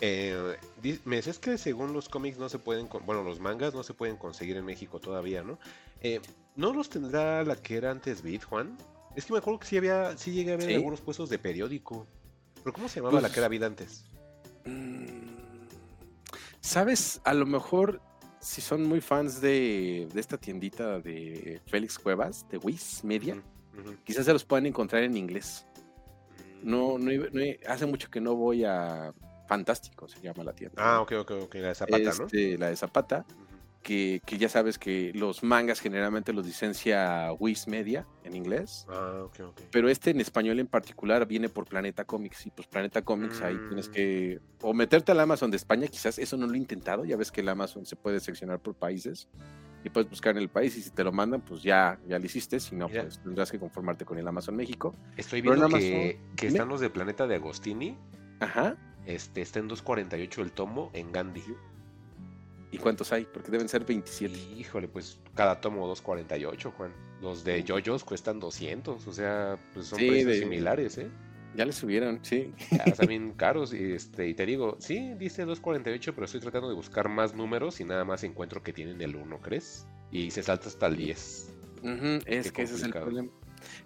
[0.00, 0.56] eh,
[1.04, 4.16] me decías que según los cómics no se pueden, bueno, los mangas no se pueden
[4.16, 5.58] conseguir en México todavía, ¿no?
[6.00, 6.20] Eh,
[6.56, 8.76] ¿No los tendrá la que era antes Bit, Juan?
[9.16, 10.74] Es que me acuerdo que sí había, sí llegué a ver Sí.
[10.74, 12.06] algunos puestos de periódico.
[12.62, 14.04] ¿Pero cómo se llamaba la Pues- que era Bit antes?
[14.64, 15.34] Mm,
[16.60, 17.20] ¿Sabes?
[17.24, 18.00] A lo mejor
[18.40, 23.42] si son muy fans de, de esta tiendita de Félix Cuevas, de Wiz Media,
[24.04, 25.66] quizás se los puedan encontrar en inglés.
[26.64, 29.12] No, no, no hace mucho que no voy a
[29.46, 30.74] Fantástico, se llama la tienda.
[30.78, 32.24] Ah, ok, ok, ok, la de Zapata, ¿no?
[32.24, 33.26] Este, La de Zapata.
[33.82, 39.20] Que, que ya sabes que los mangas generalmente los licencia Wiz Media en inglés, Ah,
[39.26, 39.60] ok, ok.
[39.70, 43.58] pero este en español en particular viene por Planeta Comics y pues Planeta Comics ahí
[43.68, 47.18] tienes que o meterte al Amazon de España, quizás eso no lo he intentado, ya
[47.18, 49.28] ves que el Amazon se puede seccionar por países
[49.84, 52.24] y puedes buscar en el país y si te lo mandan pues ya, ya lo
[52.24, 53.02] hiciste, si no Mira.
[53.02, 54.94] pues tendrás que conformarte con el Amazon México.
[55.16, 56.48] Estoy viendo que, Amazon- que dime.
[56.58, 57.96] están los de Planeta de Agostini.
[58.40, 58.76] Ajá.
[59.06, 61.44] Este, está en 2.48 el tomo en Gandhi.
[62.72, 63.24] ¿Y cuántos hay?
[63.32, 64.36] Porque deben ser 27.
[64.56, 66.90] Híjole, pues cada tomo 2.48, Juan.
[67.22, 71.08] Los de Yoyos cuestan 200, o sea, pues son Sí, precios de- similares, ¿eh?
[71.54, 72.52] Ya le subieron, sí.
[72.70, 76.68] Ya están bien caros y, este, y te digo, sí, dice 2.48, pero estoy tratando
[76.68, 79.86] de buscar más números y nada más encuentro que tienen el 1, ¿crees?
[80.10, 81.54] Y se salta hasta el 10.
[81.82, 83.30] Ujú, es Qué que ese es el problema.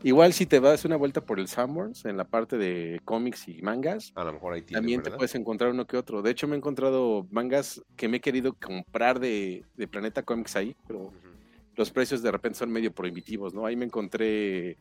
[0.02, 3.62] Igual si te das una vuelta por el Sanborns en la parte de cómics y
[3.62, 6.22] mangas, A lo mejor ahí tienen, también te puedes encontrar uno que otro.
[6.22, 10.56] De hecho, me he encontrado mangas que me he querido comprar de, de Planeta Comics
[10.56, 11.12] ahí, pero
[11.76, 13.66] los precios de repente son medio prohibitivos, ¿no?
[13.66, 14.78] Ahí me encontré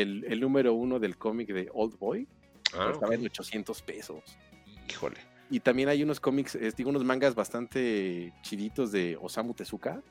[0.00, 2.28] el, el número uno del cómic de Old Boy,
[2.74, 4.22] Ah, estaba en 800 pesos.
[4.88, 5.16] Híjole.
[5.48, 10.02] Y también hay unos cómics, digo, unos mangas bastante chiditos de Osamu Tezuka,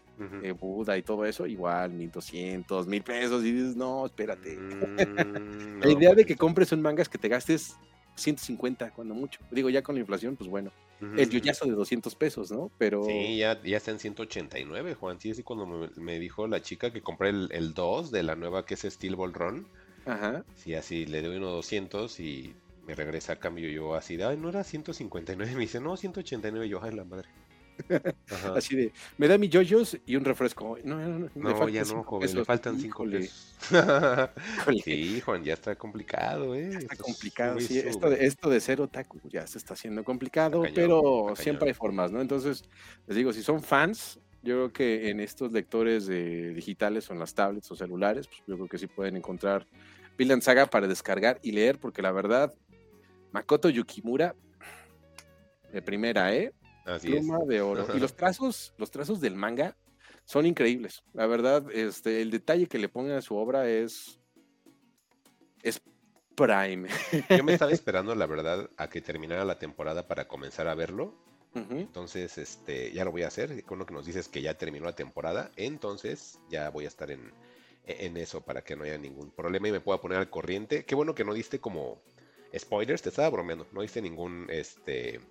[0.41, 3.43] de Buda y todo eso, igual 1200, 1000 pesos.
[3.43, 4.57] Y dices, no, espérate.
[4.57, 7.77] Mm, La idea de pues, que compres un mangas que te gastes
[8.15, 9.39] 150 cuando mucho.
[9.51, 10.73] Digo, ya con la inflación, pues bueno.
[11.01, 12.71] ujú, El yoyazo de 200 pesos, ¿no?
[12.77, 15.19] Pero Sí, ya, ya está en 189, Juan.
[15.19, 18.35] Sí, sí, cuando me, me dijo la chica que compré el, el 2 de la
[18.35, 19.69] nueva que es Steel Ball Run,
[20.05, 20.45] ajá.
[20.53, 24.37] sí, así le doy uno 200 y me regresa a cambio yo así de, ay,
[24.37, 27.29] no era 159, me dice, no, 189, yo, ay, la madre.
[28.31, 28.53] Ajá.
[28.55, 30.77] Así de, me da mi yoyos y un refresco.
[30.83, 33.55] No, no, no, no ya no, joven, le faltan cinco pesos.
[34.83, 36.69] sí, Juan, ya está complicado, ¿eh?
[36.69, 37.79] está complicado, sí.
[37.79, 42.11] Esto de, esto de ser otaku ya se está haciendo complicado, pero siempre hay formas,
[42.11, 42.21] ¿no?
[42.21, 42.63] Entonces,
[43.07, 47.19] les digo, si son fans, yo creo que en estos lectores de digitales o en
[47.19, 49.65] las tablets o celulares, pues yo creo que sí pueden encontrar
[50.17, 52.53] Vinland Saga para descargar y leer, porque la verdad,
[53.31, 54.35] Makoto Yukimura,
[55.73, 56.53] de primera, ¿eh?
[56.85, 57.87] Así Pluma de oro.
[57.95, 59.75] Y los trazos, los trazos del manga
[60.23, 61.03] son increíbles.
[61.13, 64.19] La verdad, este, el detalle que le ponen a su obra es.
[65.61, 65.81] es
[66.35, 66.87] prime.
[67.29, 71.23] Yo me estaba esperando, la verdad, a que terminara la temporada para comenzar a verlo.
[71.69, 73.63] Entonces, este, ya lo voy a hacer.
[73.63, 77.11] Con lo que nos dices que ya terminó la temporada, entonces ya voy a estar
[77.11, 77.31] en,
[77.85, 80.83] en eso para que no haya ningún problema y me pueda poner al corriente.
[80.83, 82.01] Qué bueno que no diste como
[82.57, 85.21] spoilers, te estaba bromeando, no diste ningún este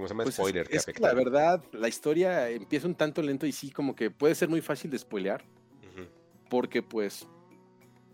[0.00, 0.24] ¿cómo se llama?
[0.24, 3.94] Pues spoiler es, que la verdad, la historia empieza un tanto lento y sí, como
[3.94, 5.44] que puede ser muy fácil de spoilear.
[6.48, 7.28] Porque pues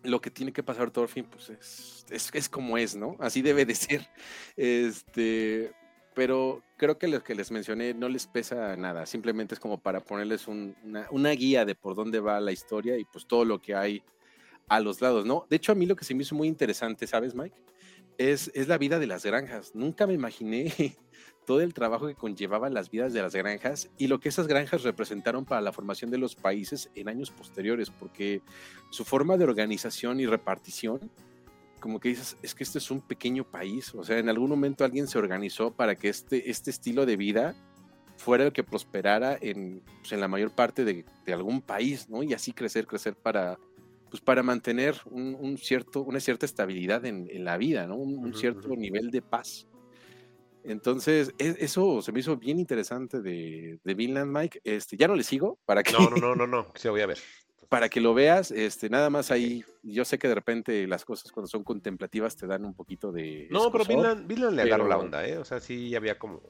[0.02, 3.16] lo que tiene que pasar Thorfinn, pues es, es, es, como es, ¿no?
[3.18, 4.06] Así debe de ser.
[4.56, 5.72] Este,
[6.14, 10.00] pero creo que lo que les mencioné no les pesa nada, simplemente es como para
[10.00, 14.02] ponerles una, guía de por dónde va la historia y pues todo lo que hay
[14.68, 15.46] a los lados, ¿no?
[15.48, 17.56] De hecho, a mí lo que se me hizo muy interesante, ¿sabes, Mike?
[18.18, 19.74] Es, es la vida de las granjas.
[19.74, 20.72] Nunca me imaginé
[21.46, 24.82] todo el trabajo que conllevaban las vidas de las granjas y lo que esas granjas
[24.82, 28.42] representaron para la formación de los países en años posteriores, porque
[28.90, 31.10] su forma de organización y repartición
[31.80, 34.84] como que dices, es que este es un pequeño país, o sea, en algún momento
[34.84, 37.54] alguien se organizó para que este, este estilo de vida
[38.16, 42.22] fuera el que prosperara en, pues, en la mayor parte de, de, algún país, ¿no?
[42.22, 43.58] Y así crecer, crecer para,
[44.10, 47.96] pues para mantener un, un cierto, una cierta estabilidad en, en la vida, ¿no?
[47.96, 49.68] Un, un cierto nivel de paz.
[50.66, 54.60] Entonces, e, eso se me hizo bien interesante de, de Vinland, Mike.
[54.64, 55.92] Este, ya no le sigo para que.
[55.92, 57.18] No, no, no, no, no, sí voy a ver
[57.68, 61.32] para que lo veas, este, nada más ahí, yo sé que de repente las cosas
[61.32, 63.48] cuando son contemplativas te dan un poquito de...
[63.50, 65.38] No, pero Milan, le agarró la onda, ¿eh?
[65.38, 66.42] O sea, sí había como,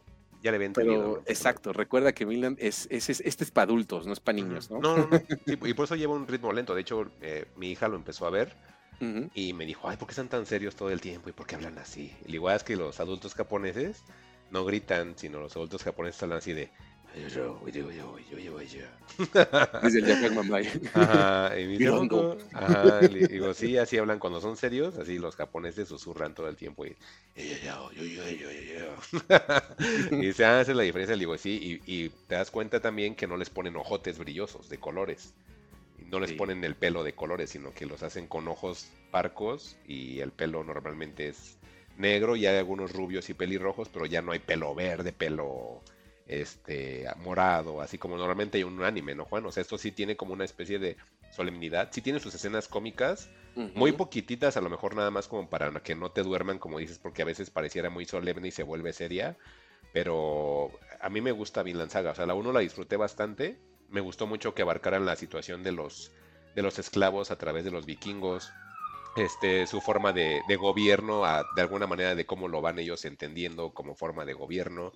[0.42, 1.22] ya le había entendido.
[1.26, 4.80] exacto, recuerda que Milan es, es, este es para adultos, no es para niños, ¿no?
[4.80, 5.20] No, no, no.
[5.46, 6.74] y por eso lleva un ritmo lento.
[6.74, 8.54] De hecho, eh, mi hija lo empezó a ver
[9.34, 11.28] y me dijo, ay, ¿por qué están tan serios todo el tiempo?
[11.28, 12.12] ¿Y por qué hablan así?
[12.26, 14.02] Y igual es que los adultos japoneses
[14.50, 16.70] no gritan, sino los adultos japoneses hablan así de,
[17.16, 18.86] yo, yo, yo, yo, yo, yo.
[19.82, 20.58] Dice el Jack Mamá.
[20.94, 21.78] Ajá, y me
[22.52, 26.56] Ajá, y digo, sí, así hablan cuando son serios, así los japoneses susurran todo el
[26.56, 26.94] tiempo y
[27.34, 32.08] yo, yo, yo, yo, yo, y se hace la diferencia, le digo, sí, y, y,
[32.28, 35.32] te das cuenta también que no les ponen ojotes brillosos de colores.
[36.10, 36.36] No les sí.
[36.36, 40.62] ponen el pelo de colores, sino que los hacen con ojos parcos y el pelo
[40.64, 41.58] normalmente es
[41.96, 45.82] negro y hay algunos rubios y pelirrojos, pero ya no hay pelo verde, pelo
[46.26, 49.46] este morado, así como normalmente hay un anime, ¿no, Juan?
[49.46, 50.96] O sea, esto sí tiene como una especie de
[51.30, 53.74] solemnidad, sí tiene sus escenas cómicas, uh -huh.
[53.74, 56.98] muy poquititas, a lo mejor nada más como para que no te duerman, como dices,
[56.98, 59.36] porque a veces pareciera muy solemne y se vuelve seria,
[59.92, 63.56] pero a mí me gusta Vinland Saga, o sea, la uno la disfruté bastante,
[63.90, 66.12] me gustó mucho que abarcaran la situación de los,
[66.54, 68.52] de los esclavos a través de los vikingos,
[69.16, 71.22] este, su forma de, gobierno,
[71.54, 74.92] de alguna manera de cómo lo van ellos entendiendo como forma de gobierno,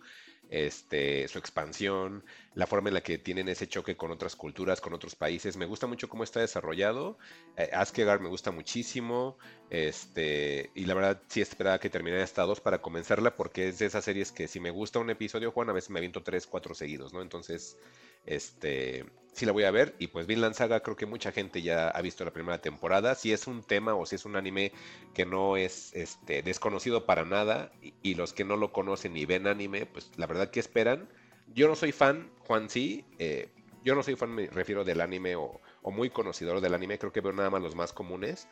[0.50, 2.24] este, su expansión,
[2.54, 5.56] la forma en la que tienen ese choque con otras culturas, con otros países.
[5.56, 7.18] Me gusta mucho cómo está desarrollado.
[7.56, 9.38] Eh, Askegar me gusta muchísimo.
[9.70, 13.86] Este, y la verdad sí esperaba que terminara esta dos para comenzarla porque es de
[13.86, 16.74] esas series que si me gusta un episodio, Juan, a veces me aviento tres, cuatro
[16.74, 17.22] seguidos, ¿no?
[17.22, 17.78] Entonces,
[18.26, 19.94] este, sí la voy a ver.
[19.98, 23.14] Y pues Vinland Saga, creo que mucha gente ya ha visto la primera temporada.
[23.14, 24.72] Si es un tema o si es un anime
[25.14, 29.46] que no es este, desconocido para nada, y, los que no lo conocen y ven
[29.46, 31.08] anime, pues la verdad que esperan.
[31.54, 33.04] Yo no soy fan, Juan sí.
[33.18, 33.48] Eh,
[33.82, 36.98] yo no soy fan, me refiero del anime o, o, muy conocedor del anime.
[36.98, 38.48] Creo que veo nada más los más comunes.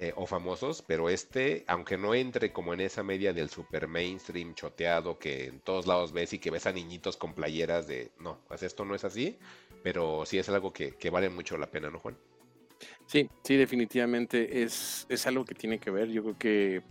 [0.00, 4.54] Eh, o famosos, pero este, aunque no entre como en esa media del super mainstream
[4.54, 8.38] choteado que en todos lados ves y que ves a niñitos con playeras de, no,
[8.46, 9.40] pues esto no es así,
[9.82, 12.16] pero sí es algo que, que vale mucho la pena, ¿no, Juan?
[13.06, 16.08] Sí, sí, definitivamente es, es algo que tiene que ver.
[16.08, 16.82] Yo creo que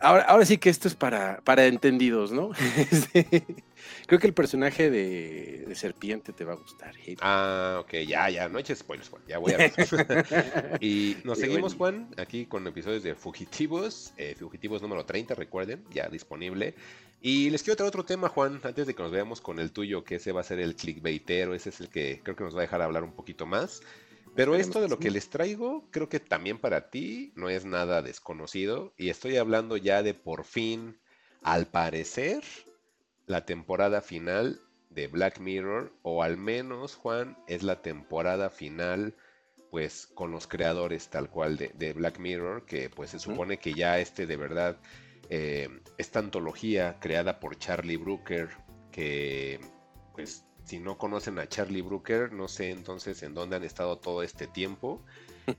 [0.00, 2.50] Ahora, ahora, sí que esto es para, para entendidos, ¿no?
[4.06, 6.94] Creo que el personaje de, de, Serpiente te va a gustar.
[7.20, 9.72] Ah, ok, ya, ya, no eches spoilers, Juan, ya voy a ver.
[10.80, 12.06] y nos seguimos, bueno.
[12.08, 16.74] Juan, aquí con episodios de Fugitivos, eh, Fugitivos número 30, recuerden, ya disponible.
[17.26, 20.04] Y les quiero traer otro tema, Juan, antes de que nos veamos con el tuyo,
[20.04, 22.58] que ese va a ser el clickbaitero, ese es el que creo que nos va
[22.58, 23.80] a dejar hablar un poquito más.
[24.36, 28.02] Pero esto de lo que les traigo, creo que también para ti no es nada
[28.02, 28.92] desconocido.
[28.98, 30.98] Y estoy hablando ya de por fin,
[31.40, 32.44] al parecer,
[33.24, 34.60] la temporada final
[34.90, 39.16] de Black Mirror, o al menos, Juan, es la temporada final,
[39.70, 43.98] pues, con los creadores tal cual de, Black Mirror, que pues se supone que ya
[43.98, 44.76] este de verdad,
[45.30, 45.68] eh,
[45.98, 48.50] esta antología creada por Charlie Brooker,
[48.90, 49.60] que
[50.14, 54.22] pues si no conocen a Charlie Brooker, no sé entonces en dónde han estado todo
[54.22, 55.02] este tiempo.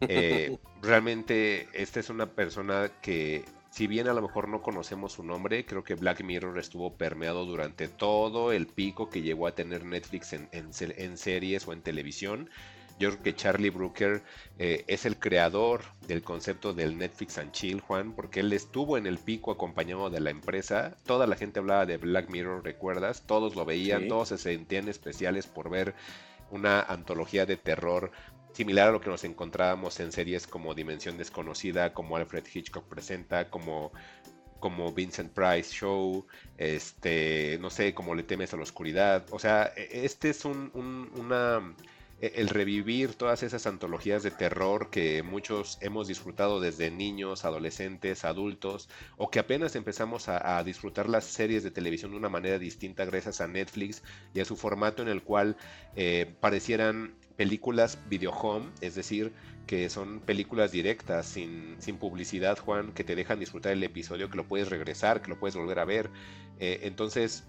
[0.10, 5.24] Eh, realmente esta es una persona que si bien a lo mejor no conocemos su
[5.24, 9.84] nombre, creo que Black Mirror estuvo permeado durante todo el pico que llegó a tener
[9.84, 12.50] Netflix en, series o en televisión.
[12.98, 14.24] Yo creo que Charlie Brooker
[14.58, 19.06] eh, es el creador del concepto del Netflix and Chill, Juan, porque él estuvo en
[19.06, 20.96] el pico acompañado de la empresa.
[21.06, 23.24] Toda la gente hablaba de Black Mirror, ¿recuerdas?
[23.26, 25.94] Todos lo veían, todos se sentían especiales por ver
[26.52, 28.12] una antología de terror
[28.54, 33.50] similar a lo que nos encontrábamos en series como Dimensión Desconocida, como Alfred Hitchcock presenta,
[33.50, 33.92] como,
[34.62, 36.26] como Vincent Price Show,
[36.58, 39.26] este, no sé, como Le temes a la oscuridad.
[39.32, 40.72] O sea, e, este es un,
[41.18, 47.44] una e, el revivir todas esas antologías de terror que muchos hemos disfrutado desde niños,
[47.44, 52.58] adolescentes, adultos, o que apenas empezamos a, disfrutar las series de televisión de una manera
[52.58, 54.02] distinta gracias a Netflix
[54.34, 55.58] y a su formato en el cual
[55.96, 59.34] eh, parecieran películas video home, es decir,
[59.68, 64.38] que son películas directas, sin, sin, publicidad, Juan, que te dejan disfrutar el episodio, que
[64.38, 66.10] lo puedes regresar, que lo puedes volver a ver.
[66.60, 67.44] Eh, entonces,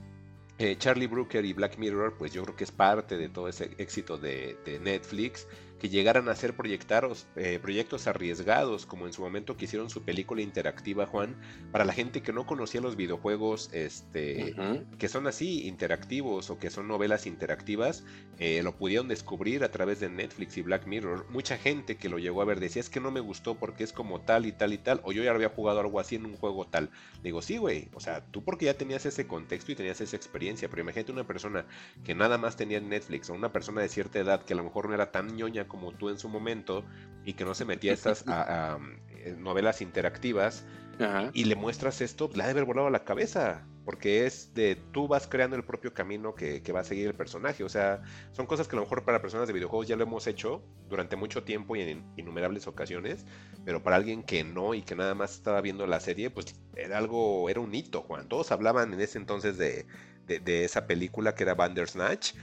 [0.58, 3.70] eh, Charlie Brooker y Black Mirror, pues yo creo que es parte de todo ese
[3.78, 5.46] éxito de, de Netflix
[5.78, 10.02] que llegaran a ser proyectados, eh, proyectos arriesgados, como en su momento que hicieron su
[10.02, 11.36] película interactiva, Juan,
[11.70, 14.54] para la gente que no conocía los videojuegos, este,
[14.98, 18.04] que son así, interactivos o que son novelas interactivas,
[18.38, 21.26] eh, lo pudieron descubrir a través de Netflix y Black Mirror.
[21.30, 23.92] Mucha gente que lo llegó a ver decía, es que no me gustó porque es
[23.92, 26.36] como tal y tal y tal, o yo ya había jugado algo así en un
[26.36, 26.90] juego tal.
[27.22, 30.68] Digo, sí, güey, o sea, tú porque ya tenías ese contexto y tenías esa experiencia,
[30.68, 31.66] pero imagínate una persona
[32.04, 34.88] que nada más tenía Netflix, o una persona de cierta edad que a lo mejor
[34.88, 36.84] no era tan ñoña como tú en su momento
[37.24, 40.64] y que no se metía a estas eh, novelas interactivas
[41.32, 44.76] y le muestras esto, le ha de haber volado a la cabeza, porque es de
[44.92, 47.64] tú vas creando el propio camino que, va a seguir el personaje.
[47.64, 48.02] O sea,
[48.32, 51.16] son cosas que a lo mejor para personas de videojuegos ya lo hemos hecho durante
[51.16, 53.26] mucho tiempo y en innumerables ocasiones,
[53.64, 56.96] pero para alguien que no y que nada más estaba viendo la serie, pues era
[56.98, 58.28] algo, era un hito, Juan.
[58.28, 59.86] Todos hablaban en ese entonces de,
[60.26, 62.34] de, esa película que era Bandersnatch.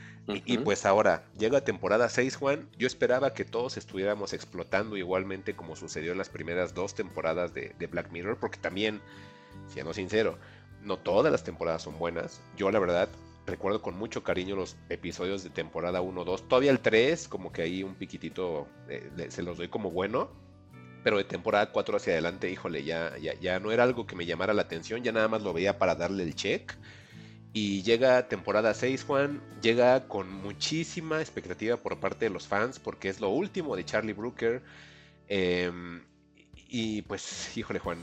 [0.46, 2.70] y, pues ahora llega temporada 6, Juan.
[2.78, 7.74] Yo esperaba que todos estuviéramos explotando igualmente como sucedió en las primeras dos temporadas de,
[7.92, 9.02] Black Mirror, porque también,
[9.68, 10.38] siendo sincero,
[10.82, 12.42] no todas las temporadas son buenas.
[12.56, 13.10] Yo la verdad
[13.46, 16.48] recuerdo con mucho cariño los episodios de temporada 1, 2.
[16.48, 20.30] Todavía el 3, como que ahí un piquitito eh, se los doy como bueno.
[21.04, 24.26] Pero de temporada 4 hacia adelante, híjole, ya, ya, ya no era algo que me
[24.26, 26.74] llamara la atención, ya nada más lo veía para darle el check.
[27.56, 33.10] Y llega temporada 6, Juan, llega con muchísima expectativa por parte de los fans, porque
[33.10, 34.64] es lo último de Charlie Brooker.
[35.28, 36.02] Em,
[36.68, 38.00] y pues, híjole, Juan,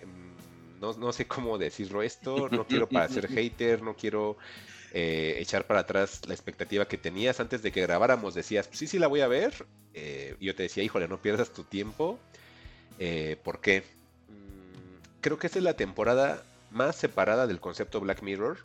[0.00, 4.38] em, no, sé cómo decirlo esto, no quiero parecer hater, no quiero
[4.94, 8.34] eh, echar para atrás la expectativa que tenías antes de que grabáramos.
[8.34, 9.66] Decías, sí, sí, la voy a ver.
[9.92, 12.18] Eh, y yo te decía, híjole, no pierdas tu tiempo.
[12.98, 13.82] Eh, ¿Por qué?
[14.28, 18.58] Mm, creo que esta es la temporada más separada del concepto Black Mirror.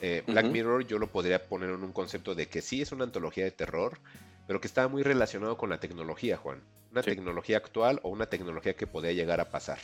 [0.00, 3.04] Eh, Black Mirror yo lo podría poner en un concepto de que sí es una
[3.04, 3.98] antología de terror,
[4.46, 6.62] pero que está muy relacionado con la tecnología, Juan.
[6.92, 9.78] Una tecnología actual o una tecnología que podría llegar a pasar.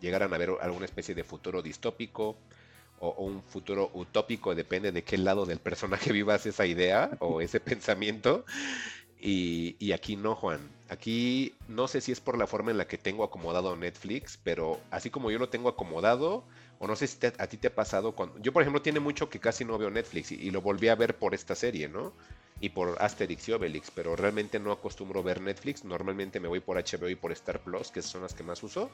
[0.00, 2.36] Llegaran a ver alguna especie de futuro distópico
[2.98, 7.60] o, un futuro utópico, depende de qué lado del personaje vivas esa idea o ese
[7.60, 8.44] pensamiento.
[9.18, 10.60] Y, y, aquí no, Juan.
[10.88, 14.78] Aquí no sé si es por la forma en la que tengo acomodado Netflix, pero
[14.90, 16.44] así como yo lo tengo acomodado,
[16.78, 18.38] o no sé si a ti te ha pasado cuando...
[18.38, 21.16] Yo, por ejemplo, tiene mucho que casi no veo Netflix y, lo volví a ver
[21.16, 22.12] por esta serie, ¿no?
[22.60, 25.84] Y por Asterix y Obelix, pero realmente no acostumbro ver Netflix.
[25.84, 28.90] Normalmente me voy por HBO y por Star Plus, que son las que más uso.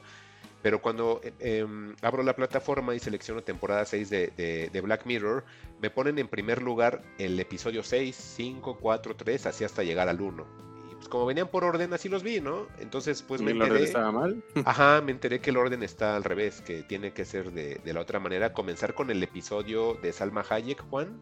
[0.61, 5.45] Pero cuando eh, em, abro la plataforma y selecciono temporada 6 de, de, Black Mirror,
[5.81, 10.19] me ponen en primer lugar el episodio 6, 5, 4, 3, así hasta llegar al
[10.19, 10.72] 1
[11.03, 12.67] pues, como venían por orden, así los vi, ¿no?
[12.79, 13.65] Entonces, pues me enteré.
[13.65, 14.43] ¿El orden estaba mal?
[14.65, 17.99] Ajá, me enteré que el orden está al revés, que tiene que ser de, la
[17.99, 18.53] otra manera.
[18.53, 21.19] Comenzar con el episodio de Salma Hayek, Juan,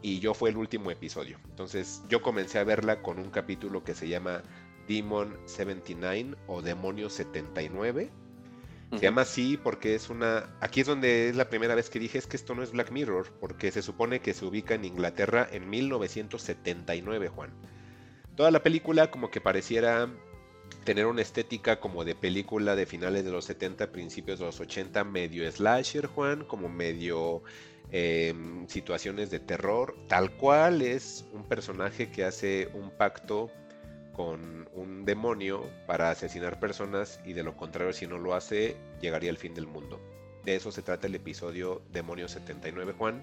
[0.00, 1.38] y yo fue el último episodio.
[1.50, 4.42] Entonces, yo comencé a verla con un capítulo que se llama
[4.88, 8.10] Demon 79 o Demonio 79.
[8.92, 10.48] Se llama así porque es una...
[10.60, 12.90] Aquí es donde es la primera vez que dije es que esto no es Black
[12.90, 17.52] Mirror, porque se supone que se ubica en Inglaterra en 1979, Juan.
[18.38, 20.08] Toda la película como que pareciera
[20.84, 25.02] tener una estética como de película de finales de los 70, principios de los 80,
[25.02, 27.42] medio slasher, Juan, como medio
[27.90, 29.96] em, situaciones de terror.
[30.06, 33.50] Tal cual es un personaje que hace un pacto
[34.12, 39.30] con un demonio para asesinar personas y de lo contrario si no lo hace llegaría
[39.30, 40.00] el fin del mundo.
[40.44, 43.20] De eso se trata el episodio Demonio 79 Juan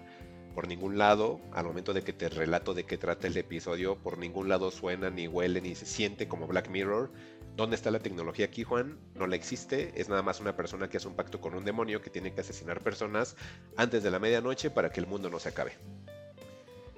[0.56, 4.18] por ningún lado, al momento de que te relato de qué trata el episodio, por
[4.18, 7.12] ningún lado suena, ni huele, ni se siente como Black Mirror.
[7.58, 8.98] ¿Dónde está la tecnología aquí, Juan?
[9.16, 12.02] No la existe, es nada más una persona que hace un pacto con un demonio
[12.02, 13.36] que tiene que asesinar personas
[13.76, 15.74] antes de la medianoche para que el mundo no se acabe.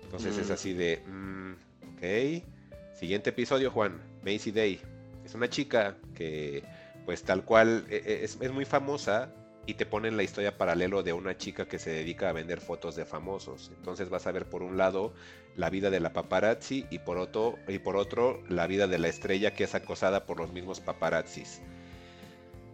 [0.04, 0.54] Entonces es mm.
[0.54, 1.52] así de, mm,
[1.96, 2.96] ok.
[2.96, 4.82] Siguiente episodio, Juan, Macy Day.
[5.26, 6.64] Es una chica que,
[7.06, 9.34] pues tal cual, e, e, es, es muy famosa
[9.68, 12.96] y te ponen la historia paralelo de una chica que se dedica a vender fotos
[12.96, 13.70] de famosos.
[13.76, 15.14] Entonces vas a ver por un lado
[15.58, 19.10] la vida de la paparazzi y por otro, y por otro la vida de la
[19.10, 21.62] estrella que es acosada por los mismos paparazzis.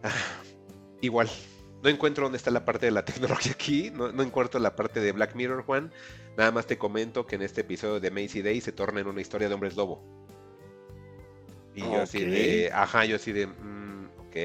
[0.03, 0.11] Ah,
[1.01, 1.27] igual,
[1.81, 5.13] no encuentro dónde está la parte de la tecnología aquí, no, encuentro la parte de
[5.13, 5.91] Black Mirror, Juan.
[6.37, 9.21] Nada más te comento que en este episodio de Macy Day se torna en una
[9.21, 10.03] historia de hombres lobo.
[11.73, 14.35] Y yo así de, ajá, yo así de, mm, ok.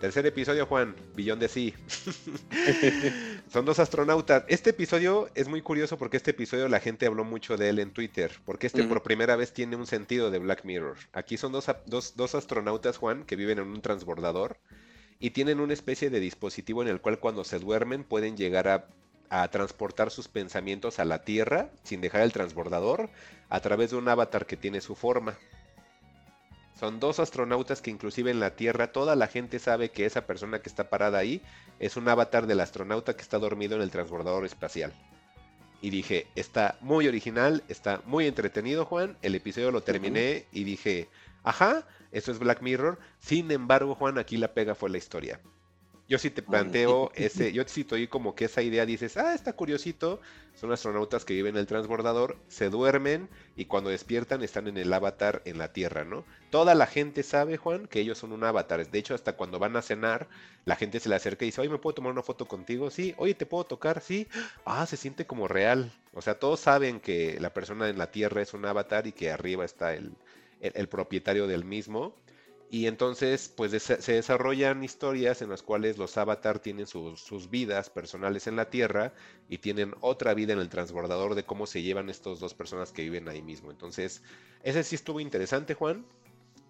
[0.00, 1.74] Tercer episodio, Juan, Billón de Sí.
[3.52, 4.44] Son dos astronautas.
[4.46, 7.90] Este episodio es muy curioso porque este episodio la gente habló mucho de él en
[7.90, 10.98] Twitter, porque este por primera vez tiene un sentido de Black Mirror.
[11.12, 14.58] Aquí son dos, dos, astronautas, Juan, que viven en un transbordador
[15.18, 18.86] y tienen una especie de dispositivo en el cual cuando se duermen pueden llegar a,
[19.30, 23.10] a transportar sus pensamientos a la Tierra sin dejar el transbordador
[23.48, 25.36] a través de un avatar que tiene su forma.
[26.78, 30.60] Son dos astronautas que inclusive en la Tierra toda la gente sabe que esa persona
[30.60, 31.42] que está parada ahí
[31.80, 34.92] es un avatar del astronauta que está dormido en el transbordador espacial.
[35.80, 41.08] Y dije, está muy original, está muy entretenido Juan, el episodio lo terminé y dije,
[41.42, 45.40] ajá, eso es Black Mirror, sin embargo Juan, aquí la pega fue la historia.
[46.08, 49.52] Yo sí te planteo ese, yo sí estoy como que esa idea dices, ah, está
[49.52, 50.20] curiosito,
[50.54, 54.92] son astronautas que viven en el transbordador, se duermen y cuando despiertan están en el
[54.92, 56.24] avatar en la Tierra, ¿no?
[56.50, 58.90] Toda la gente sabe, Juan, que ellos son un avatar.
[58.90, 60.28] De hecho, hasta cuando van a cenar,
[60.64, 62.90] la gente se le acerca y dice, oye, ¿me puedo tomar una foto contigo?
[62.90, 64.00] Sí, oye, ¿te puedo tocar?
[64.00, 64.26] Sí.
[64.64, 65.92] Ah, se siente como real.
[66.14, 69.30] O sea, todos saben que la persona en la Tierra es un avatar y que
[69.30, 70.12] arriba está el,
[70.60, 72.14] el propietario del mismo.
[72.70, 78.46] Y entonces, pues se desarrollan historias en las cuales los avatar tienen sus, vidas personales
[78.46, 79.14] en la Tierra
[79.48, 83.02] y tienen otra vida en el transbordador de cómo se llevan estos dos personas que
[83.02, 83.70] viven ahí mismo.
[83.70, 84.22] Entonces,
[84.62, 86.04] ese sí estuvo interesante, Juan.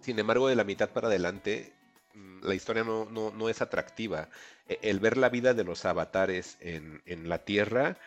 [0.00, 1.72] Sin embargo, de la mitad para adelante,
[2.14, 4.28] mm, la historia no, no, es atractiva.
[4.68, 7.98] E, el ver la vida de los avatares en, en la Tierra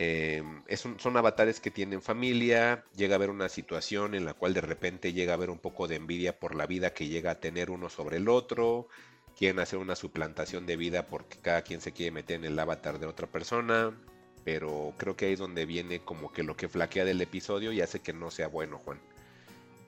[0.00, 0.44] eh,
[0.76, 5.12] son avatares que tienen familia, llega a haber una situación en la cual de repente
[5.12, 7.88] llega a haber un poco de envidia por la vida que llega a tener uno
[7.88, 8.86] sobre el otro,
[9.36, 13.00] quieren hacer una suplantación de vida porque cada quien se quiere meter en el avatar
[13.00, 13.92] de otra persona,
[14.44, 17.80] pero creo que ahí es donde viene como que lo que flaquea del episodio y
[17.80, 19.00] hace que no sea bueno, Juan.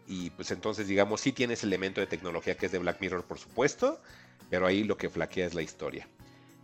[0.09, 3.39] Y pues entonces digamos, sí tienes elemento de tecnología que es de Black Mirror, por
[3.39, 4.01] supuesto,
[4.51, 6.09] pero ahí lo que flaquea es la historia.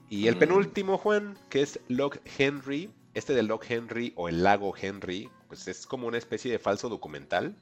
[0.08, 0.38] Y el mm.
[0.40, 5.66] penúltimo, Juan, que es Log Henry, este de Lock Henry o el lago Henry, pues
[5.68, 7.56] es como una especie de falso documental.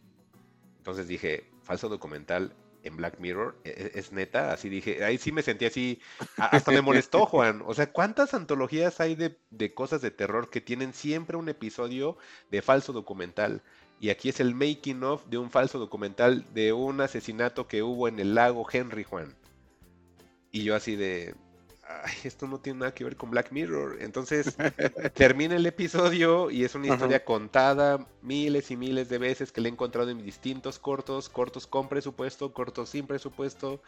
[0.79, 4.53] Entonces dije, falso documental en Black Mirror, ¿E-, e-, ¿es, neta?
[4.53, 6.01] Así dije, ahí sí me sentí así,
[6.39, 7.63] hasta me molestó, Juan.
[7.67, 12.19] O sea, ¿cuántas antologías hay de, de cosas de terror que tienen siempre un episodio
[12.51, 13.63] de falso documental?
[14.01, 18.09] Y aquí es el making of de un falso documental de un asesinato que hubo
[18.09, 19.37] en el lago Henry, Juan.
[20.51, 21.37] Y yo así de,
[22.25, 23.99] esto no tiene nada que ver con Black Mirror.
[24.01, 24.57] Entonces
[25.15, 29.69] termina el episodio y es una historia contada miles y miles de veces que le
[29.69, 33.81] he encontrado en distintos cortos, cortos con presupuesto, cortos sin presupuesto,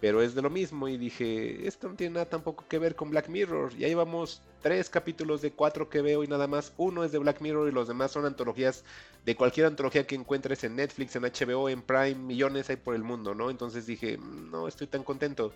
[0.00, 3.10] pero es de lo mismo y dije, esto no tiene nada tampoco que ver con
[3.10, 3.72] Black Mirror.
[3.78, 7.18] Y ahí vamos, tres capítulos de cuatro que veo y nada más, uno es de
[7.18, 8.84] Black Mirror y los demás son antologías
[9.24, 13.04] de cualquier antología que encuentres en Netflix, en HBO, en Prime, millones hay por el
[13.04, 13.48] mundo, ¿no?
[13.48, 15.52] Entonces dije, no estoy tan contento.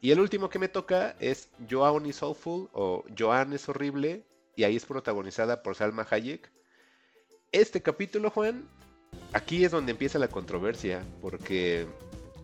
[0.00, 4.24] Y el último que me toca es Joan is Awful o Joan es horrible
[4.54, 6.50] y ahí es protagonizada por Salma Hayek.
[7.52, 8.68] Este capítulo, Juan,
[9.32, 11.86] aquí es donde empieza la controversia porque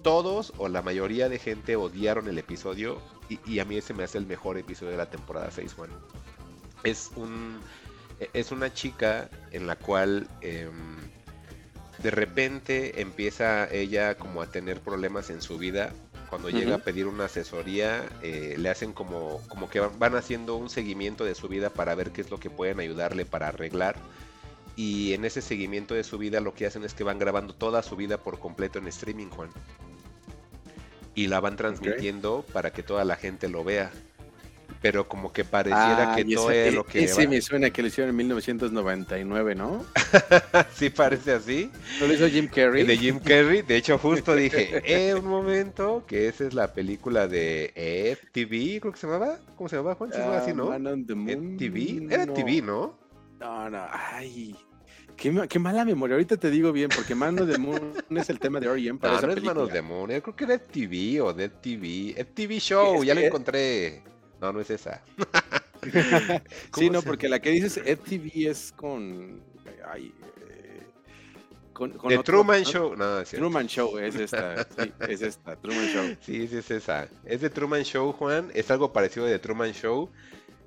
[0.03, 4.19] todos o la mayoría de gente odiaron el episodio y, a mí ese me hace
[4.19, 5.91] el mejor episodio de la temporada 6, Juan.
[6.85, 7.61] Es un
[8.35, 10.97] es una chica en la cual em,
[12.03, 15.93] de repente empieza ella como a tener problemas en su vida
[16.33, 20.71] cuando llega a pedir una asesoría, eh, le hacen como, como que van haciendo un
[20.71, 23.97] seguimiento de su vida para ver qué es lo que pueden ayudarle para arreglar.
[24.75, 27.83] Y en ese seguimiento de su vida lo que hacen es que van grabando toda
[27.83, 29.51] su vida por completo en streaming, Juan.
[31.15, 33.93] Y la van transmitiendo para que toda la gente lo vea.
[34.81, 37.31] Pero como que pareciera Ah, que todo es lo que ese va.
[37.31, 39.85] me suena que lo hicieron en 1999, ¿no?
[40.75, 41.71] sí parece así.
[42.01, 42.85] ¿No lo hizo Jim Carrey?
[42.85, 47.29] De Jim Carrey, de hecho justo dije, eh, un momento, que esa es la película
[47.29, 47.73] de
[48.21, 50.11] FTV, creo que se llamaba, ¿cómo se llamaba, Juan?
[50.13, 50.67] ¿Se llamaba así, Ah, no?
[50.71, 52.33] Man on the Moon, FTV, era no.
[52.35, 52.99] FTV, ¿no?
[53.41, 54.55] No, no, ay.
[55.17, 56.15] Qué, qué mala memoria.
[56.15, 58.99] Ahorita te digo bien, porque Mano de Moon es el tema de R.E.M.
[58.99, 59.55] para No, esa no es película.
[59.61, 63.15] Manos de Moon, yo creo que era FTV o Dead TV, FTV Show, Es ya
[63.15, 64.03] la encontré.
[64.43, 65.01] No, no es esa.
[66.77, 69.41] sí, no, porque la que dices FTV es con.
[69.89, 70.13] Ay,
[70.49, 70.83] eh,
[71.73, 72.69] con, con The otro- Truman ¿no?
[72.69, 73.31] Show, no, es.
[73.31, 74.65] Truman Show es esta.
[74.65, 76.17] Sí, es esta, Truman Show.
[76.21, 77.09] Sí, sí es esa.
[77.25, 78.51] Es de Truman Show, Juan.
[78.53, 80.11] Es algo parecido de Truman Show,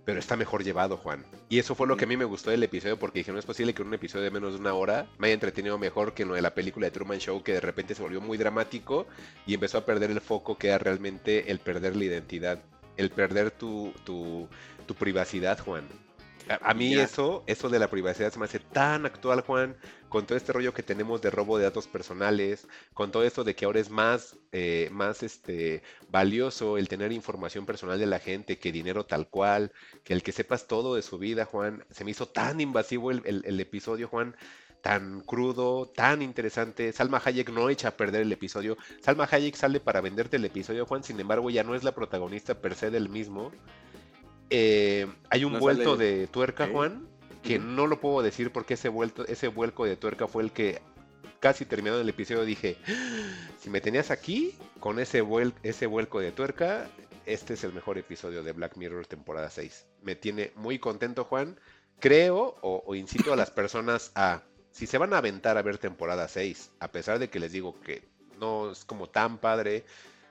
[0.06, 1.26] pero está mejor llevado, Juan.
[1.50, 3.46] Y eso fue lo que a mí me gustó del episodio, porque dije, no es
[3.46, 6.34] posible que un episodio de menos de una hora me haya entretenido mejor que lo
[6.36, 9.06] de la película de Truman Show, que de repente se volvió muy dramático
[9.46, 12.64] y empezó a perder el foco, que era realmente el perder la identidad,
[12.98, 14.48] el perder tu, tu,
[14.86, 15.84] tu privacidad, Juan.
[16.48, 19.76] A, a mí eso, eso de la privacidad se me hace tan actual, Juan,
[20.10, 23.56] con todo este rollo que tenemos de robo de datos personales, con todo esto de
[23.56, 28.60] que ahora es más, eh, más este, valioso el tener información personal de la gente
[28.60, 29.72] que dinero tal cual,
[30.04, 31.84] que el que sepas todo de su vida, Juan.
[31.90, 34.36] Se me hizo tan invasivo el, el- el episodio, Juan,
[34.86, 36.94] tan crudo, tan interesante.
[36.94, 38.78] Salma Hayek no echa a perder el episodio.
[39.02, 42.54] Salma Hayek sale para venderte el episodio, Juan, sin embargo ya no es la protagonista
[42.62, 43.52] per se del mismo.
[44.52, 46.68] Eh, hay un No vuelto sale- de tuerca.
[46.68, 47.08] Juan,
[47.42, 50.84] que no lo puedo decir porque ese vuelto, ese vuelco de tuerca fue el que
[51.40, 52.78] casi terminado el episodio dije,
[53.60, 56.88] si me tenías aquí con ese, vuel- ese vuelco de tuerca,
[57.26, 59.88] este es el mejor episodio de Black Mirror temporada 6.
[60.04, 61.60] Me tiene muy contento, Juan.
[62.00, 64.44] Creo o, o incito a las personas a,
[64.76, 67.80] si se van a aventar a ver temporada 6, a pesar de que les digo
[67.82, 68.04] que
[68.40, 69.86] no es como tan padre,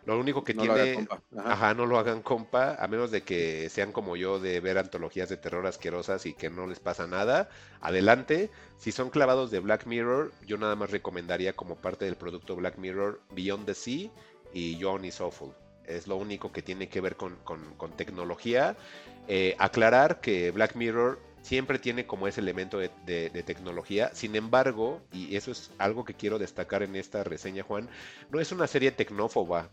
[0.04, 0.94] lo único que No tiene...
[0.94, 1.22] compa.
[1.36, 1.52] Ajá.
[1.52, 5.28] Ajá, no lo hagan compa, a menos de que sean como yo de ver antologías
[5.30, 7.48] de terror asquerosas y que no les pasa nada.
[7.80, 8.50] Adelante.
[8.76, 12.76] Si son clavados de Black Mirror, yo nada más recomendaría como parte del producto Black
[12.78, 14.10] Mirror Beyond the Sea
[14.52, 15.52] y John is Awful.
[15.86, 18.76] Es lo único que tiene que ver con, con- con tecnología.
[19.28, 24.10] Eh, aclarar que Black Mirror siempre tiene como ese elemento de, de- tecnología.
[24.14, 27.88] Sin embargo, y eso es algo que quiero destacar en esta reseña, Juan,
[28.30, 29.70] no es una serie tecnófoba.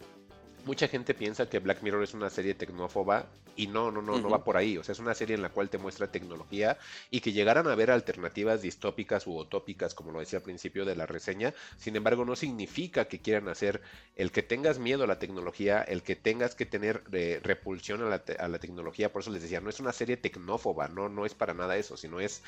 [0.63, 4.29] Mucha gente piensa que Black Mirror es una serie tecnófoba y no, no, no, no
[4.29, 4.77] va por ahí.
[4.77, 6.77] O sea, es una serie en la cual te muestra tecnología
[7.09, 10.95] y que llegaran a ver alternativas distópicas u utópicas, como lo decía al principio de
[10.95, 11.53] la reseña.
[11.77, 13.81] Sin embargo, no significa que quieran hacer
[14.15, 18.05] el que tengas miedo a la tecnología, el que tengas que tener eh, repulsión a
[18.09, 19.11] la, te- a la tecnología.
[19.11, 21.97] Por eso les decía, no es una serie tecnófoba, no, no es para nada eso,
[21.97, 22.43] sino es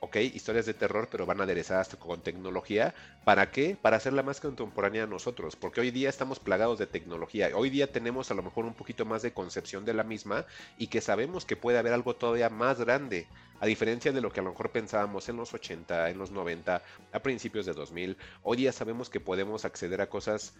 [0.00, 2.94] ok, historias de terror, pero van aderezadas con tecnología.
[3.24, 3.76] ¿Para qué?
[3.80, 7.50] Para hacerla más contemporánea a nosotros, porque hoy día estamos plagados de tecnología.
[7.54, 10.46] Hoy día tenemos a lo mejor un poquito más de concepción de la misma
[10.78, 13.26] y que sabemos que puede haber algo todavía más grande,
[13.60, 16.82] a diferencia de lo que a lo mejor pensábamos en los 80, en los 90,
[17.12, 18.16] a principios de 2000.
[18.42, 20.54] Hoy día sabemos que podemos acceder a cosas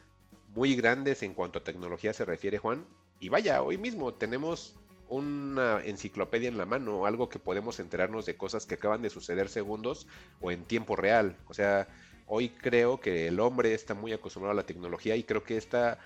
[0.55, 2.85] muy grandes en cuanto a tecnología se refiere, Juan.
[3.21, 4.75] Y vaya, hoy mismo tenemos
[5.11, 9.49] una enciclopedia en la mano, algo que podemos enterarnos de cosas que acaban de suceder
[9.49, 10.07] segundos
[10.41, 11.37] o en tiempo real.
[11.49, 11.89] O sea,
[12.27, 15.99] hoy creo que el hombre está muy acostumbrado a la tecnología y creo que esta,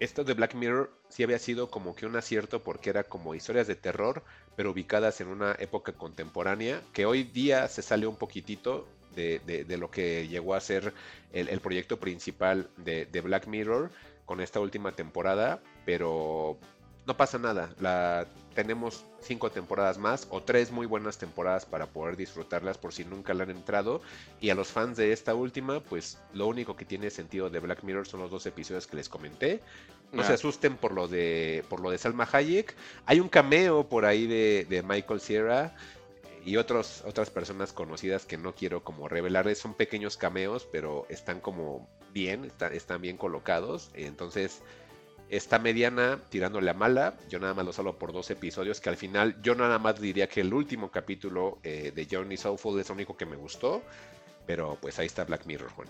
[0.00, 3.66] esto de Black Mirror sí había sido como que un acierto porque era como historias
[3.68, 4.24] de terror,
[4.56, 9.64] pero ubicadas en una época contemporánea, que hoy día se sale un poquitito de, de-
[9.64, 10.92] de lo que llegó a ser
[11.32, 13.90] el, el proyecto principal de, de Black Mirror
[14.26, 16.58] con esta última temporada, pero
[17.08, 17.70] no pasa nada.
[17.80, 23.04] La, tenemos cinco temporadas más o tres muy buenas temporadas para poder disfrutarlas por si
[23.04, 24.02] nunca la han entrado.
[24.40, 27.82] Y a los fans de esta última, pues lo único que tiene sentido de Black
[27.82, 29.60] Mirror son los dos episodios que les comenté.
[30.12, 30.34] No se Ah.
[30.34, 32.74] asusten por lo de por lo de Salma Hayek.
[33.06, 35.74] Hay un cameo por ahí de, de Michael Sierra
[36.44, 39.58] y otros, otras personas conocidas que no quiero como revelarles.
[39.58, 43.90] Son pequeños cameos, pero están como bien, está- están bien colocados.
[43.94, 44.60] Entonces,
[45.30, 47.14] está mediana tirándole a mala.
[47.28, 50.28] Yo nada más lo salvo por dos episodios, que al final yo nada más diría
[50.28, 53.82] que el último capítulo eh, de Johnny Soulful es lo único que me gustó.
[54.46, 55.88] Pero pues ahí está Black Mirror, Juan.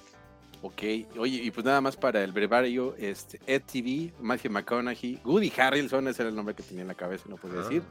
[0.60, 0.82] Ok,
[1.18, 6.09] oye, y pues nada más para el brevario, este, Ed TV, Matthew McConaughey, Woody Harrelson,
[6.09, 7.62] ese era el nombre que tenía en la cabeza, no podía Ah.
[7.62, 7.82] decir,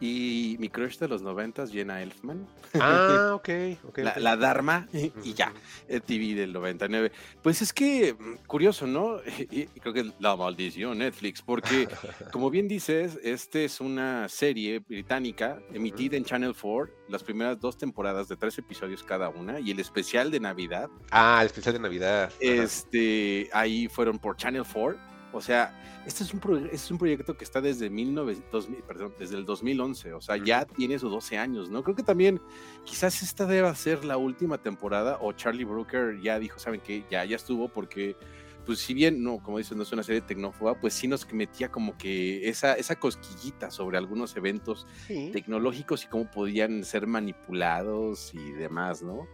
[0.00, 2.46] y mi crush de los noventas, Jenna Elfman,
[2.80, 3.48] Ah, ok,
[3.88, 3.98] ok.
[3.98, 5.52] la, la Dharma, y ya,
[5.86, 7.12] Ed TV del 99.
[7.42, 9.18] Pues es que, mm, curioso, ¿no?
[9.50, 11.86] Y, creo que la maldición Netflix, porque,
[12.32, 17.76] como bien dices, este es una serie británica emitida en Channel 4, las primeras dos
[17.76, 21.80] temporadas de tres episodios cada una, y el especial de Navidad Ah, el especial de
[21.80, 22.24] Navidad.
[22.24, 22.34] Ajá.
[22.40, 24.98] este, ahí fueron por Channel 4.
[25.32, 29.14] O sea, este es un, pro- este es un proyecto que está desde 1900, perdón,
[29.18, 31.82] desde el 2011, o sea, ya tiene sus 12 años, ¿no?
[31.82, 32.40] Creo que también
[32.84, 37.04] quizás esta deba ser la última temporada o Charlie Brooker ya dijo, ¿saben qué?
[37.10, 38.14] Ya, ya estuvo porque,
[38.66, 41.70] pues si bien, no, como dicen, no es una serie tecnófoba, pues sí nos metía
[41.70, 44.86] como que esa, esa cosquillita sobre algunos eventos
[45.32, 49.26] tecnológicos y cómo podían ser manipulados y demás, ¿no?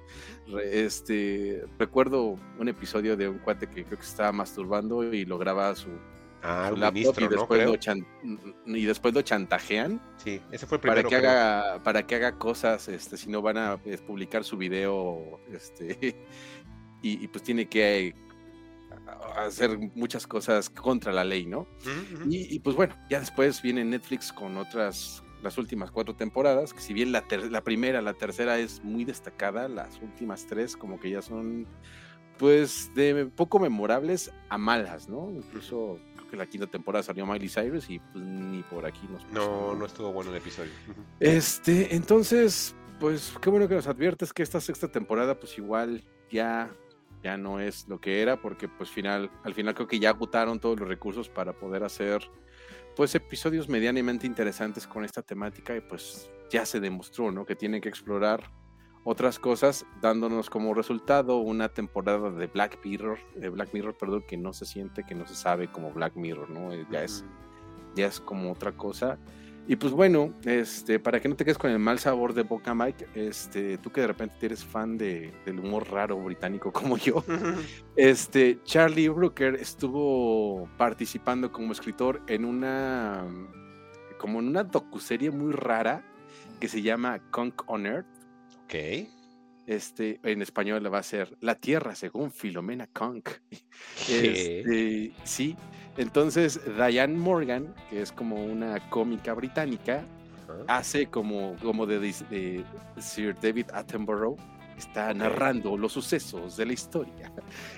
[0.49, 5.25] Re- Este, recuerdo un episodio de un cuate que creo que se estaba masturbando y
[5.25, 5.89] lograba su,
[6.43, 8.07] Ah, su laptop ministro, y, después lo chan-
[8.65, 11.11] y después lo chantajean Sí, ese fue el para primero.
[11.11, 11.31] que creo.
[11.31, 16.25] haga para que haga cosas, este, si no van a eh, publicar su video, este,
[17.03, 18.15] y, y pues tiene que
[19.37, 21.67] hacer muchas cosas contra la ley, ¿no?
[22.29, 26.81] Y, y, pues bueno, ya después viene Netflix con otras, las últimas cuatro temporadas, que
[26.81, 30.99] si bien la, ter- la primera, la tercera es muy destacada, las últimas tres como
[31.01, 31.67] que ya son
[32.39, 35.31] pues de poco memorables a malas, ¿no?
[35.31, 39.25] Incluso creo que la quinta temporada salió Miley Cyrus y pues ni por aquí nos
[39.25, 40.71] puso, No, no estuvo bueno el episodio.
[41.21, 46.71] Este, entonces, pues qué bueno que nos adviertes que esta sexta temporada pues igual ya
[47.23, 50.61] ya no es lo que era porque pues final al final creo que ya agotaron
[50.61, 52.31] todos los recursos para poder hacer
[52.97, 57.47] pues episodios medianamente interesantes con esta temática y pues ya se demostró, ¿no?
[57.47, 58.51] Que tienen que explorar
[59.05, 64.37] otras cosas dándonos como resultado una temporada de Black Mirror, de Black Mirror, perdón, que
[64.37, 66.73] no se siente, que no se sabe como Black Mirror, ¿no?
[66.73, 67.25] Eh, Ya es
[67.95, 69.19] ya es como otra cosa.
[69.71, 72.75] Y pues bueno, este, para que no te quedes con el mal sabor de boca,
[72.75, 77.25] Mike, este, tú que de repente eres fan de, del humor raro británico como yo,
[77.95, 83.25] este, Charlie Brooker estuvo participando como escritor en una,
[84.19, 86.05] como en una docuserie muy rara
[86.59, 88.09] que se llama Conk on Earth.
[88.65, 88.75] Ok.
[89.69, 93.29] Este, en español va a ser La Tierra según Filomena Conk.
[94.09, 95.57] Este, sí,
[95.97, 100.05] entonces Diane Morgan, que es como una cómica británica,
[100.67, 102.65] hace como, como de, de
[102.99, 104.37] Sir David Attenborough,
[104.81, 107.31] está narrando los sucesos de la historia.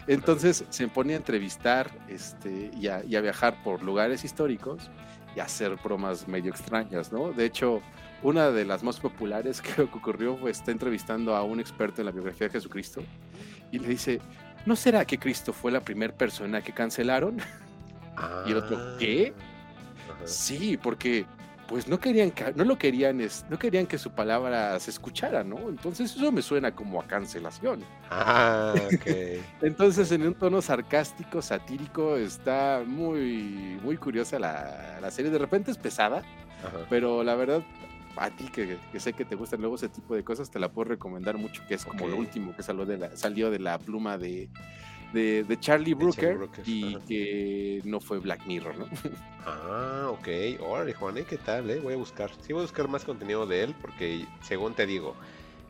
[0.06, 4.90] Entonces se pone a entrevistar este, y, a, y a viajar por lugares históricos
[5.36, 7.32] y a hacer bromas medio extrañas, ¿no?
[7.32, 7.82] De hecho,
[8.22, 12.12] una de las más populares que ocurrió fue está entrevistando a un experto en la
[12.12, 13.02] biografía de Jesucristo
[13.70, 14.20] y le dice,
[14.64, 17.38] ¿no será que Cristo fue la primera persona que cancelaron?
[18.46, 18.96] Y el otro, Ah.
[18.98, 19.32] ¿qué?
[20.10, 20.26] Ajá.
[20.26, 21.26] Sí, porque
[21.68, 25.70] pues no querían, no lo querían, no querían que su palabra se escuchara, ¿no?
[25.70, 27.82] Entonces eso me suena como a cancelación.
[28.10, 29.06] Ah, ok.
[29.62, 35.30] Entonces en un tono sarcástico, satírico, está muy, muy curiosa la, la serie.
[35.30, 36.18] De repente es pesada,
[36.62, 36.84] Ajá.
[36.90, 37.62] pero la verdad,
[38.16, 40.70] a ti que, que sé que te gustan luego ese tipo de cosas, te la
[40.70, 42.20] puedo recomendar mucho, que es como lo Ok.
[42.20, 44.50] último que salió de la, salió de la pluma de,
[45.12, 47.04] de, de Charlie Brooker, Brooker, y ajá.
[47.06, 48.86] que no fue Black Mirror, ¿no?
[49.44, 50.28] Ah, ok.
[50.60, 51.24] Órale, Juan, ¿eh?
[51.28, 51.68] ¿qué tal?
[51.70, 51.80] Eh?
[51.80, 52.30] Voy a buscar.
[52.42, 55.16] Sí, voy a buscar más contenido de él porque, según te digo,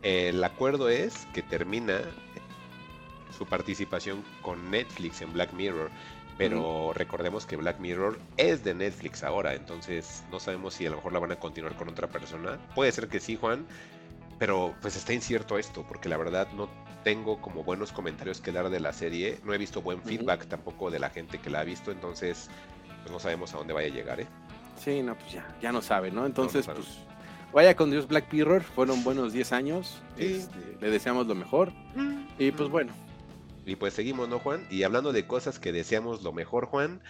[0.02, 2.02] el acuerdo es que termina
[3.36, 5.90] su participación con Netflix en Black Mirror.
[6.39, 10.97] Pero recordemos que Black Mirror es de Netflix ahora, entonces no sabemos si a lo
[10.97, 12.59] mejor la van a continuar con otra persona.
[12.74, 13.66] Puede ser que sí, Juan,
[14.43, 16.69] pero pues está incierto esto, porque la verdad no
[17.05, 19.39] tengo como buenos comentarios que dar de la serie.
[19.44, 22.51] No he visto buen feedback tampoco de la gente que la ha visto, entonces
[23.02, 24.27] pues no sabemos a dónde vaya a llegar, ¿eh?
[24.77, 26.27] Sí, no, pues ya, ya no sabe, ¿no?
[26.27, 26.89] Entonces, pues,
[27.52, 30.39] vaya con Dios Black Mirror, fueron buenos 10 años, Sí.
[30.40, 31.73] este, le deseamos lo mejor,
[32.36, 32.93] y pues bueno,
[33.65, 34.67] Y pues seguimos, ¿no, Juan?
[34.71, 37.01] Y hablando de cosas que deseamos lo mejor, Juan,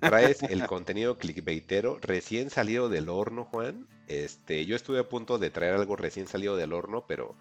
[0.00, 3.86] traes el contenido clickbaitero recién salido del horno, Juan.
[4.08, 7.36] Este, yo estuve a punto de traer algo recién salido del horno, pero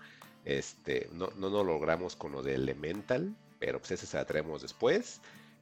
[0.46, 4.62] este, no, no lo logramos con lo de Elemental, pero pues ese se la traemos
[4.62, 5.20] después.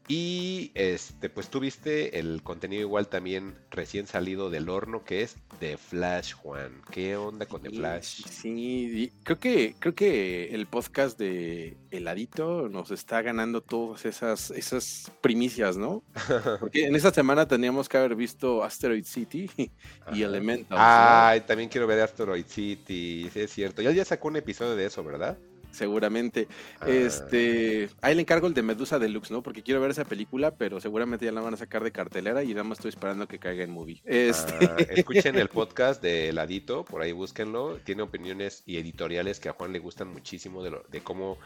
[0.07, 5.77] Y este, pues tuviste el contenido igual también recién salido del horno, que es The
[5.77, 6.81] Flash, Juan.
[6.91, 8.23] ¿Qué onda con The sí, Flash?
[8.29, 15.11] sí, creo que, creo que el podcast de Heladito nos está ganando todas esas, esas
[15.19, 16.03] primicias, ¿no?
[16.61, 19.71] Porque en esta semana teníamos que haber visto Asteroid City y
[20.05, 20.15] Ajá.
[20.15, 20.77] Elementals, ¿no?
[20.79, 23.81] Ay, también quiero ver Asteroid City, sí es cierto.
[23.81, 25.37] Ya ya sacó un episodio de eso, ¿verdad?
[25.77, 26.47] Seguramente.
[26.81, 29.41] Ah, Este, ahí le encargo el de Medusa Deluxe, ¿no?
[29.41, 32.49] Porque quiero ver esa película, pero seguramente ya la van a sacar de cartelera y
[32.49, 34.01] nada más estoy esperando que caiga en movie.
[34.05, 37.77] Este, ah, escuchen el podcast de Ladito, por ahí búsquenlo.
[37.83, 41.37] Tiene opiniones y editoriales que a Juan le gustan muchísimo de, lo- de cómo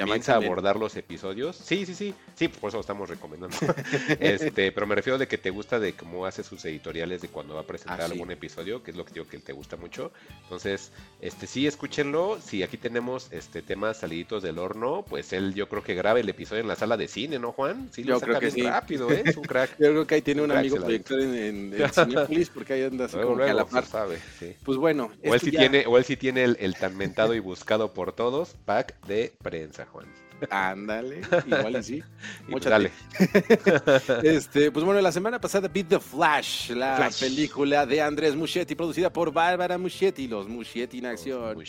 [0.00, 1.56] comienza a abordar los episodios.
[1.56, 3.56] Sí, sí, sí, sí, por eso lo estamos recomendando.
[4.20, 7.54] este, pero me refiero de que te gusta de cómo hace sus editoriales de cuando
[7.54, 8.12] va a presentar Ah, sí.
[8.12, 10.12] algún episodio, que es lo que digo que te gusta mucho.
[10.42, 10.90] Entonces,
[11.20, 12.38] este sí, escúchenlo.
[12.40, 16.28] Si aquí tenemos este temas saliditos del horno, pues él yo creo que graba el
[16.28, 17.88] episodio en la sala de cine, ¿no, Juan?
[17.92, 18.70] Sí, lo Yo saca creo que bien sí.
[18.72, 19.22] rápido, ¿eh?
[19.24, 19.70] Es un crack.
[19.78, 23.16] Yo creo que ahí tiene un amigo proyector en, en, en porque ahí anda así
[23.16, 23.86] Luego, como que a la luego, par.
[23.86, 24.54] sabe, sí.
[24.64, 27.34] Pues bueno, O él, sí ya- tiene, o él sí tiene el, el tan mentado
[27.34, 30.06] y buscado por todos pack de prensa, Juan.
[30.50, 32.02] Ándale, igual y sí.
[32.50, 32.90] Pues, dale.
[34.22, 37.20] Este, pues bueno, la semana pasada Beat the Flash, la Flash.
[37.20, 41.62] película de Andrés Muschietti, producida por Bárbara Muschietti, los Muschietti en acción.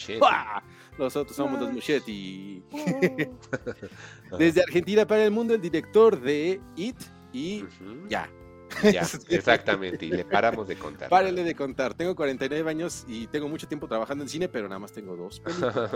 [0.97, 2.63] Nosotros somos los Muschietti.
[4.39, 6.97] Desde Argentina para el mundo, el director de It
[7.33, 7.63] y
[8.09, 8.29] ya.
[8.93, 10.05] Ya, exactamente.
[10.05, 11.09] Y le paramos de contar.
[11.09, 11.93] Párele de contar.
[11.93, 15.39] Tengo 49 años y tengo mucho tiempo trabajando en cine, pero nada más tengo dos
[15.39, 15.91] películas.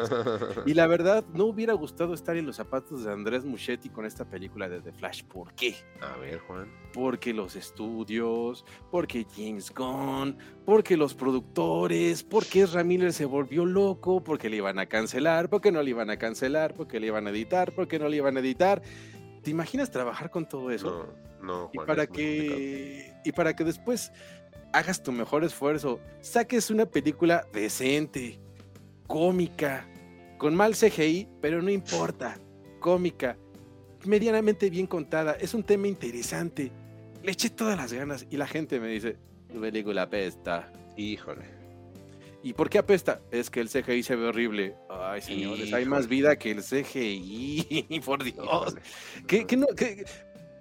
[0.66, 4.26] Y la verdad, no hubiera gustado estar en los zapatos de Andrés Muschietti con esta
[4.26, 5.24] película de The Flash.
[5.24, 5.76] ¿Por qué?
[6.02, 6.72] A ver, Juan.
[6.94, 14.50] Porque los estudios, porque James Gunn, porque los productores, porque Miller se volvió loco, porque
[14.50, 17.72] le iban a cancelar, porque no le iban a cancelar, porque le iban a editar,
[17.72, 18.82] porque no le iban a editar.
[19.50, 21.12] ¿Te imaginas trabajar con todo eso?
[21.42, 24.12] No, no, y para es que y para que después
[24.74, 28.40] hagas tu mejor esfuerzo, saques una película decente,
[29.08, 29.88] cómica,
[30.38, 32.38] con mal CGI, pero no importa,
[32.80, 33.38] cómica,
[34.06, 36.72] medianamente bien contada, es un tema interesante.
[37.24, 39.18] Le eché todas las ganas y la gente me dice,
[39.52, 40.72] tu película apesta.
[40.96, 41.59] Híjole.
[42.42, 43.20] ¿Y por qué apesta?
[43.32, 44.76] Es que el CGI se ve horrible.
[44.90, 48.76] Ay, señores, hay más vida que el CGI, por Dios.
[49.28, 50.06] ¿Qué, qué no, qué-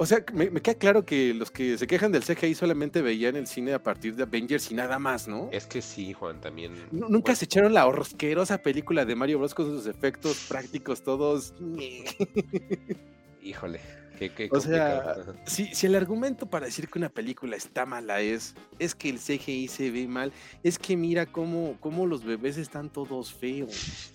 [0.00, 3.34] o sea, me, me queda claro que los que se quejan del CGI solamente veían
[3.34, 5.48] el cine a partir de Avengers y nada más, ¿no?
[5.52, 6.74] Es que sí, Juan, también.
[6.92, 9.54] Nu- Nunca bueno, se echaron la horrosquerosa película de Mario Bros.
[9.54, 11.52] con sus efectos prácticos todos.
[13.42, 13.80] Híjole.
[14.18, 15.16] Qué, qué O sea.
[15.46, 19.18] Si, si el argumento para decir que una película está mala es, es que el
[19.18, 20.32] CGI se ve mal,
[20.62, 24.12] es que mira cómo, cómo los bebés están todos feos.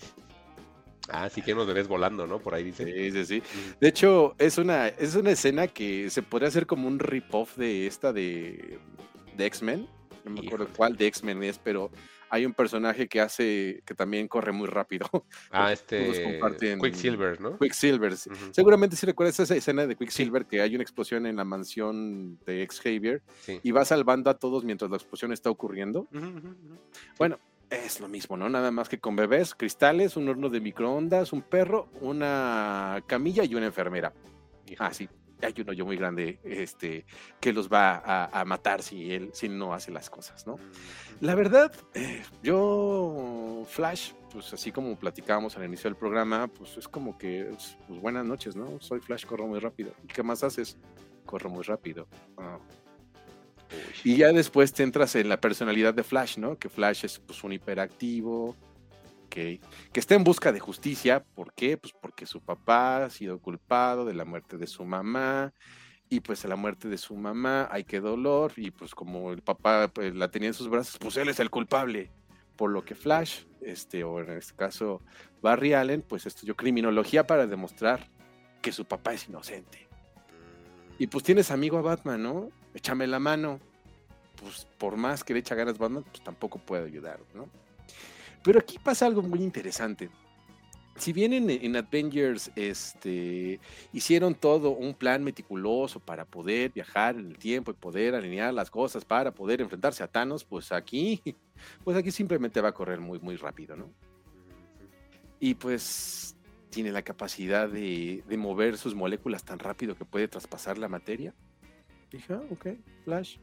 [1.09, 2.39] Ah, sí que nos ves volando, ¿no?
[2.39, 2.85] Por ahí dice.
[2.85, 3.43] Sí, sí, sí.
[3.80, 7.88] De hecho, es una, es una escena que se podría hacer como un rip-off de
[7.88, 8.80] esta de,
[9.35, 9.88] de X-Men.
[10.23, 11.91] No me acuerdo cuál de X-Men es, pero
[12.34, 15.07] hay un personaje que hace, que también corre muy rápido.
[15.51, 16.39] Ah, este.
[16.39, 17.60] comparten- Quicksilver, ¿no?
[17.60, 18.15] Quicksilver.
[18.51, 22.68] Seguramente si recuerdas esa escena de Quicksilver, que hay una explosión en la mansión de
[22.68, 23.60] Xavier Sí.
[23.61, 26.07] y va salvando a todos mientras la explosión está ocurriendo.
[26.11, 26.55] Ujú.
[27.69, 28.49] Es lo mismo, ¿no?
[28.49, 33.55] Nada más que con bebés, cristales, un horno de microondas, un perro, una camilla y
[33.55, 34.14] una enfermera.
[34.68, 34.77] Híjole.
[34.89, 35.07] Ah, sí.
[35.44, 37.06] Hay un hoyo muy grande este,
[37.40, 40.57] que los va a, a matar si él si no hace las cosas, ¿no?
[41.24, 46.88] La verdad, eh, yo, Flash, pues así como platicábamos al inicio del programa, pues es
[46.88, 48.80] como que, pues, buenas noches, ¿no?
[48.82, 49.94] Soy Flash, corro muy rápido.
[50.03, 50.78] ¿Y qué más haces?
[51.26, 52.07] Corro muy rápido.
[52.38, 52.60] Ah.
[54.03, 56.57] Y ya después te entras en la personalidad de Flash, ¿no?
[56.57, 58.56] Que Flash es pues un hiperactivo,
[59.34, 59.60] que,
[59.93, 61.23] está en busca de justicia.
[61.34, 61.77] ¿Por qué?
[61.77, 65.53] Pues porque su papá ha sido culpado de la muerte de su mamá.
[66.10, 68.53] Y pues a la muerte de su mamá, hay que dolor.
[68.57, 71.49] Y pues como el papá pues, la tenía en sus brazos, pues él es el
[71.49, 72.11] culpable.
[72.55, 75.01] Por lo que Flash, este, o en este caso
[75.41, 78.07] Barry Allen, pues estudió criminología para demostrar
[78.61, 79.88] que su papá es inocente.
[80.99, 82.49] Y pues tienes amigo a Batman, ¿no?
[82.76, 83.60] Échame la mano.
[84.35, 87.49] Pues por más que le echa ganas Batman, pues tampoco puede ayudar, ¿no?
[88.44, 90.10] Pero aquí pasa algo muy interesante.
[90.95, 93.60] Si bien en, en Avengers este,
[93.91, 98.70] hicieron todo un plan meticuloso para poder viajar en el tiempo y poder alinear las
[98.70, 101.20] cosas para poder enfrentarse a Thanos, pues aquí,
[101.84, 103.91] pues aquí simplemente va a correr muy, muy rápido, ¿no?
[105.40, 106.36] Y pues
[106.70, 111.34] tiene la capacidad de, de mover sus moléculas tan rápido que puede traspasar la materia.
[112.11, 112.68] Dije, ah, ok,
[113.03, 113.38] Flash.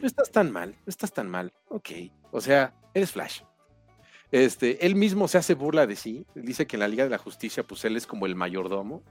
[0.00, 1.50] No estás tan mal, no estás tan mal.
[1.68, 1.90] Ok.
[2.30, 3.42] O sea, eres Flash.
[4.32, 6.24] Este, él mismo se hace burla de sí.
[6.34, 9.02] Dice que en la Liga de la Justicia, pues él es como el mayordomo.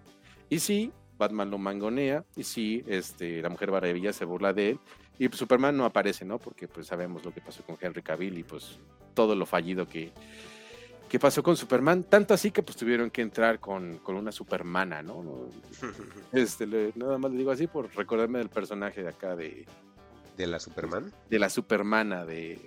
[0.50, 2.24] Y sí, Batman lo mangonea.
[2.36, 4.80] Y sí, este, la Mujer Maravilla se burla de él.
[5.18, 6.40] Y pues, Superman no aparece, ¿no?
[6.40, 8.80] Porque pues sabemos lo que pasó con Henry Cavill y pues
[9.14, 10.14] todo lo fallido que,
[11.10, 12.04] que pasó con Superman.
[12.06, 15.50] Tanto así que pues tuvieron que entrar con, con una Supermana, ¿no?
[16.32, 19.66] Este, le- nada más le digo así por recordarme del personaje de acá de,
[20.40, 21.14] de la Superman.
[21.30, 22.58] De la Supermana de,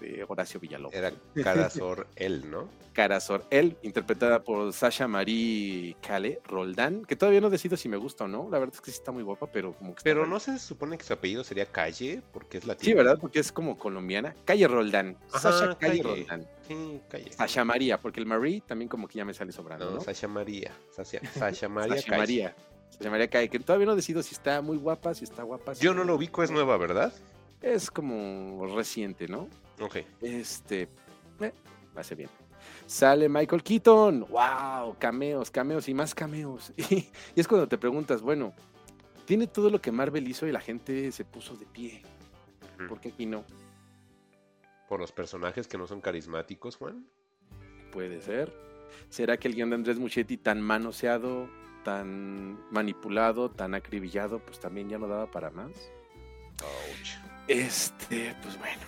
[0.00, 0.94] de, Horacio Villalobos.
[0.94, 1.12] Era
[1.42, 2.68] Carazor él, ¿no?
[2.92, 8.24] Carazor él, interpretada por Sasha Marie Cale Roldán, que todavía no decido si me gusta
[8.24, 8.48] o no.
[8.50, 10.02] La verdad es que sí está muy guapa, pero como que.
[10.04, 12.84] Pero no se supone que su apellido sería Calle, porque es latina.
[12.84, 13.18] Sí, ¿verdad?
[13.20, 14.36] Porque es como colombiana.
[14.44, 15.16] Calle Roldán.
[15.26, 16.46] Sasha Calle, Roldán.
[16.68, 17.32] Sí, Calle.
[17.32, 19.90] Sasha María, porque el Marie también como que ya me sale sobrando.
[19.90, 20.72] No, Sasha María.
[20.90, 21.96] Sasha, Sasha María.
[21.96, 22.56] Sasha María.
[22.98, 25.74] Se llamaría Kai, que todavía no decido si está muy guapa, si está guapa.
[25.74, 27.12] Yo no lo ubico, es nueva, ¿verdad?
[27.62, 29.48] Es como reciente, ¿no?
[29.80, 29.98] Ok.
[30.20, 30.88] Este,
[31.40, 31.52] eh,
[32.02, 32.30] ser bien.
[32.86, 36.72] Sale Michael Keaton, wow, cameos, cameos y más cameos.
[36.90, 38.52] Y, es cuando te preguntas, bueno,
[39.26, 42.02] tiene todo lo que Marvel hizo y la gente se puso de pie.
[42.88, 43.44] ¿Por qué aquí no?
[44.88, 47.06] ¿Por los personajes que no son carismáticos, Juan?
[47.92, 48.52] Puede ser.
[49.08, 51.48] ¿Será que el guion de Andrés Muchetti tan manoseado
[51.88, 55.72] tan manipulado, tan acribillado, pues también ya no daba para más.
[57.46, 58.82] Este, pues bueno.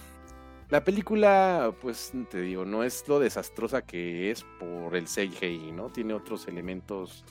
[0.68, 5.88] La película, pues te digo, no es lo desastrosa que es por el CGI, ¿no?
[5.88, 7.24] Tiene otros elementos,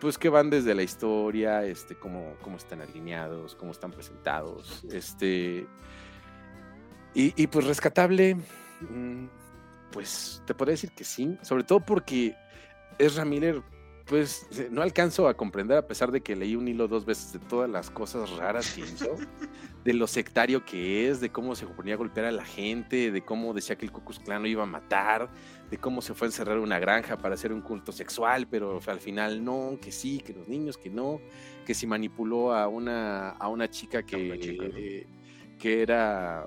[0.00, 5.66] pues que van desde la historia, este, cómo, cómo están alineados, cómo están presentados, este.
[7.12, 8.36] Y, pues rescatable,
[8.80, 9.26] mm,
[9.92, 12.34] pues te podría decir que sí, sobre todo porque
[12.98, 13.62] Ezra Miller
[14.06, 17.38] pues no alcanzo a comprender, a pesar de que leí un hilo dos veces de
[17.38, 19.16] todas las cosas raras que hizo,
[19.84, 23.22] de lo sectario que es, de cómo se ponía a golpear a la gente, de
[23.22, 25.30] cómo decía que el Ku Klux lo iba a matar,
[25.70, 29.00] de cómo se fue a encerrar una granja para hacer un culto sexual, pero al
[29.00, 31.20] final no, que sí, que los niños, que no,
[31.64, 35.06] que si manipuló a una, a una chica que,
[35.58, 36.46] que era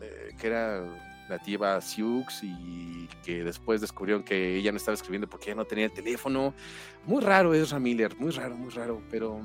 [0.00, 0.84] eh, que era
[1.28, 5.86] nativa Sioux y que después descubrieron que ella no estaba escribiendo porque ella no tenía
[5.86, 6.54] el teléfono.
[7.06, 9.40] Muy raro es Ramiller, muy raro, muy raro, pero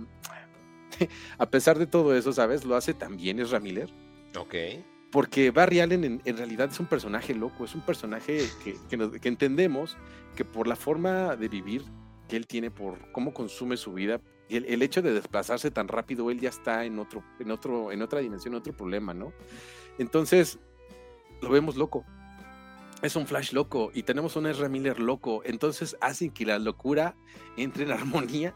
[1.38, 2.66] a pesar de todo eso, ¿sabes?
[2.66, 3.90] Lo hace también es Ramiller.
[4.38, 4.56] Ok.
[5.12, 9.98] Porque Barry Allen en, realidad es un personaje loco, es un personaje que, que, entendemos
[10.36, 11.84] que por la forma de vivir
[12.28, 16.30] que él tiene, por cómo consume su vida, el, el, hecho de desplazarse tan rápido,
[16.30, 19.34] él ya está en otro, en otro, en otra dimensión, otro problema, ¿no?
[19.98, 20.60] Entonces,
[21.42, 22.06] lo vemos loco.
[23.02, 25.42] Es un Flash loco y tenemos un Ezra Miller loco.
[25.46, 27.16] Entonces hacen que la locura
[27.58, 28.54] entre en armonía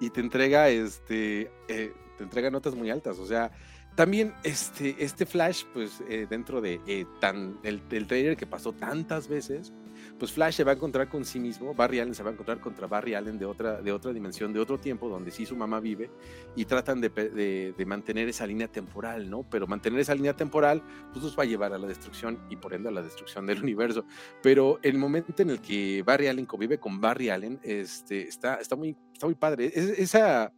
[0.00, 3.18] y te entrega este eh, te entrega notas muy altas.
[3.18, 3.50] O sea,
[3.94, 8.72] también este, este Flash, pues eh, dentro de eh, tan, el, el trailer que pasó
[8.72, 9.72] tantas veces,
[10.18, 12.60] pues Flash se va a encontrar con sí mismo, Barry Allen se va a encontrar
[12.60, 15.80] contra Barry Allen de otra, de otra dimensión, de otro tiempo, donde sí su mamá
[15.80, 16.10] vive,
[16.56, 19.44] y tratan de, mantener esa línea temporal, ¿no?
[19.48, 20.82] Pero mantener esa línea temporal,
[21.12, 23.62] pues nos va a llevar a la destrucción y por ende a la destrucción del
[23.62, 24.04] universo.
[24.42, 28.76] Pero el momento en el que Barry Allen convive con Barry Allen, este, está, está,
[28.76, 29.70] muy, está muy padre.
[29.74, 30.52] esa,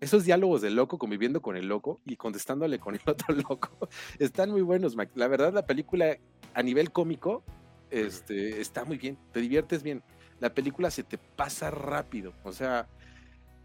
[0.00, 3.88] esos diálogos del loco conviviendo con el loco y contestándole con el otro loco
[4.18, 5.12] están muy buenos, Mike.
[5.14, 6.16] La verdad, la película
[6.54, 7.44] a nivel cómico
[7.90, 10.02] este, está muy bien, te diviertes bien.
[10.38, 12.88] La película se te pasa rápido, o sea,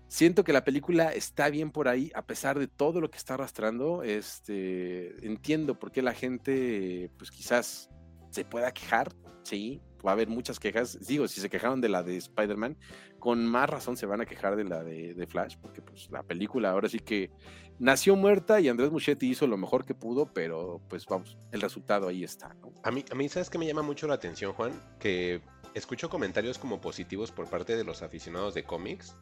[0.08, 3.36] siento que la película está bien por ahí, a pesar de todo lo que está
[3.36, 4.04] arrastrando.
[4.04, 7.90] Este, entiendo por qué la gente, pues quizás
[8.30, 11.00] se pueda quejar, sí, va a haber muchas quejas.
[11.06, 12.78] Digo, si se quejaron de la de Spider-Man,
[13.20, 16.72] con más razón se van a quejar de la de, Flash, porque pues la película
[16.72, 17.32] ahora sí que
[17.80, 22.08] nació muerta y Andrés Muchetti hizo lo mejor que pudo, pero pues vamos, el resultado
[22.08, 22.56] ahí está.
[22.84, 24.72] A, mí, a mí, ¿sabes que me llama mucho la atención, Juan?
[25.00, 25.42] Que
[25.76, 29.16] escucho comentarios como positivos por parte de los aficionados de cómics,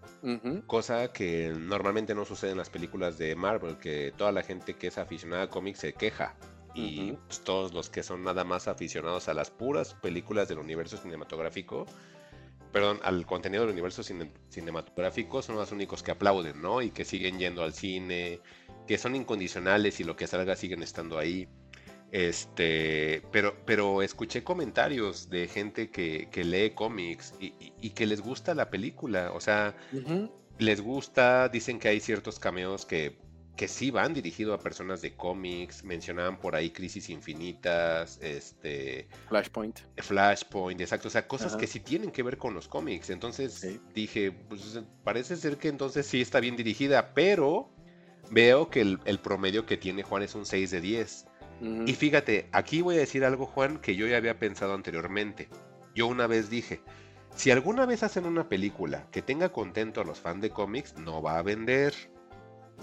[0.67, 4.87] cosa que normalmente no sucede en las películas de Marvel, que toda la gente que
[4.87, 6.35] es aficionada a cómics se queja
[6.75, 10.97] y pues, todos los que son nada más aficionados a las puras películas del universo
[10.97, 11.87] cinematográfico,
[12.73, 16.81] perdón, al contenido del universo cinematográfico son los únicos que aplauden, ¿no?
[16.81, 18.41] Y que siguen yendo al cine,
[18.87, 21.47] que son incondicionales y lo que salga siguen estando ahí.
[22.11, 28.71] Este, pero, pero escuché comentarios de gente que, lee cómics y, que les gusta la
[28.71, 29.75] película, o sea,
[30.57, 33.17] les gusta, dicen que hay ciertos cameos que
[33.55, 39.07] que sí van dirigidos a personas de cómics, mencionaban por ahí Crisis Infinitas, este...
[39.29, 39.79] Flashpoint.
[39.97, 43.11] Flashpoint, exacto, o sea, cosas que sí tienen que ver con los cómics.
[43.11, 47.69] Entonces dije, pues parece ser que entonces sí está bien dirigida, pero
[48.31, 51.27] veo que el, promedio que tiene Juan es un 6 de 10.
[51.85, 55.47] Y fíjate, aquí voy a decir algo, Juan, que yo ya había pensado anteriormente.
[55.95, 56.81] Yo una vez dije,
[57.35, 61.21] si alguna vez hacen una película que tenga contento a los fans de cómics, no
[61.21, 61.93] va a vender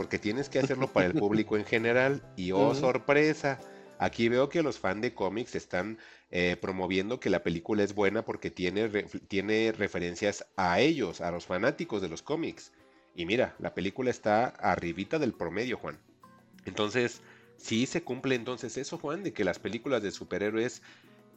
[0.00, 2.22] porque tienes que hacerlo para el público en general.
[2.34, 3.60] Y oh, sorpresa,
[3.98, 5.98] aquí veo que los fans de cómics están
[6.30, 8.88] eh, promoviendo que la película es buena porque tiene,
[9.28, 12.72] tiene referencias a ellos, a los fanáticos de los cómics.
[13.14, 15.98] Y mira, la película está arribita del promedio, Juan.
[16.64, 17.20] Entonces,
[17.58, 20.80] sí se cumple entonces eso, Juan, de que las películas de superhéroes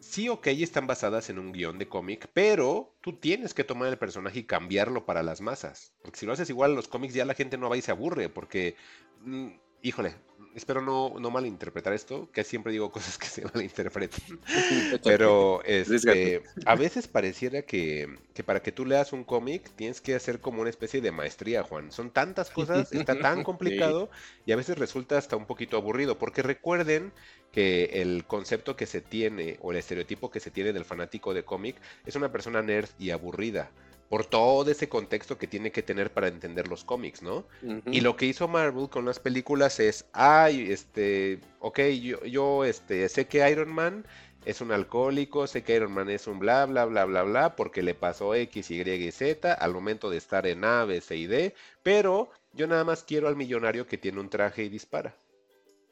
[0.04, 3.98] sí, ok, están basadas en un guion de cómic, pero tú tienes que tomar el
[3.98, 5.94] personaje y cambiarlo para las masas.
[6.02, 8.30] Porque si lo haces igual los cómics, ya la gente no va y se aburre,
[8.30, 8.76] porque,
[9.22, 9.48] mm,
[9.82, 10.16] híjole,
[10.56, 14.40] espero no, no malinterpretar esto, que siempre digo cosas que se malinterpretan.
[15.04, 20.16] Pero este, a veces pareciera que, que, para que tú leas un cómic tienes que
[20.16, 21.92] hacer como una especie de maestría, Juan.
[21.92, 24.10] Son tantas cosas, está tan complicado
[24.46, 27.12] y a veces resulta hasta un poquito aburrido, porque recuerden
[27.52, 31.44] que el concepto que se tiene o el estereotipo que se tiene del fanático de
[31.44, 31.76] cómic
[32.06, 33.70] es una persona nerd y aburrida
[34.14, 37.48] por todo ese contexto que tiene que tener para entender los cómics, ¿no?
[37.88, 43.10] Y lo que hizo Marvel con las películas es, ay, este, ok, yo, yo este,
[43.10, 44.06] sé que Iron Man
[44.46, 47.82] es un alcohólico, sé que Iron Man es un bla, bla, bla, bla, bla, porque
[47.82, 51.26] le pasó X, Y y Z al momento de estar en A, B, C y
[51.26, 55.16] D, pero yo nada más quiero al millonario que tiene un traje y dispara.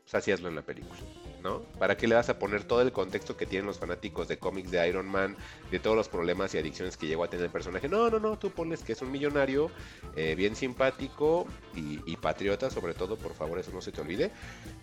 [0.03, 0.99] Pues así hazlo en la película.
[1.41, 1.59] ¿No?
[1.79, 4.71] ¿Para qué le vas a poner todo el contexto que tienen los fanáticos de cómics
[4.71, 5.35] de Iron Man,
[5.69, 7.89] de todos los problemas y adicciones que llegó a tener el personaje?
[7.89, 9.71] No, no, no, tú pones que es un millonario
[10.15, 11.45] eh, bien simpático
[11.75, 14.31] y, patriota, sobre todo, por favor, eso no se te olvide,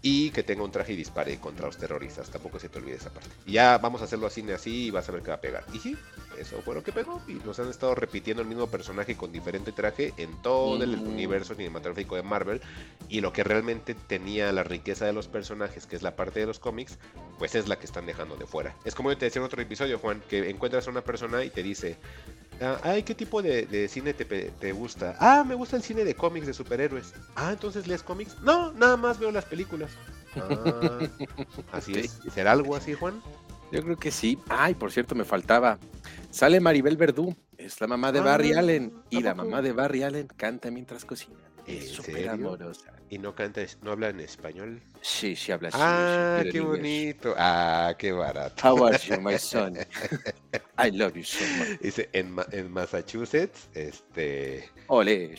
[0.02, 3.10] y que tenga un traje y dispare contra los terroristas, tampoco se te olvide esa
[3.10, 3.30] parte.
[3.46, 5.64] Ya vamos a hacerlo así, así y vas a ver qué va a pegar.
[5.72, 5.96] Y sí,
[6.40, 9.72] eso fue lo que pegó, y nos han estado repitiendo el mismo personaje con diferente
[9.72, 12.60] traje en todo el universo cinematográfico de Marvel,
[13.08, 16.46] y lo que realmente tenía la riqueza de los personajes, que es la parte de
[16.46, 16.98] los cómics,
[17.38, 18.74] pues es la que están dejando de fuera.
[18.84, 21.50] Es como yo te decía en otro episodio, Juan, que encuentras a una persona y
[21.50, 21.96] te dice,
[22.60, 25.16] ah, ay, ¿qué tipo de, cine te, gusta?
[25.18, 27.14] Ah, me gusta el cine de cómics de superhéroes.
[27.36, 28.36] Ah, entonces lees cómics.
[28.42, 29.90] No, nada más veo las películas.
[30.36, 30.98] Ah,
[31.72, 32.18] así es.
[32.32, 33.22] ¿Será algo así, Juan?
[33.70, 34.38] Yo creo que sí.
[34.48, 35.78] Ay, por cierto, me faltaba.
[36.30, 38.92] Sale Maribel Verdú, es la mamá de Barry ah, Allen.
[39.10, 41.47] Y la mamá de Barry Allen canta mientras cocina.
[41.68, 42.92] Es súper amorosa.
[43.10, 44.80] ¿Y no canta, no habla en español?
[45.00, 47.34] Sí, sí habla Ah, qué bonito.
[47.36, 48.68] Ah, qué barato.
[48.68, 49.76] How are you, my son?
[50.78, 51.80] I love you so much.
[51.80, 54.70] Dice, en, en Massachusetts, este...
[54.88, 55.34] Ole.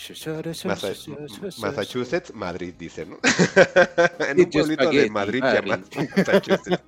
[1.60, 3.18] Massachusetts, Madrid, dice, ¿no?
[4.28, 5.84] en un pueblito de Madrid llamado
[6.16, 6.84] Massachusetts.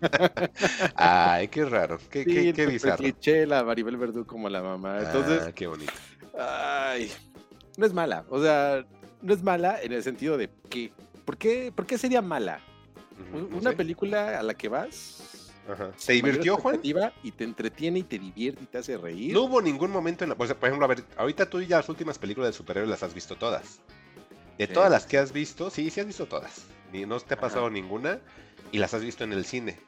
[0.96, 3.04] Ay, qué raro, qué, qué, qué bizarro.
[3.48, 5.00] La Maribel Verdú como la mamá.
[5.00, 5.94] Entonces, ah, qué bonito.
[6.38, 7.12] Ay,
[7.78, 8.26] no es mala.
[8.30, 8.84] O sea,
[9.22, 10.92] no es mala en el sentido de que,
[11.26, 12.62] ¿por qué, por qué sería mala?
[13.52, 15.52] Una película a la que vas.
[15.70, 15.92] Ajá.
[15.92, 16.80] ¿Te divirtió, Juan?
[17.24, 19.34] Y te entretiene y te divierte y te hace reír.
[19.34, 20.36] No hubo ningún momento en la.
[20.36, 23.36] por ejemplo, a ver, ahorita tú ya las últimas películas de superhéroes las has visto
[23.36, 23.80] todas.
[24.58, 26.66] De todas las que has visto, sí, sí has visto todas.
[26.92, 28.20] Ni no te ha pasado ninguna
[28.72, 29.80] y las has visto en el cine.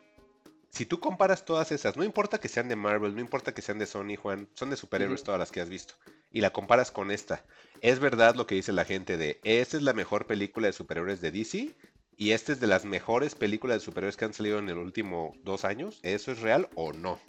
[0.70, 3.78] Si tú comparas todas esas, no importa que sean de Marvel, no importa que sean
[3.78, 5.94] de Sony, Juan, son de superhéroes todas las que has visto.
[6.34, 7.46] Y la comparas con esta
[7.84, 11.20] es verdad lo que dice la gente de, esta es la mejor película de superhéroes
[11.20, 11.76] de DC
[12.16, 15.34] y esta es de las mejores películas de superhéroes que han salido en el último
[15.44, 16.00] dos años.
[16.02, 17.20] ¿Eso es real o no?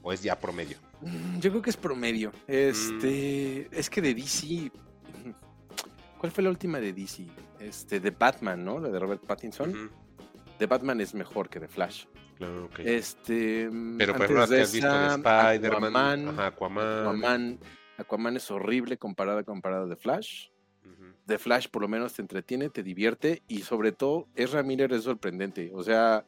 [0.00, 0.78] ¿O es ya promedio?
[1.02, 2.32] Mm, yo creo que es promedio.
[2.46, 4.72] Este, es que de DC,
[6.18, 7.26] ¿cuál fue la última de DC?
[7.60, 8.80] Este, de Batman, ¿no?
[8.80, 9.90] La de Robert Pattinson.
[10.58, 12.06] De Batman es mejor que de Flash.
[12.38, 12.78] Claro, ok.
[12.78, 13.68] Este,
[13.98, 17.58] pero por ejemplo, que has visto de Spider-Man, Aquaman, Aquaman Aquaman
[18.36, 20.48] es horrible comparada comparada de Flash.
[21.26, 25.04] De Flash por lo menos te entretiene, te divierte y sobre todo es Ramírez es
[25.04, 25.70] sorprendente.
[25.74, 26.24] O sea,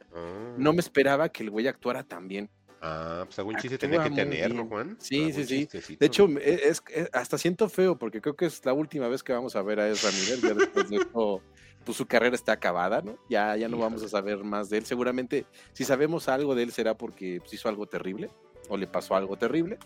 [0.58, 0.80] no me ah.
[0.80, 2.50] esperaba que el güey actuara tan bien.
[2.82, 4.96] Ah, pues algún chiste tenía que tenerlo, Juan.
[4.98, 5.96] Sí, sí, sí.
[5.96, 6.82] De hecho, es,
[7.12, 9.88] hasta siento feo porque creo que es la última vez que vamos a ver a
[9.88, 10.38] Ezra Miller.
[10.40, 11.42] Ya después de esto,
[11.84, 13.18] pues su carrera está acabada, ¿no?
[13.28, 14.86] Ya, ya no vamos a saber más de él.
[14.86, 18.30] Seguramente, si sabemos algo de él, será porque pues, hizo algo terrible
[18.68, 19.78] o le pasó algo terrible.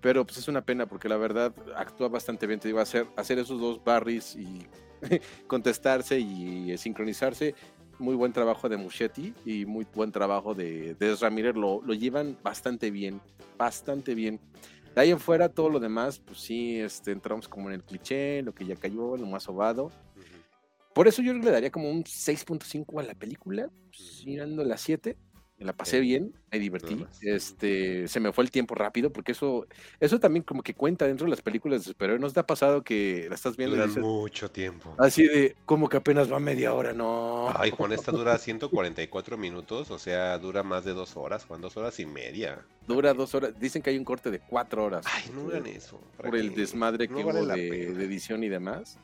[0.00, 2.60] Pero pues es una pena porque la verdad actúa bastante bien.
[2.60, 4.66] Te digo, hacer, hacer esos dos barris y
[5.46, 7.54] contestarse y sincronizarse.
[7.98, 11.54] Muy buen trabajo de Muschetti y muy buen trabajo de, de Ramírez.
[11.56, 13.20] Lo, lo llevan bastante bien,
[13.56, 14.38] bastante bien.
[14.94, 18.42] De ahí en fuera, todo lo demás, pues sí, este, entramos como en el cliché,
[18.42, 19.90] lo que ya cayó, lo más sobado.
[20.94, 25.16] Por eso yo le daría como un 6.5 a la película, pues, mirando la 7
[25.16, 25.25] me
[25.58, 27.06] la pasé bien, me divertí.
[27.22, 29.66] Este, se me fue el tiempo rápido, porque eso,
[30.00, 32.20] eso también como que cuenta dentro de las películas de superhéroes.
[32.20, 33.76] ¿No te ha pasado que la estás viendo?
[34.00, 34.94] Mucho tiempo.
[34.98, 37.48] Así de, como que apenas va media hora, no.
[37.56, 41.76] Ay, Juan, esta dura 144 minutos, o sea, dura más de dos horas, Juan, dos
[41.76, 42.64] horas y media.
[42.86, 45.06] Dura dos horas, dicen que hay un corte de cuatro horas.
[45.10, 46.00] Ay, no hagan eso.
[46.18, 48.98] Por el desmadre que hubo de, de edición y demás.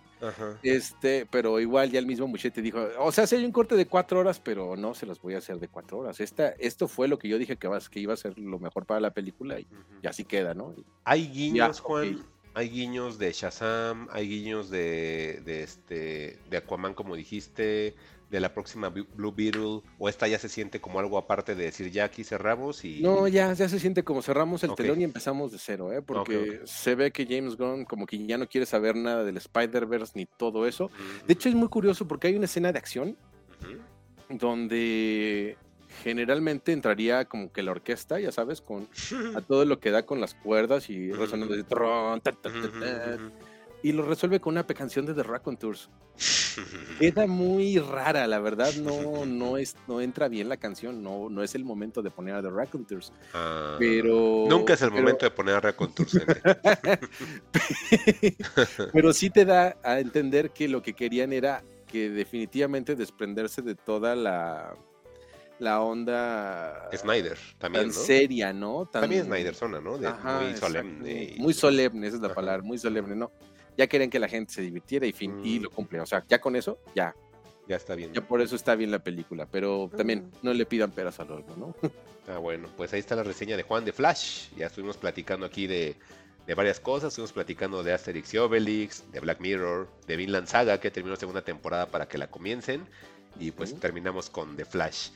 [0.62, 3.86] Este, pero igual ya el mismo Muchete dijo, o sea, si hay un corte de
[3.86, 6.20] cuatro horas, pero no se los voy a hacer de cuatro horas.
[6.20, 8.86] Esta, esto fue lo que yo dije que, vas, que iba a ser lo mejor
[8.86, 9.66] para la película y,
[10.06, 10.74] así queda, ¿no?
[11.04, 12.24] hay guiños, Juan,
[12.54, 17.94] hay guiños de Shazam, hay guiños de, de este de Aquaman como dijiste,
[18.32, 21.90] de la próxima Blue Beetle, o esta ya se siente como algo aparte de decir
[21.90, 23.02] ya aquí cerramos y...
[23.02, 26.00] No, ya, ya se siente como cerramos el telón y empezamos de cero, ¿eh?
[26.00, 30.12] porque se ve que James Gunn como que ya no quiere saber nada del Spider-Verse
[30.14, 30.90] ni todo eso.
[31.26, 33.16] De hecho es muy curioso porque hay una escena de acción
[34.30, 35.58] donde
[36.02, 38.88] generalmente entraría como que la orquesta, ya sabes, con
[39.36, 41.64] a todo lo que da con las cuerdas y resonando de
[43.82, 45.24] y lo resuelve con una canción de The
[45.58, 45.90] Tours
[47.00, 51.42] Queda muy rara, la verdad, no, no, es, no entra bien la canción, no, no
[51.42, 53.12] es el momento de poner a The Raconteurs.
[53.32, 54.46] Ah, pero.
[54.48, 56.12] Nunca es el momento de poner a Raconteurs.
[58.92, 63.74] pero sí te da a entender que lo que querían era que definitivamente desprenderse de
[63.74, 64.76] toda la
[65.62, 68.86] la onda Snyder también tan seria, ¿no?
[68.86, 69.96] También Snyder zona, ¿no?
[69.96, 71.34] muy solemne.
[71.38, 73.30] Muy solemne, esa es la palabra, muy solemne, ¿no?
[73.76, 75.62] ya querían que la gente se divirtiera y fin, y mm.
[75.62, 76.00] lo cumple.
[76.00, 77.14] O sea, ya con eso, ya.
[77.68, 78.12] Ya está bien.
[78.12, 80.30] Ya por eso está bien la película, pero también mm.
[80.42, 81.74] no le pidan peras al horno, ¿no?
[82.28, 84.50] Ah, bueno, pues ahí está la reseña de Juan de Flash.
[84.56, 85.96] Ya estuvimos platicando aquí de,
[86.54, 87.08] varias cosas.
[87.08, 91.42] Estuvimos platicando de Asterix y Obelix, de Black Mirror, de Vinland Saga, que terminó segunda
[91.42, 92.86] temporada para que la comiencen.
[93.40, 95.08] Y pues terminamos con The Flash.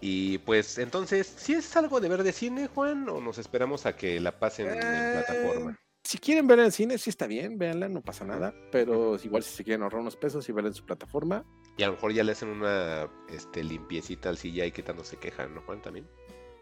[0.00, 3.08] Y pues entonces, ¿si es algo de ver de cine, Juan?
[3.08, 5.78] ¿O nos esperamos a que la pasen en eh, plataforma?
[6.08, 8.54] si quieren ver en cine, sí está bien, véanla, no pasa nada.
[8.72, 11.44] Pero igual si se quieren ahorrar unos pesos y ver en su plataforma.
[11.76, 15.18] Y a lo mejor ya le hacen una este, limpiecita al CGI que tanto se
[15.18, 15.82] quejan, ¿no, Juan?
[15.82, 16.08] También.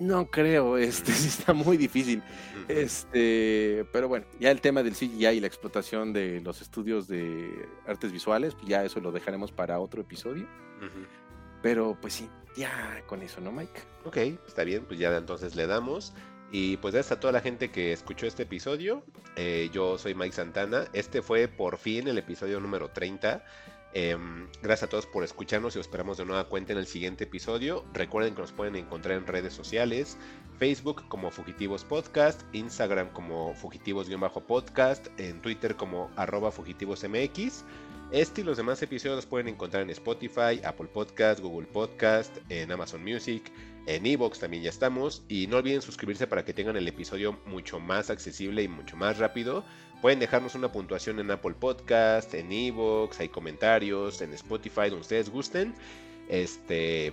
[0.00, 2.24] No creo, este sí está muy difícil.
[2.66, 7.68] Este, pero bueno, ya el tema del CGI y la explotación de los estudios de
[7.86, 10.48] artes visuales, pues ya eso lo dejaremos para otro episodio.
[11.66, 13.80] Pero pues sí, ya con eso, ¿no, Mike?
[14.04, 16.12] Ok, está bien, pues ya entonces le damos.
[16.52, 19.02] Y pues gracias a toda la gente que escuchó este episodio.
[19.34, 20.84] Eh, yo soy Mike Santana.
[20.92, 23.44] Este fue por fin el episodio número 30.
[23.94, 27.24] Em, gracias a todos por escucharnos y os esperamos de nueva cuenta en el siguiente
[27.24, 27.84] episodio.
[27.94, 30.18] Recuerden que nos pueden encontrar en redes sociales,
[30.60, 37.64] Facebook como Fugitivos Podcast, Instagram como Fugitivos-podcast, en Twitter como arroba fugitivosmx.
[38.12, 42.70] Este y los demás episodios los pueden encontrar en Spotify, Apple Podcast, Google Podcast, en
[42.70, 43.50] Amazon Music,
[43.86, 45.24] en Evox también ya estamos.
[45.28, 49.18] Y no olviden suscribirse para que tengan el episodio mucho más accesible y mucho más
[49.18, 49.64] rápido.
[50.02, 55.28] Pueden dejarnos una puntuación en Apple Podcast, en Evox, hay comentarios, en Spotify, donde ustedes
[55.28, 55.74] gusten.
[56.28, 57.12] Este,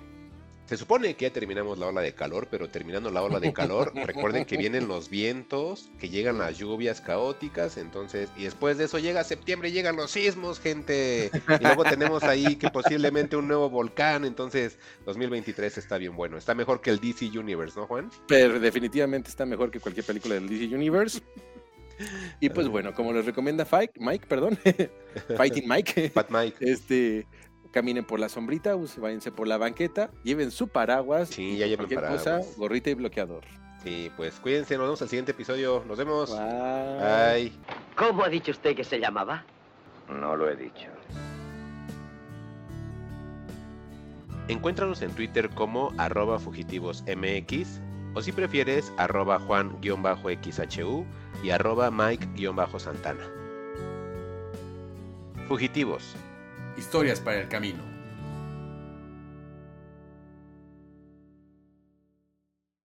[0.66, 3.92] se supone que ya terminamos la ola de calor, pero terminando la ola de calor,
[4.06, 8.98] recuerden que vienen los vientos, que llegan las lluvias caóticas, entonces, y después de eso
[9.00, 14.26] llega septiembre, llegan los sismos, gente, y luego tenemos ahí que posiblemente un nuevo volcán,
[14.26, 18.10] entonces 2023 está bien bueno, está mejor que el DC Universe, ¿no, Juan?
[18.28, 21.22] Pero definitivamente está mejor que cualquier película del DC Universe.
[22.40, 24.58] Y pues bueno, como les recomienda Mike, Mike, perdón,
[25.38, 27.28] Fighting Mike, Pat Mike, este,
[27.74, 32.24] caminen por la sombrita, váyanse por la banqueta, lleven su paraguas, sí, ya lleven paraguas.
[32.24, 33.44] cosa, gorrita y bloqueador.
[33.84, 35.84] Sí, pues cuídense, nos vemos al siguiente episodio.
[35.86, 36.30] Nos vemos.
[36.30, 37.50] Bye.
[37.50, 37.52] Bye.
[37.98, 39.44] ¿Cómo ha dicho usted que se llamaba?
[40.08, 40.88] No lo he dicho.
[44.48, 47.82] Encuéntranos en Twitter como arroba fugitivosmx
[48.14, 51.06] o si prefieres arroba juan-xhu
[51.44, 53.24] y arroba mike-santana.
[55.48, 56.16] Fugitivos
[56.78, 57.93] Historias para el camino.